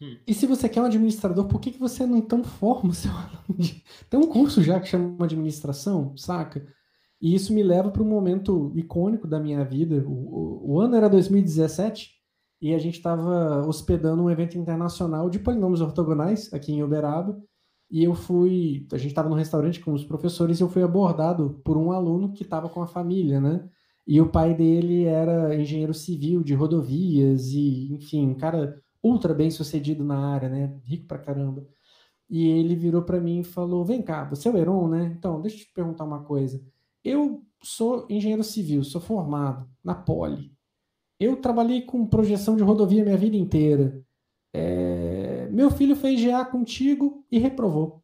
[0.04, 0.18] Hum.
[0.28, 3.12] E se você quer um administrador, por que, que você não tão forma o seu
[3.12, 3.72] aluno?
[4.10, 6.66] Tem um curso já que chama administração, saca?
[7.22, 10.04] E isso me leva para um momento icônico da minha vida.
[10.06, 12.12] O, o, o ano era 2017
[12.62, 17.42] e a gente estava hospedando um evento internacional de polinômios ortogonais aqui em Uberaba.
[17.90, 21.62] E eu fui, a gente estava no restaurante com os professores e eu fui abordado
[21.64, 23.70] por um aluno que estava com a família, né?
[24.06, 29.52] E o pai dele era engenheiro civil de rodovias e, enfim, um cara ultra bem
[29.52, 30.80] sucedido na área, né?
[30.84, 31.68] Rico pra caramba.
[32.30, 35.14] E ele virou para mim e falou: Vem cá, você é o Heron, né?
[35.18, 36.64] Então, deixa eu te perguntar uma coisa.
[37.04, 40.54] Eu sou engenheiro civil, sou formado na Poli.
[41.20, 44.04] Eu trabalhei com projeção de rodovia minha vida inteira.
[44.54, 48.04] É, meu filho fez GA contigo e reprovou.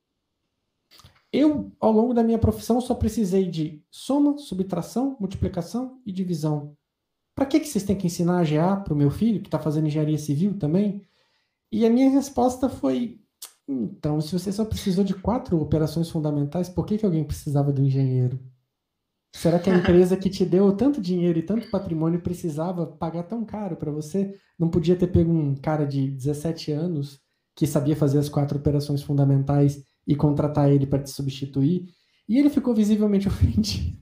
[1.32, 6.76] Eu, ao longo da minha profissão, só precisei de soma, subtração, multiplicação e divisão.
[7.40, 9.58] Para que, que vocês têm que ensinar a GA para o meu filho, que está
[9.58, 11.02] fazendo engenharia civil também?
[11.72, 13.22] E a minha resposta foi:
[13.66, 17.82] então, se você só precisou de quatro operações fundamentais, por que, que alguém precisava do
[17.82, 18.38] engenheiro?
[19.34, 23.46] Será que a empresa que te deu tanto dinheiro e tanto patrimônio precisava pagar tão
[23.46, 24.36] caro para você?
[24.60, 27.22] Não podia ter pego um cara de 17 anos
[27.56, 31.86] que sabia fazer as quatro operações fundamentais e contratar ele para te substituir?
[32.28, 33.98] E ele ficou visivelmente ofendido.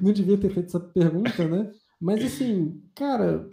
[0.00, 1.70] Não devia ter feito essa pergunta, né?
[2.02, 3.48] Mas assim, cara,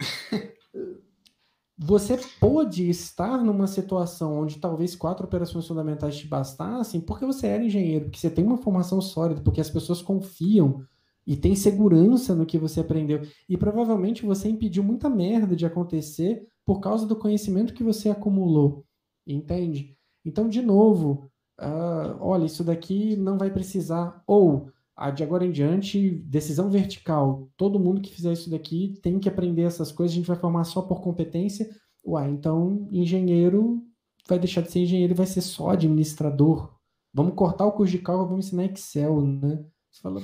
[1.78, 7.64] você pode estar numa situação onde talvez quatro operações fundamentais te bastassem porque você era
[7.64, 10.84] engenheiro, porque você tem uma formação sólida, porque as pessoas confiam
[11.24, 13.22] e têm segurança no que você aprendeu.
[13.48, 18.84] E provavelmente você impediu muita merda de acontecer por causa do conhecimento que você acumulou,
[19.24, 19.96] entende?
[20.24, 25.50] Então, de novo, uh, olha, isso daqui não vai precisar, ou a de agora em
[25.50, 27.48] diante, decisão vertical.
[27.56, 30.64] Todo mundo que fizer isso daqui tem que aprender essas coisas, a gente vai formar
[30.64, 31.68] só por competência.
[32.04, 33.82] Uai, então engenheiro
[34.28, 36.74] vai deixar de ser engenheiro e vai ser só administrador.
[37.12, 39.64] Vamos cortar o curso de cálculo, vamos ensinar Excel, né?
[39.90, 40.22] Você fala,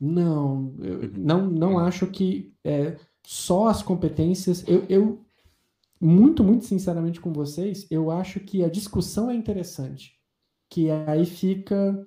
[0.00, 0.74] não,
[1.16, 2.96] não, não acho que é,
[3.26, 4.64] só as competências.
[4.68, 5.24] Eu, eu,
[6.00, 10.17] muito, muito sinceramente com vocês, eu acho que a discussão é interessante.
[10.70, 12.06] Que aí fica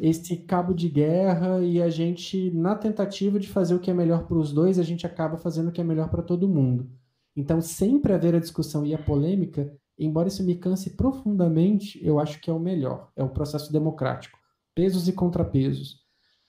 [0.00, 4.26] esse cabo de guerra e a gente, na tentativa de fazer o que é melhor
[4.26, 6.90] para os dois, a gente acaba fazendo o que é melhor para todo mundo.
[7.36, 12.40] Então, sempre haver a discussão e a polêmica, embora isso me canse profundamente, eu acho
[12.40, 13.10] que é o melhor.
[13.16, 14.38] É o processo democrático.
[14.74, 16.00] Pesos e contrapesos.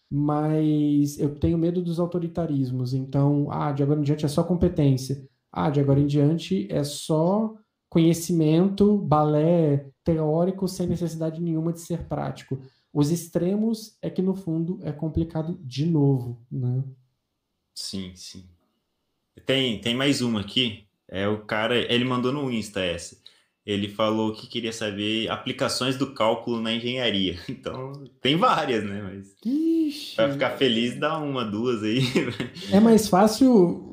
[0.09, 2.93] Mas eu tenho medo dos autoritarismos.
[2.93, 5.17] Então, ah, de agora em diante é só competência.
[5.51, 7.53] Ah, de agora em diante é só
[7.91, 12.57] conhecimento, balé teórico, sem necessidade nenhuma de ser prático.
[12.93, 16.81] Os extremos é que, no fundo, é complicado de novo, né?
[17.76, 18.45] Sim, sim.
[19.45, 20.85] Tem, tem mais uma aqui.
[21.05, 23.18] É o cara, ele mandou no Insta essa.
[23.65, 27.38] Ele falou que queria saber aplicações do cálculo na engenharia.
[27.49, 27.91] Então,
[28.22, 29.01] tem várias, né?
[29.01, 30.15] Mas Ixi.
[30.15, 32.03] vai ficar feliz dá uma, duas aí.
[32.72, 33.90] É mais fácil.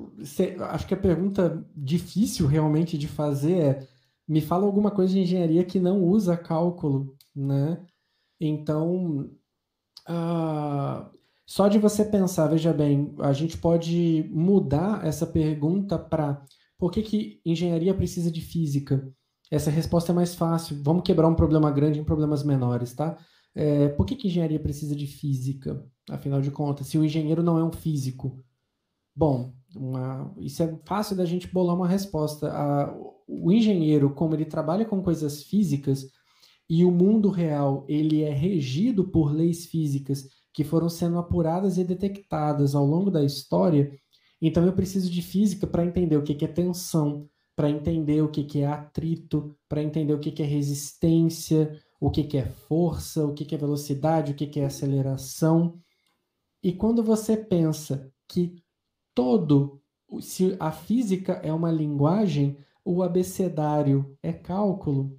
[0.71, 3.89] Acho que a pergunta difícil realmente de fazer é:
[4.27, 7.85] me fala alguma coisa de engenharia que não usa cálculo, né?
[8.41, 9.31] Então,
[10.09, 16.45] uh, só de você pensar, veja bem, a gente pode mudar essa pergunta para
[16.79, 19.13] por que, que engenharia precisa de física?
[19.51, 20.81] Essa resposta é mais fácil.
[20.83, 23.19] Vamos quebrar um problema grande em problemas menores, tá?
[23.55, 25.85] É, por que, que engenharia precisa de física?
[26.11, 28.45] Afinal de contas, se o engenheiro não é um físico.
[29.17, 32.51] Bom, uma, isso é fácil da gente bolar uma resposta.
[32.51, 32.95] A,
[33.27, 36.07] o engenheiro, como ele trabalha com coisas físicas,
[36.69, 41.85] e o mundo real ele é regido por leis físicas que foram sendo apuradas e
[41.85, 43.91] detectadas ao longo da história,
[44.41, 48.61] então eu preciso de física para entender o que é tensão, para entender o que
[48.61, 53.59] é atrito, para entender o que é resistência, o que é força, o que é
[53.59, 55.77] velocidade, o que é aceleração.
[56.63, 58.63] E quando você pensa que
[59.19, 59.83] todo,
[60.21, 65.19] se a física é uma linguagem, o abecedário é cálculo,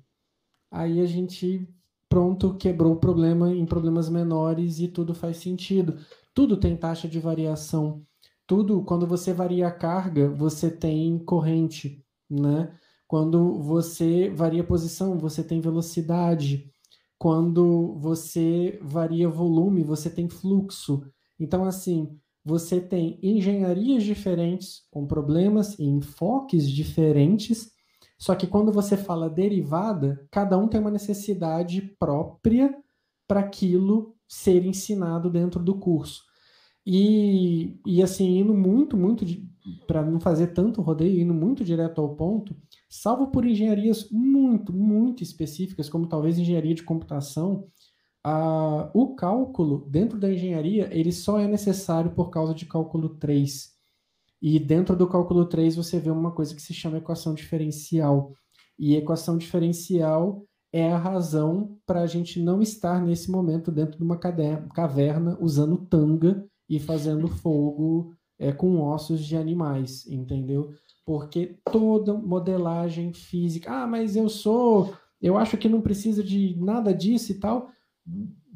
[0.72, 1.68] aí a gente
[2.08, 5.98] pronto quebrou o problema em problemas menores e tudo faz sentido.
[6.34, 8.02] Tudo tem taxa de variação.
[8.48, 12.74] Tudo, quando você varia a carga, você tem corrente, né?
[13.06, 16.72] Quando você varia a posição, você tem velocidade.
[17.18, 21.04] Quando você varia volume, você tem fluxo.
[21.38, 22.18] Então, assim,
[22.50, 27.72] você tem engenharias diferentes, com problemas e enfoques diferentes,
[28.18, 32.76] só que quando você fala derivada, cada um tem uma necessidade própria
[33.28, 36.24] para aquilo ser ensinado dentro do curso.
[36.86, 39.24] E, e assim, indo muito, muito,
[39.86, 42.56] para não fazer tanto rodeio, indo muito direto ao ponto,
[42.90, 47.68] salvo por engenharias muito, muito específicas, como talvez engenharia de computação,
[48.94, 53.74] o cálculo dentro da engenharia ele só é necessário por causa de cálculo 3.
[54.42, 58.34] E dentro do cálculo 3 você vê uma coisa que se chama equação diferencial.
[58.78, 64.04] E equação diferencial é a razão para a gente não estar nesse momento dentro de
[64.04, 70.72] uma caverna usando tanga e fazendo fogo é, com ossos de animais, entendeu?
[71.06, 76.94] Porque toda modelagem física, ah, mas eu sou, eu acho que não precisa de nada
[76.94, 77.70] disso e tal,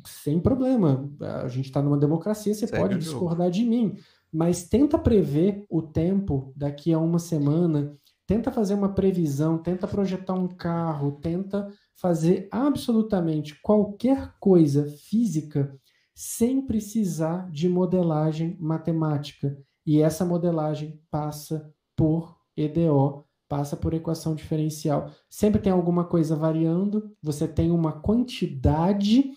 [0.05, 1.09] sem problema.
[1.43, 3.95] A gente está numa democracia, você Segue pode discordar de mim
[4.34, 10.34] mas tenta prever o tempo daqui a uma semana, tenta fazer uma previsão, tenta projetar
[10.34, 15.77] um carro, tenta fazer absolutamente qualquer coisa física
[16.15, 19.55] sem precisar de modelagem matemática.
[19.85, 25.11] E essa modelagem passa por EDO, passa por equação diferencial.
[25.30, 29.31] Sempre tem alguma coisa variando, você tem uma quantidade,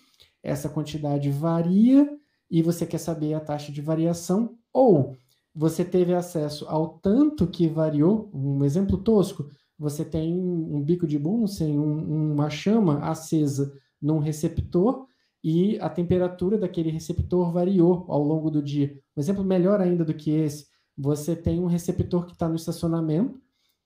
[0.47, 2.09] essa quantidade varia
[2.49, 5.15] e você quer saber a taxa de variação, ou
[5.53, 11.19] você teve acesso ao tanto que variou, um exemplo tosco, você tem um bico de
[11.19, 15.05] Bunsen, um, uma chama acesa num receptor
[15.43, 18.97] e a temperatura daquele receptor variou ao longo do dia.
[19.15, 20.67] Um exemplo melhor ainda do que esse,
[20.97, 23.39] você tem um receptor que está no estacionamento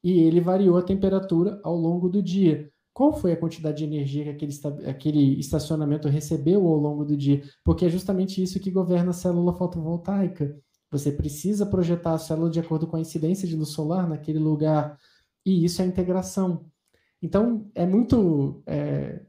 [0.04, 4.24] e ele variou a temperatura ao longo do dia qual foi a quantidade de energia
[4.24, 9.12] que aquele, aquele estacionamento recebeu ao longo do dia, porque é justamente isso que governa
[9.12, 10.58] a célula fotovoltaica.
[10.92, 14.98] Você precisa projetar a célula de acordo com a incidência de luz solar naquele lugar.
[15.46, 16.66] E isso é integração.
[17.22, 19.22] Então, é muito é,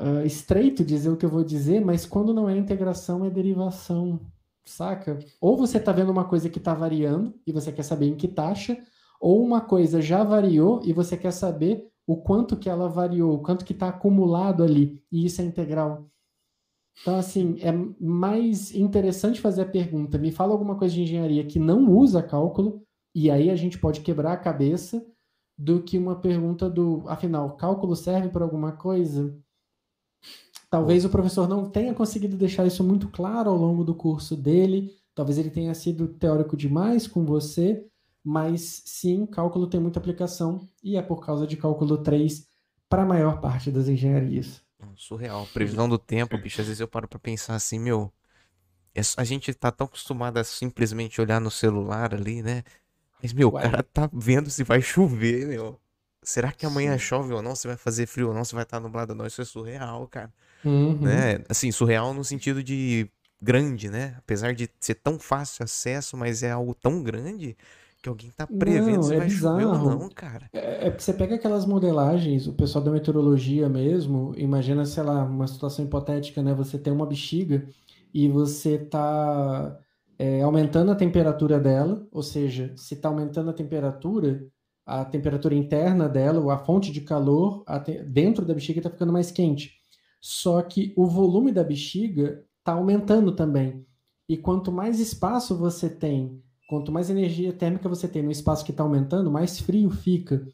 [0.00, 4.20] uh, estreito dizer o que eu vou dizer, mas quando não é integração, é derivação,
[4.64, 5.18] saca?
[5.40, 8.28] Ou você está vendo uma coisa que está variando e você quer saber em que
[8.28, 8.78] taxa,
[9.20, 13.42] ou uma coisa já variou e você quer saber o quanto que ela variou, o
[13.42, 16.08] quanto que está acumulado ali, e isso é integral.
[17.02, 17.70] Então, assim, é
[18.00, 22.82] mais interessante fazer a pergunta: me fala alguma coisa de engenharia que não usa cálculo,
[23.14, 25.06] e aí a gente pode quebrar a cabeça,
[25.56, 29.36] do que uma pergunta do, afinal, cálculo serve para alguma coisa?
[30.70, 34.94] Talvez o professor não tenha conseguido deixar isso muito claro ao longo do curso dele,
[35.14, 37.86] talvez ele tenha sido teórico demais com você,
[38.28, 42.46] mas sim, cálculo tem muita aplicação e é por causa de cálculo 3
[42.86, 44.60] para a maior parte das engenharias.
[44.96, 45.46] Surreal.
[45.54, 48.12] Previsão do tempo, bicho, às vezes eu paro para pensar assim, meu,
[48.94, 52.64] é a gente tá tão acostumado a simplesmente olhar no celular ali, né?
[53.22, 55.80] Mas, meu, o cara tá vendo se vai chover, meu.
[56.22, 57.04] Será que amanhã Sim.
[57.04, 57.56] chove ou não?
[57.56, 58.44] Se vai fazer frio ou não?
[58.44, 59.26] Se vai estar tá nublado ou não?
[59.26, 60.30] Isso é surreal, cara.
[60.62, 60.98] Uhum.
[61.00, 61.42] Né?
[61.48, 63.10] Assim, surreal no sentido de
[63.40, 64.16] grande, né?
[64.18, 67.56] Apesar de ser tão fácil acesso, mas é algo tão grande
[68.08, 69.90] que alguém tá prevendo não, se é bizarro.
[69.90, 70.48] não, cara.
[70.52, 75.46] É, é você pega aquelas modelagens, o pessoal da meteorologia mesmo, imagina, sei lá, uma
[75.46, 76.54] situação hipotética, né?
[76.54, 77.68] Você tem uma bexiga
[78.12, 79.78] e você tá
[80.18, 84.46] é, aumentando a temperatura dela, ou seja, se está aumentando a temperatura,
[84.86, 87.62] a temperatura interna dela, ou a fonte de calor
[88.06, 89.76] dentro da bexiga está ficando mais quente.
[90.20, 93.86] Só que o volume da bexiga está aumentando também.
[94.28, 98.70] E quanto mais espaço você tem, quanto mais energia térmica você tem no espaço que
[98.70, 100.46] está aumentando, mais frio fica.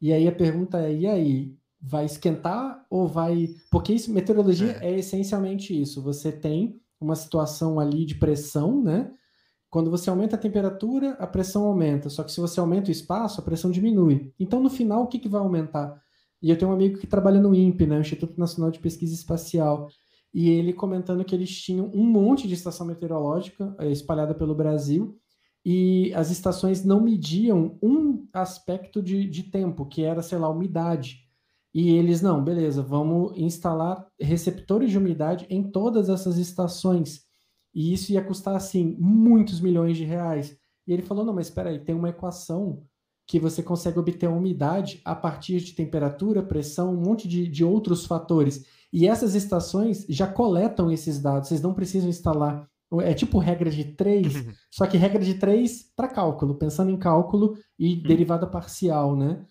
[0.00, 1.56] E aí a pergunta é: e aí?
[1.80, 3.54] Vai esquentar ou vai.
[3.70, 4.92] Porque isso, meteorologia é.
[4.92, 6.02] é essencialmente isso.
[6.02, 9.10] Você tem uma situação ali de pressão, né?
[9.70, 12.08] Quando você aumenta a temperatura, a pressão aumenta.
[12.10, 14.32] Só que se você aumenta o espaço, a pressão diminui.
[14.38, 16.00] Então, no final, o que, que vai aumentar?
[16.42, 19.88] E eu tenho um amigo que trabalha no INPE, né, Instituto Nacional de Pesquisa Espacial,
[20.34, 25.18] e ele comentando que eles tinham um monte de estação meteorológica é, espalhada pelo Brasil,
[25.64, 31.22] e as estações não mediam um aspecto de, de tempo, que era, sei lá, umidade.
[31.72, 37.24] E eles, não, beleza, vamos instalar receptores de umidade em todas essas estações.
[37.74, 40.56] E isso ia custar, assim, muitos milhões de reais.
[40.86, 42.82] E ele falou, não, mas espera aí, tem uma equação
[43.26, 47.64] que você consegue obter a umidade a partir de temperatura, pressão, um monte de, de
[47.64, 48.66] outros fatores.
[48.92, 52.68] E essas estações já coletam esses dados, vocês não precisam instalar.
[53.00, 54.26] É tipo regra de três,
[54.70, 58.02] só que regra de três para cálculo, pensando em cálculo e uhum.
[58.02, 59.44] derivada parcial, né?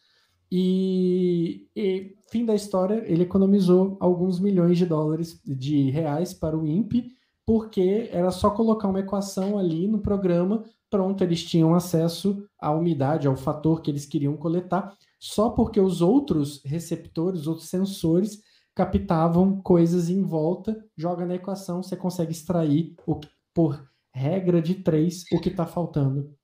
[0.52, 6.68] E, e, fim da história, ele economizou alguns milhões de dólares, de reais para o
[6.68, 7.10] INPE,
[7.46, 13.28] porque era só colocar uma equação ali no programa, pronto, eles tinham acesso à umidade,
[13.28, 18.42] ao fator que eles queriam coletar, só porque os outros receptores, os outros sensores,
[18.76, 23.20] captavam coisas em volta, joga na equação, você consegue extrair o,
[23.54, 26.36] por regra de três o que está faltando.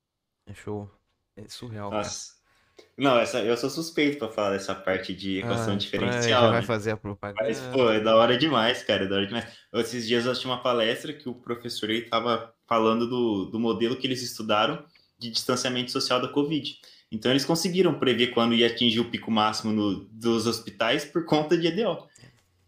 [0.46, 0.90] É show.
[1.36, 1.90] É surreal.
[1.90, 2.32] Nossa.
[2.32, 2.38] Cara.
[2.96, 6.42] Não, essa, eu sou suspeito para falar dessa parte de equação ah, diferencial.
[6.42, 6.66] Já vai né?
[6.66, 7.42] fazer a propaganda.
[7.44, 9.46] Mas, pô, é da hora demais, cara, é da hora demais.
[9.74, 13.96] Esses dias eu assisti uma palestra que o professor aí tava falando do, do modelo
[13.96, 14.84] que eles estudaram
[15.18, 16.76] de distanciamento social da Covid.
[17.10, 21.56] Então eles conseguiram prever quando ia atingir o pico máximo no, dos hospitais por conta
[21.56, 22.07] de EDO.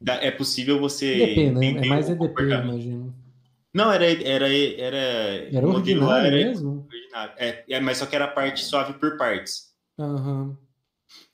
[0.06, 1.22] É possível você.
[1.22, 1.86] EDP, né?
[1.86, 3.14] É mais EDP, imagino.
[3.72, 4.06] Não, era.
[4.06, 4.96] Era, era,
[5.52, 6.86] era ordinário era, mesmo?
[6.90, 7.34] Ordinário.
[7.36, 9.70] É, é, mas só que era parte suave por partes.
[9.98, 10.56] Uhum.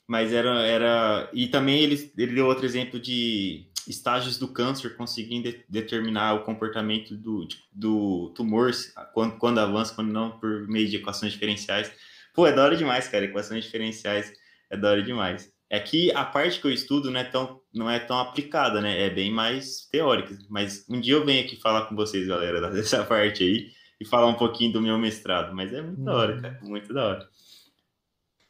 [0.05, 1.29] Mas era, era.
[1.33, 6.43] E também ele, ele deu outro exemplo de estágios do câncer conseguindo de, determinar o
[6.43, 8.71] comportamento do, do tumor,
[9.13, 11.91] quando, quando avança, quando não, por meio de equações diferenciais.
[12.33, 13.25] Pô, é da hora demais, cara.
[13.25, 14.31] Equações diferenciais
[14.69, 15.51] é da hora demais.
[15.69, 19.01] É que a parte que eu estudo não é tão, não é tão aplicada, né?
[19.05, 20.37] É bem mais teórica.
[20.49, 24.27] Mas um dia eu venho aqui falar com vocês, galera, dessa parte aí, e falar
[24.27, 25.53] um pouquinho do meu mestrado.
[25.53, 26.05] Mas é muito uhum.
[26.05, 26.41] da hora, uhum.
[26.41, 26.59] cara.
[26.61, 27.29] Muito da hora.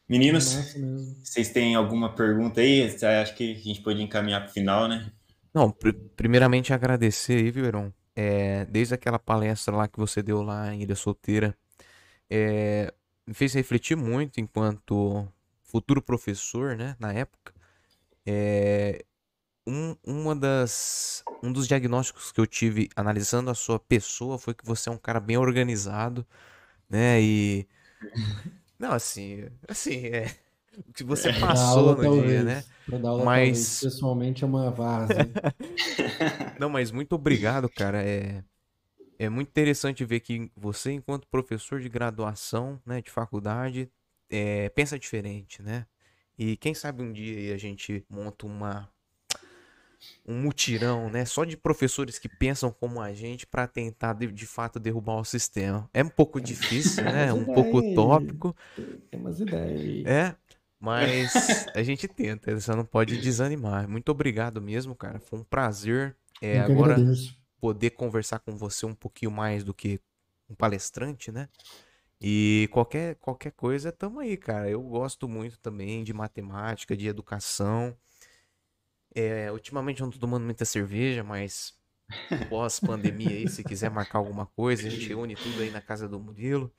[0.08, 0.76] Meninos,
[1.22, 2.84] vocês têm alguma pergunta aí?
[2.84, 5.12] Acho que a gente pode encaminhar para o final, né?
[5.54, 7.92] Não, pr primeiramente agradecer aí, viu, Heron?
[8.16, 11.56] É, desde aquela palestra lá que você deu lá em Ilha Solteira,
[12.30, 12.94] é,
[13.28, 15.28] me fez refletir muito enquanto
[15.68, 17.54] futuro professor, né, na época.
[18.26, 19.06] É,
[19.66, 24.66] um, uma das, um dos diagnósticos que eu tive analisando a sua pessoa foi que
[24.66, 26.26] você é um cara bem organizado,
[26.90, 27.68] né, e
[28.80, 30.36] Não, assim, assim, é.
[30.88, 31.40] O que você é.
[31.40, 32.28] passou aula, no talvez.
[32.28, 32.64] dia, né?
[33.04, 33.48] Aula, mas.
[33.48, 35.14] Talvez, pessoalmente é uma vase.
[36.60, 38.04] Não, mas muito obrigado, cara.
[38.04, 38.44] É,
[39.18, 43.90] é muito interessante ver que você, enquanto professor de graduação, né, de faculdade,
[44.30, 45.86] é, pensa diferente, né?
[46.38, 48.90] E quem sabe um dia a gente monta uma
[50.26, 51.24] um mutirão, né?
[51.26, 55.24] Só de professores que pensam como a gente para tentar de, de, fato derrubar o
[55.24, 55.90] sistema.
[55.94, 57.32] É um pouco difícil, né?
[57.34, 58.56] um pouco utópico.
[59.10, 60.06] Tem umas ideias.
[60.06, 60.36] É,
[60.80, 61.32] mas
[61.74, 63.88] a gente tenta, você não pode desanimar.
[63.88, 65.20] Muito obrigado mesmo, cara.
[65.20, 67.36] Foi um prazer é, agora agradeço.
[67.60, 70.00] poder conversar com você um pouquinho mais do que
[70.50, 71.48] um palestrante, né?
[72.20, 74.70] E qualquer, qualquer coisa, tamo aí, cara.
[74.70, 77.96] Eu gosto muito também de matemática, de educação.
[79.14, 81.76] É, ultimamente eu não tô tomando muita cerveja, mas
[82.50, 86.20] pós-pandemia aí, se quiser marcar alguma coisa, a gente une tudo aí na casa do
[86.20, 86.72] Murilo.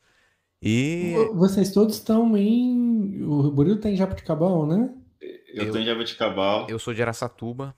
[0.60, 1.15] E.
[1.35, 3.23] Vocês todos estão em.
[3.23, 4.93] O Murilo tá em Jabuticabal, né?
[5.20, 6.69] Eu, eu tô em Jabuticabal.
[6.69, 7.77] Eu sou de Araçatuba.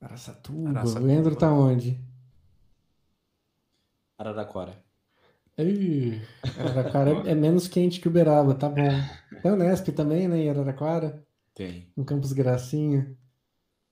[0.00, 0.70] Araçatuba.
[0.70, 1.00] Araçatuba.
[1.00, 1.98] O Leandro tá onde?
[4.18, 4.83] Araraquara.
[5.56, 6.20] Ei,
[6.58, 8.90] Araraquara é, é menos quente que Uberaba, tá bom.
[9.42, 11.24] Tem o Nesp também, né, em Araraquara?
[11.54, 11.88] Tem.
[11.96, 13.16] Em Campos Gracinha.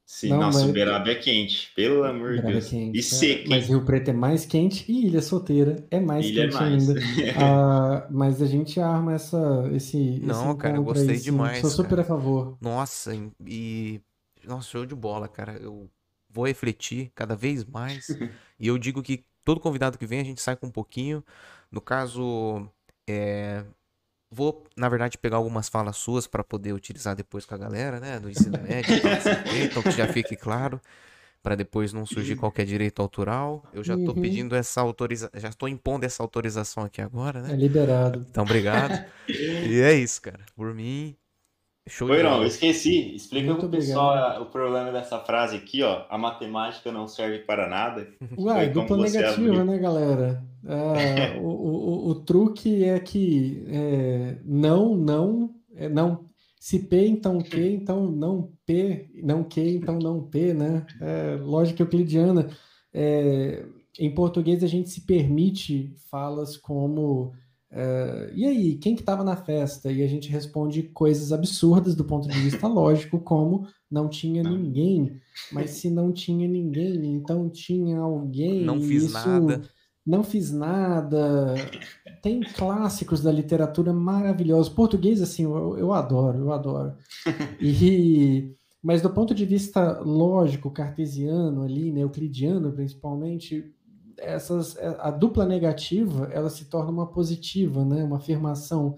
[0.05, 0.68] Sim, não, nossa, mas...
[0.68, 2.66] Uberaba é quente, pelo amor de Deus.
[2.66, 3.48] É quente, e seco.
[3.48, 6.60] Mas Rio Preto é mais quente e Ilha Solteira é mais Ilha é quente é
[6.60, 6.90] mais.
[6.90, 7.01] ainda.
[7.39, 10.20] ah, mas a gente arma essa, esse.
[10.20, 11.60] Não, esse cara, eu gostei aí, demais.
[11.60, 12.02] Sou super cara.
[12.02, 12.59] a favor.
[12.60, 13.12] Nossa,
[13.47, 14.01] e.
[14.44, 15.56] Nossa, show de bola, cara.
[15.62, 15.89] Eu
[16.28, 18.09] vou refletir cada vez mais.
[18.59, 21.24] e eu digo que todo convidado que vem a gente sai com um pouquinho.
[21.70, 22.69] No caso,
[23.09, 23.64] é,
[24.31, 28.19] vou, na verdade, pegar algumas falas suas para poder utilizar depois com a galera, né,
[28.19, 28.94] do ensino médio,
[29.64, 30.81] então que já fique claro,
[31.43, 33.64] para depois não surgir qualquer direito autoral.
[33.73, 34.23] Eu já estou uhum.
[34.23, 37.52] pedindo essa autorização, já estou impondo essa autorização aqui agora, né?
[37.52, 38.24] É liberado.
[38.31, 39.05] Então, obrigado.
[39.28, 40.40] e é isso, cara.
[40.55, 41.16] Por mim,
[41.88, 43.14] Show Foi não, eu esqueci.
[43.14, 44.42] Explica Muito pro pessoal obrigado.
[44.42, 46.04] o problema dessa frase aqui, ó.
[46.09, 48.09] A matemática não serve para nada.
[48.38, 50.44] Uai, dupla negativa, né, galera?
[50.64, 56.26] É, o, o, o, truque é que é, não, não, é, não.
[56.60, 60.86] Se P, então Q, então não P, não Q, então não P, né?
[61.00, 62.48] É, lógica euclidiana.
[62.94, 63.64] É,
[63.98, 67.32] em português, a gente se permite falas como
[67.73, 69.90] Uh, e aí, quem que estava na festa?
[69.90, 75.19] E a gente responde coisas absurdas do ponto de vista lógico, como não tinha ninguém.
[75.51, 78.62] Mas se não tinha ninguém, então tinha alguém.
[78.62, 79.62] Não fiz isso, nada.
[80.05, 81.55] Não fiz nada.
[82.20, 84.73] Tem clássicos da literatura maravilhosos.
[84.73, 86.94] Português, assim, eu, eu adoro, eu adoro.
[87.61, 93.73] E, mas do ponto de vista lógico, cartesiano ali, né, euclidiano principalmente,
[94.18, 98.05] essas, é, a dupla negativa ela se torna uma positiva, né?
[98.05, 98.94] uma afirmação.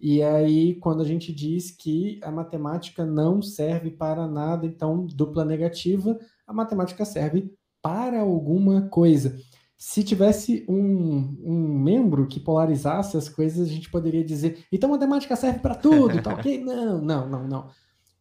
[0.00, 5.44] E aí, quando a gente diz que a matemática não serve para nada, então, dupla
[5.44, 9.36] negativa, a matemática serve para alguma coisa.
[9.78, 14.92] Se tivesse um, um membro que polarizasse as coisas, a gente poderia dizer, então a
[14.92, 16.62] matemática serve para tudo, tá ok?
[16.62, 17.68] Não, não, não, não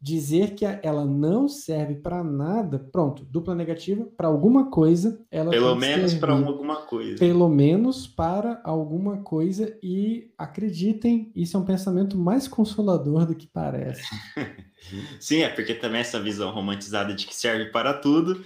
[0.01, 5.75] dizer que ela não serve para nada, pronto, dupla negativa, para alguma coisa, ela Pelo
[5.75, 7.19] menos para alguma coisa.
[7.19, 13.45] Pelo menos para alguma coisa e acreditem, isso é um pensamento mais consolador do que
[13.45, 14.01] parece.
[15.19, 18.43] Sim, é porque também essa visão romantizada de que serve para tudo,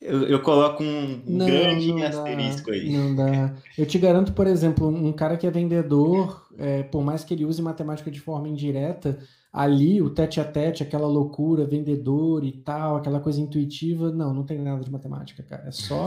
[0.00, 2.92] eu, eu coloco um, não, grande não asterisco dá, aí.
[2.92, 3.52] Não dá.
[3.76, 7.44] Eu te garanto, por exemplo, um cara que é vendedor, é, por mais que ele
[7.44, 9.18] use matemática de forma indireta,
[9.52, 14.44] ali o tete a tete, aquela loucura, vendedor e tal, aquela coisa intuitiva, não, não
[14.44, 15.68] tem nada de matemática, cara.
[15.68, 16.06] É só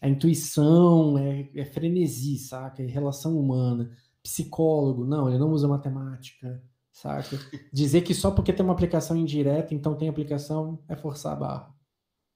[0.00, 2.82] a intuição, é, é frenesi, saca?
[2.82, 3.90] É relação humana.
[4.22, 6.62] Psicólogo, não, ele não usa matemática,
[6.92, 7.38] saca?
[7.72, 11.74] Dizer que só porque tem uma aplicação indireta, então tem aplicação, é forçar a barra.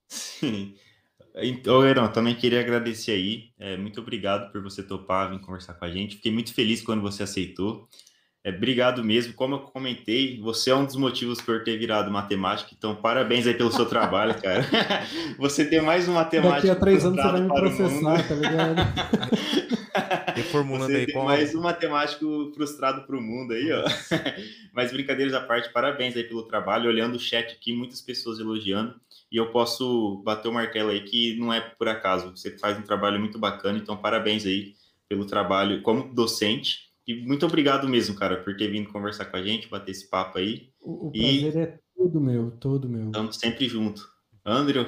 [0.09, 0.75] Sim.
[1.39, 3.51] Então, Heron, também queria agradecer aí.
[3.59, 6.17] É, muito obrigado por você topar vir conversar com a gente.
[6.17, 7.89] Fiquei muito feliz quando você aceitou.
[8.47, 9.35] É, obrigado mesmo.
[9.35, 12.71] Como eu comentei, você é um dos motivos por ter virado matemática.
[12.79, 14.65] Então, parabéns aí pelo seu trabalho, cara.
[15.37, 16.69] você tem mais um matemático.
[16.69, 18.77] Daqui a três anos você vai me processar, tá ligado?
[20.37, 23.83] Reformulando você aí tem mais um matemático frustrado para o mundo aí, ó.
[24.73, 26.89] Mas brincadeiras à parte, parabéns aí pelo trabalho.
[26.89, 28.95] Olhando o chat aqui, muitas pessoas elogiando.
[29.33, 32.31] E eu posso bater o martelo aí que não é por acaso.
[32.31, 33.77] Você faz um trabalho muito bacana.
[33.77, 34.75] Então, parabéns aí
[35.09, 39.43] pelo trabalho como docente e muito obrigado mesmo, cara, por ter vindo conversar com a
[39.43, 40.73] gente, bater esse papo aí.
[40.81, 41.59] O, o prazer e...
[41.59, 43.07] é todo meu, todo meu.
[43.07, 44.11] Estamos sempre junto.
[44.45, 44.87] Andrew?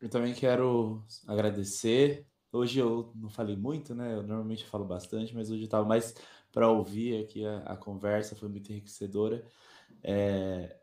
[0.00, 2.26] Eu também quero agradecer.
[2.52, 4.14] Hoje eu não falei muito, né?
[4.14, 6.14] Eu normalmente falo bastante, mas hoje eu estava mais
[6.52, 9.44] para ouvir aqui a, a, conversa, foi muito enriquecedora.
[10.02, 10.76] É...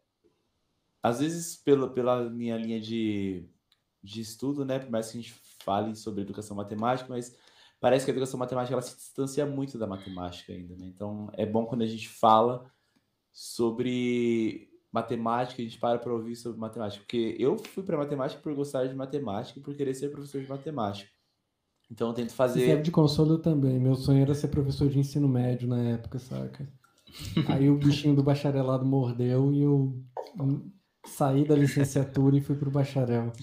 [1.03, 3.45] Às vezes, pela, pela minha linha de,
[4.01, 4.79] de estudo, né?
[4.79, 7.35] Por mais que a gente fale sobre educação matemática, mas
[7.81, 10.85] parece que a educação matemática ela se distancia muito da matemática ainda, né?
[10.85, 12.71] Então é bom quando a gente fala
[13.33, 18.53] sobre matemática, a gente para para ouvir sobre matemática, porque eu fui para matemática por
[18.53, 21.09] gostar de matemática e por querer ser professor de matemática.
[21.89, 22.65] Então eu tento fazer.
[22.65, 23.79] Serve de consolo também.
[23.79, 26.71] Meu sonho era ser professor de ensino médio na época, saca?
[27.49, 30.01] Aí o bichinho do bacharelado mordeu e eu
[31.05, 33.33] saí da licenciatura e fui pro bacharel.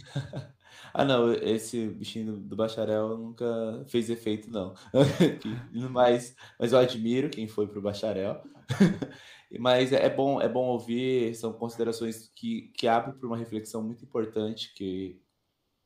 [0.93, 4.75] Ah, não, esse bichinho do bacharel nunca fez efeito, não.
[5.91, 8.43] mas, mas eu admiro quem foi pro bacharel.
[9.59, 14.05] mas é bom, é bom ouvir, são considerações que, que abrem para uma reflexão muito
[14.05, 15.21] importante que,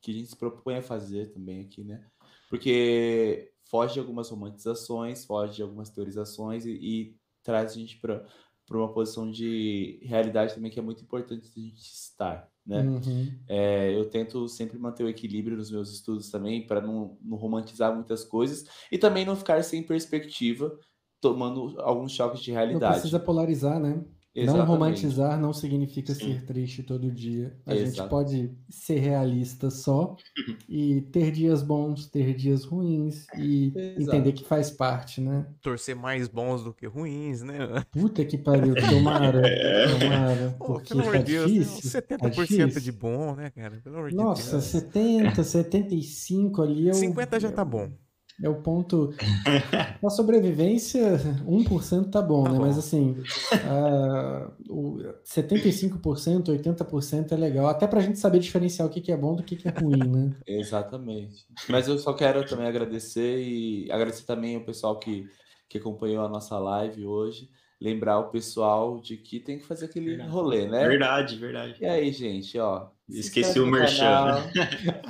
[0.01, 2.05] que a gente se propõe a fazer também aqui, né?
[2.51, 8.27] Porque foge de algumas romantizações, foge de algumas teorizações e, e traz a gente para
[8.70, 12.80] uma posição de realidade também que é muito importante a gente estar né?
[12.82, 13.32] Uhum.
[13.48, 17.94] É, eu tento sempre manter o equilíbrio nos meus estudos também, para não, não romantizar
[17.94, 20.78] muitas coisas e também não ficar sem perspectiva,
[21.20, 22.84] tomando alguns choques de realidade.
[22.84, 24.05] Não precisa polarizar, né?
[24.34, 24.59] Exatamente.
[24.59, 26.34] Não romantizar não significa Sim.
[26.34, 27.54] ser triste todo dia.
[27.66, 27.90] A Exato.
[27.96, 30.16] gente pode ser realista só
[30.68, 34.02] e ter dias bons, ter dias ruins e Exato.
[34.02, 35.46] entender que faz parte, né?
[35.60, 37.59] Torcer mais bons do que ruins, né?
[37.92, 39.42] Puta que pariu, tomara,
[40.00, 40.54] tomara.
[40.59, 43.80] Pô, porque pelo amor de Deus, difícil, 70% tá de bom, né, cara?
[43.82, 44.64] Pelo amor Nossa, de Deus.
[44.64, 46.88] 70, 75 ali.
[46.88, 47.90] Eu, 50 já tá bom.
[48.42, 49.14] É o ponto.
[50.02, 52.59] Na sobrevivência, 1% tá bom, tá né?
[52.59, 52.66] Bom.
[52.66, 53.16] Mas assim,
[54.68, 57.66] o 75%, 80% é legal.
[57.68, 60.09] Até pra gente saber diferenciar o que, que é bom do que, que é ruim,
[60.09, 60.36] né?
[60.46, 61.44] Exatamente.
[61.68, 65.26] Mas eu só quero também agradecer e agradecer também o pessoal que,
[65.68, 67.48] que acompanhou a nossa live hoje
[67.82, 70.30] lembrar o pessoal de que tem que fazer aquele verdade.
[70.30, 70.86] rolê, né?
[70.86, 71.76] Verdade, verdade.
[71.80, 72.88] E aí, gente, ó.
[73.09, 74.48] Esqueci o merchan.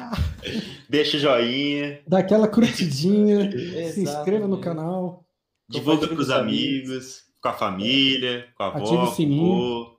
[0.89, 2.01] Deixa o joinha.
[2.07, 3.51] Dá aquela curtidinha.
[3.93, 5.25] se inscreva no canal.
[5.69, 9.93] Divulga com os amigos, com a família, com a avó, com o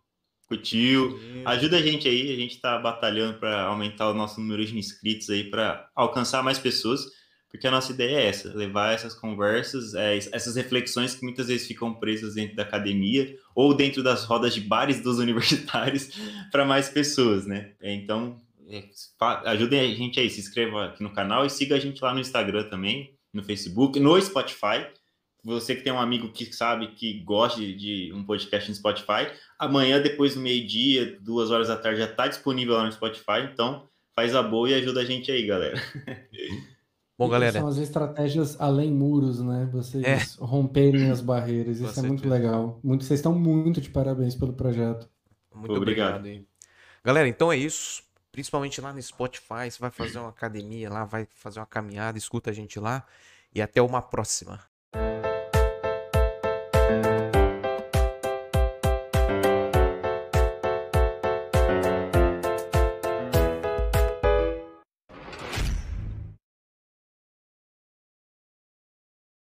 [0.48, 1.20] com o tio.
[1.46, 5.30] Ajuda a gente aí, a gente está batalhando para aumentar o nosso número de inscritos
[5.30, 7.06] aí para alcançar mais pessoas
[7.54, 11.68] porque a nossa ideia é essa, levar essas conversas, é, essas reflexões que muitas vezes
[11.68, 16.10] ficam presas dentro da academia ou dentro das rodas de bares dos universitários
[16.52, 17.74] para mais pessoas, né?
[17.80, 18.90] Então, é,
[19.46, 22.20] ajudem a gente aí, se inscreva aqui no canal e siga a gente lá no
[22.20, 24.88] Instagram também, no Facebook, no Spotify.
[25.44, 29.32] Você que tem um amigo que sabe que gosta de, de um podcast no Spotify,
[29.60, 33.48] amanhã, depois do meio-dia, duas horas da tarde, já está disponível lá no Spotify.
[33.54, 35.80] Então, faz a boa e ajuda a gente aí, galera.
[37.18, 37.60] Bom, galera.
[37.60, 39.70] São as estratégias além muros, né?
[39.72, 40.18] Vocês é.
[40.40, 41.80] romperem as barreiras.
[41.80, 42.80] Isso é muito legal.
[42.84, 45.08] Muito, vocês estão muito de parabéns pelo projeto.
[45.54, 46.18] Muito obrigado.
[46.18, 46.46] obrigado
[47.04, 48.04] galera, então é isso.
[48.32, 49.70] Principalmente lá no Spotify.
[49.70, 53.06] Você vai fazer uma academia lá, vai fazer uma caminhada, escuta a gente lá.
[53.54, 54.60] E até uma próxima.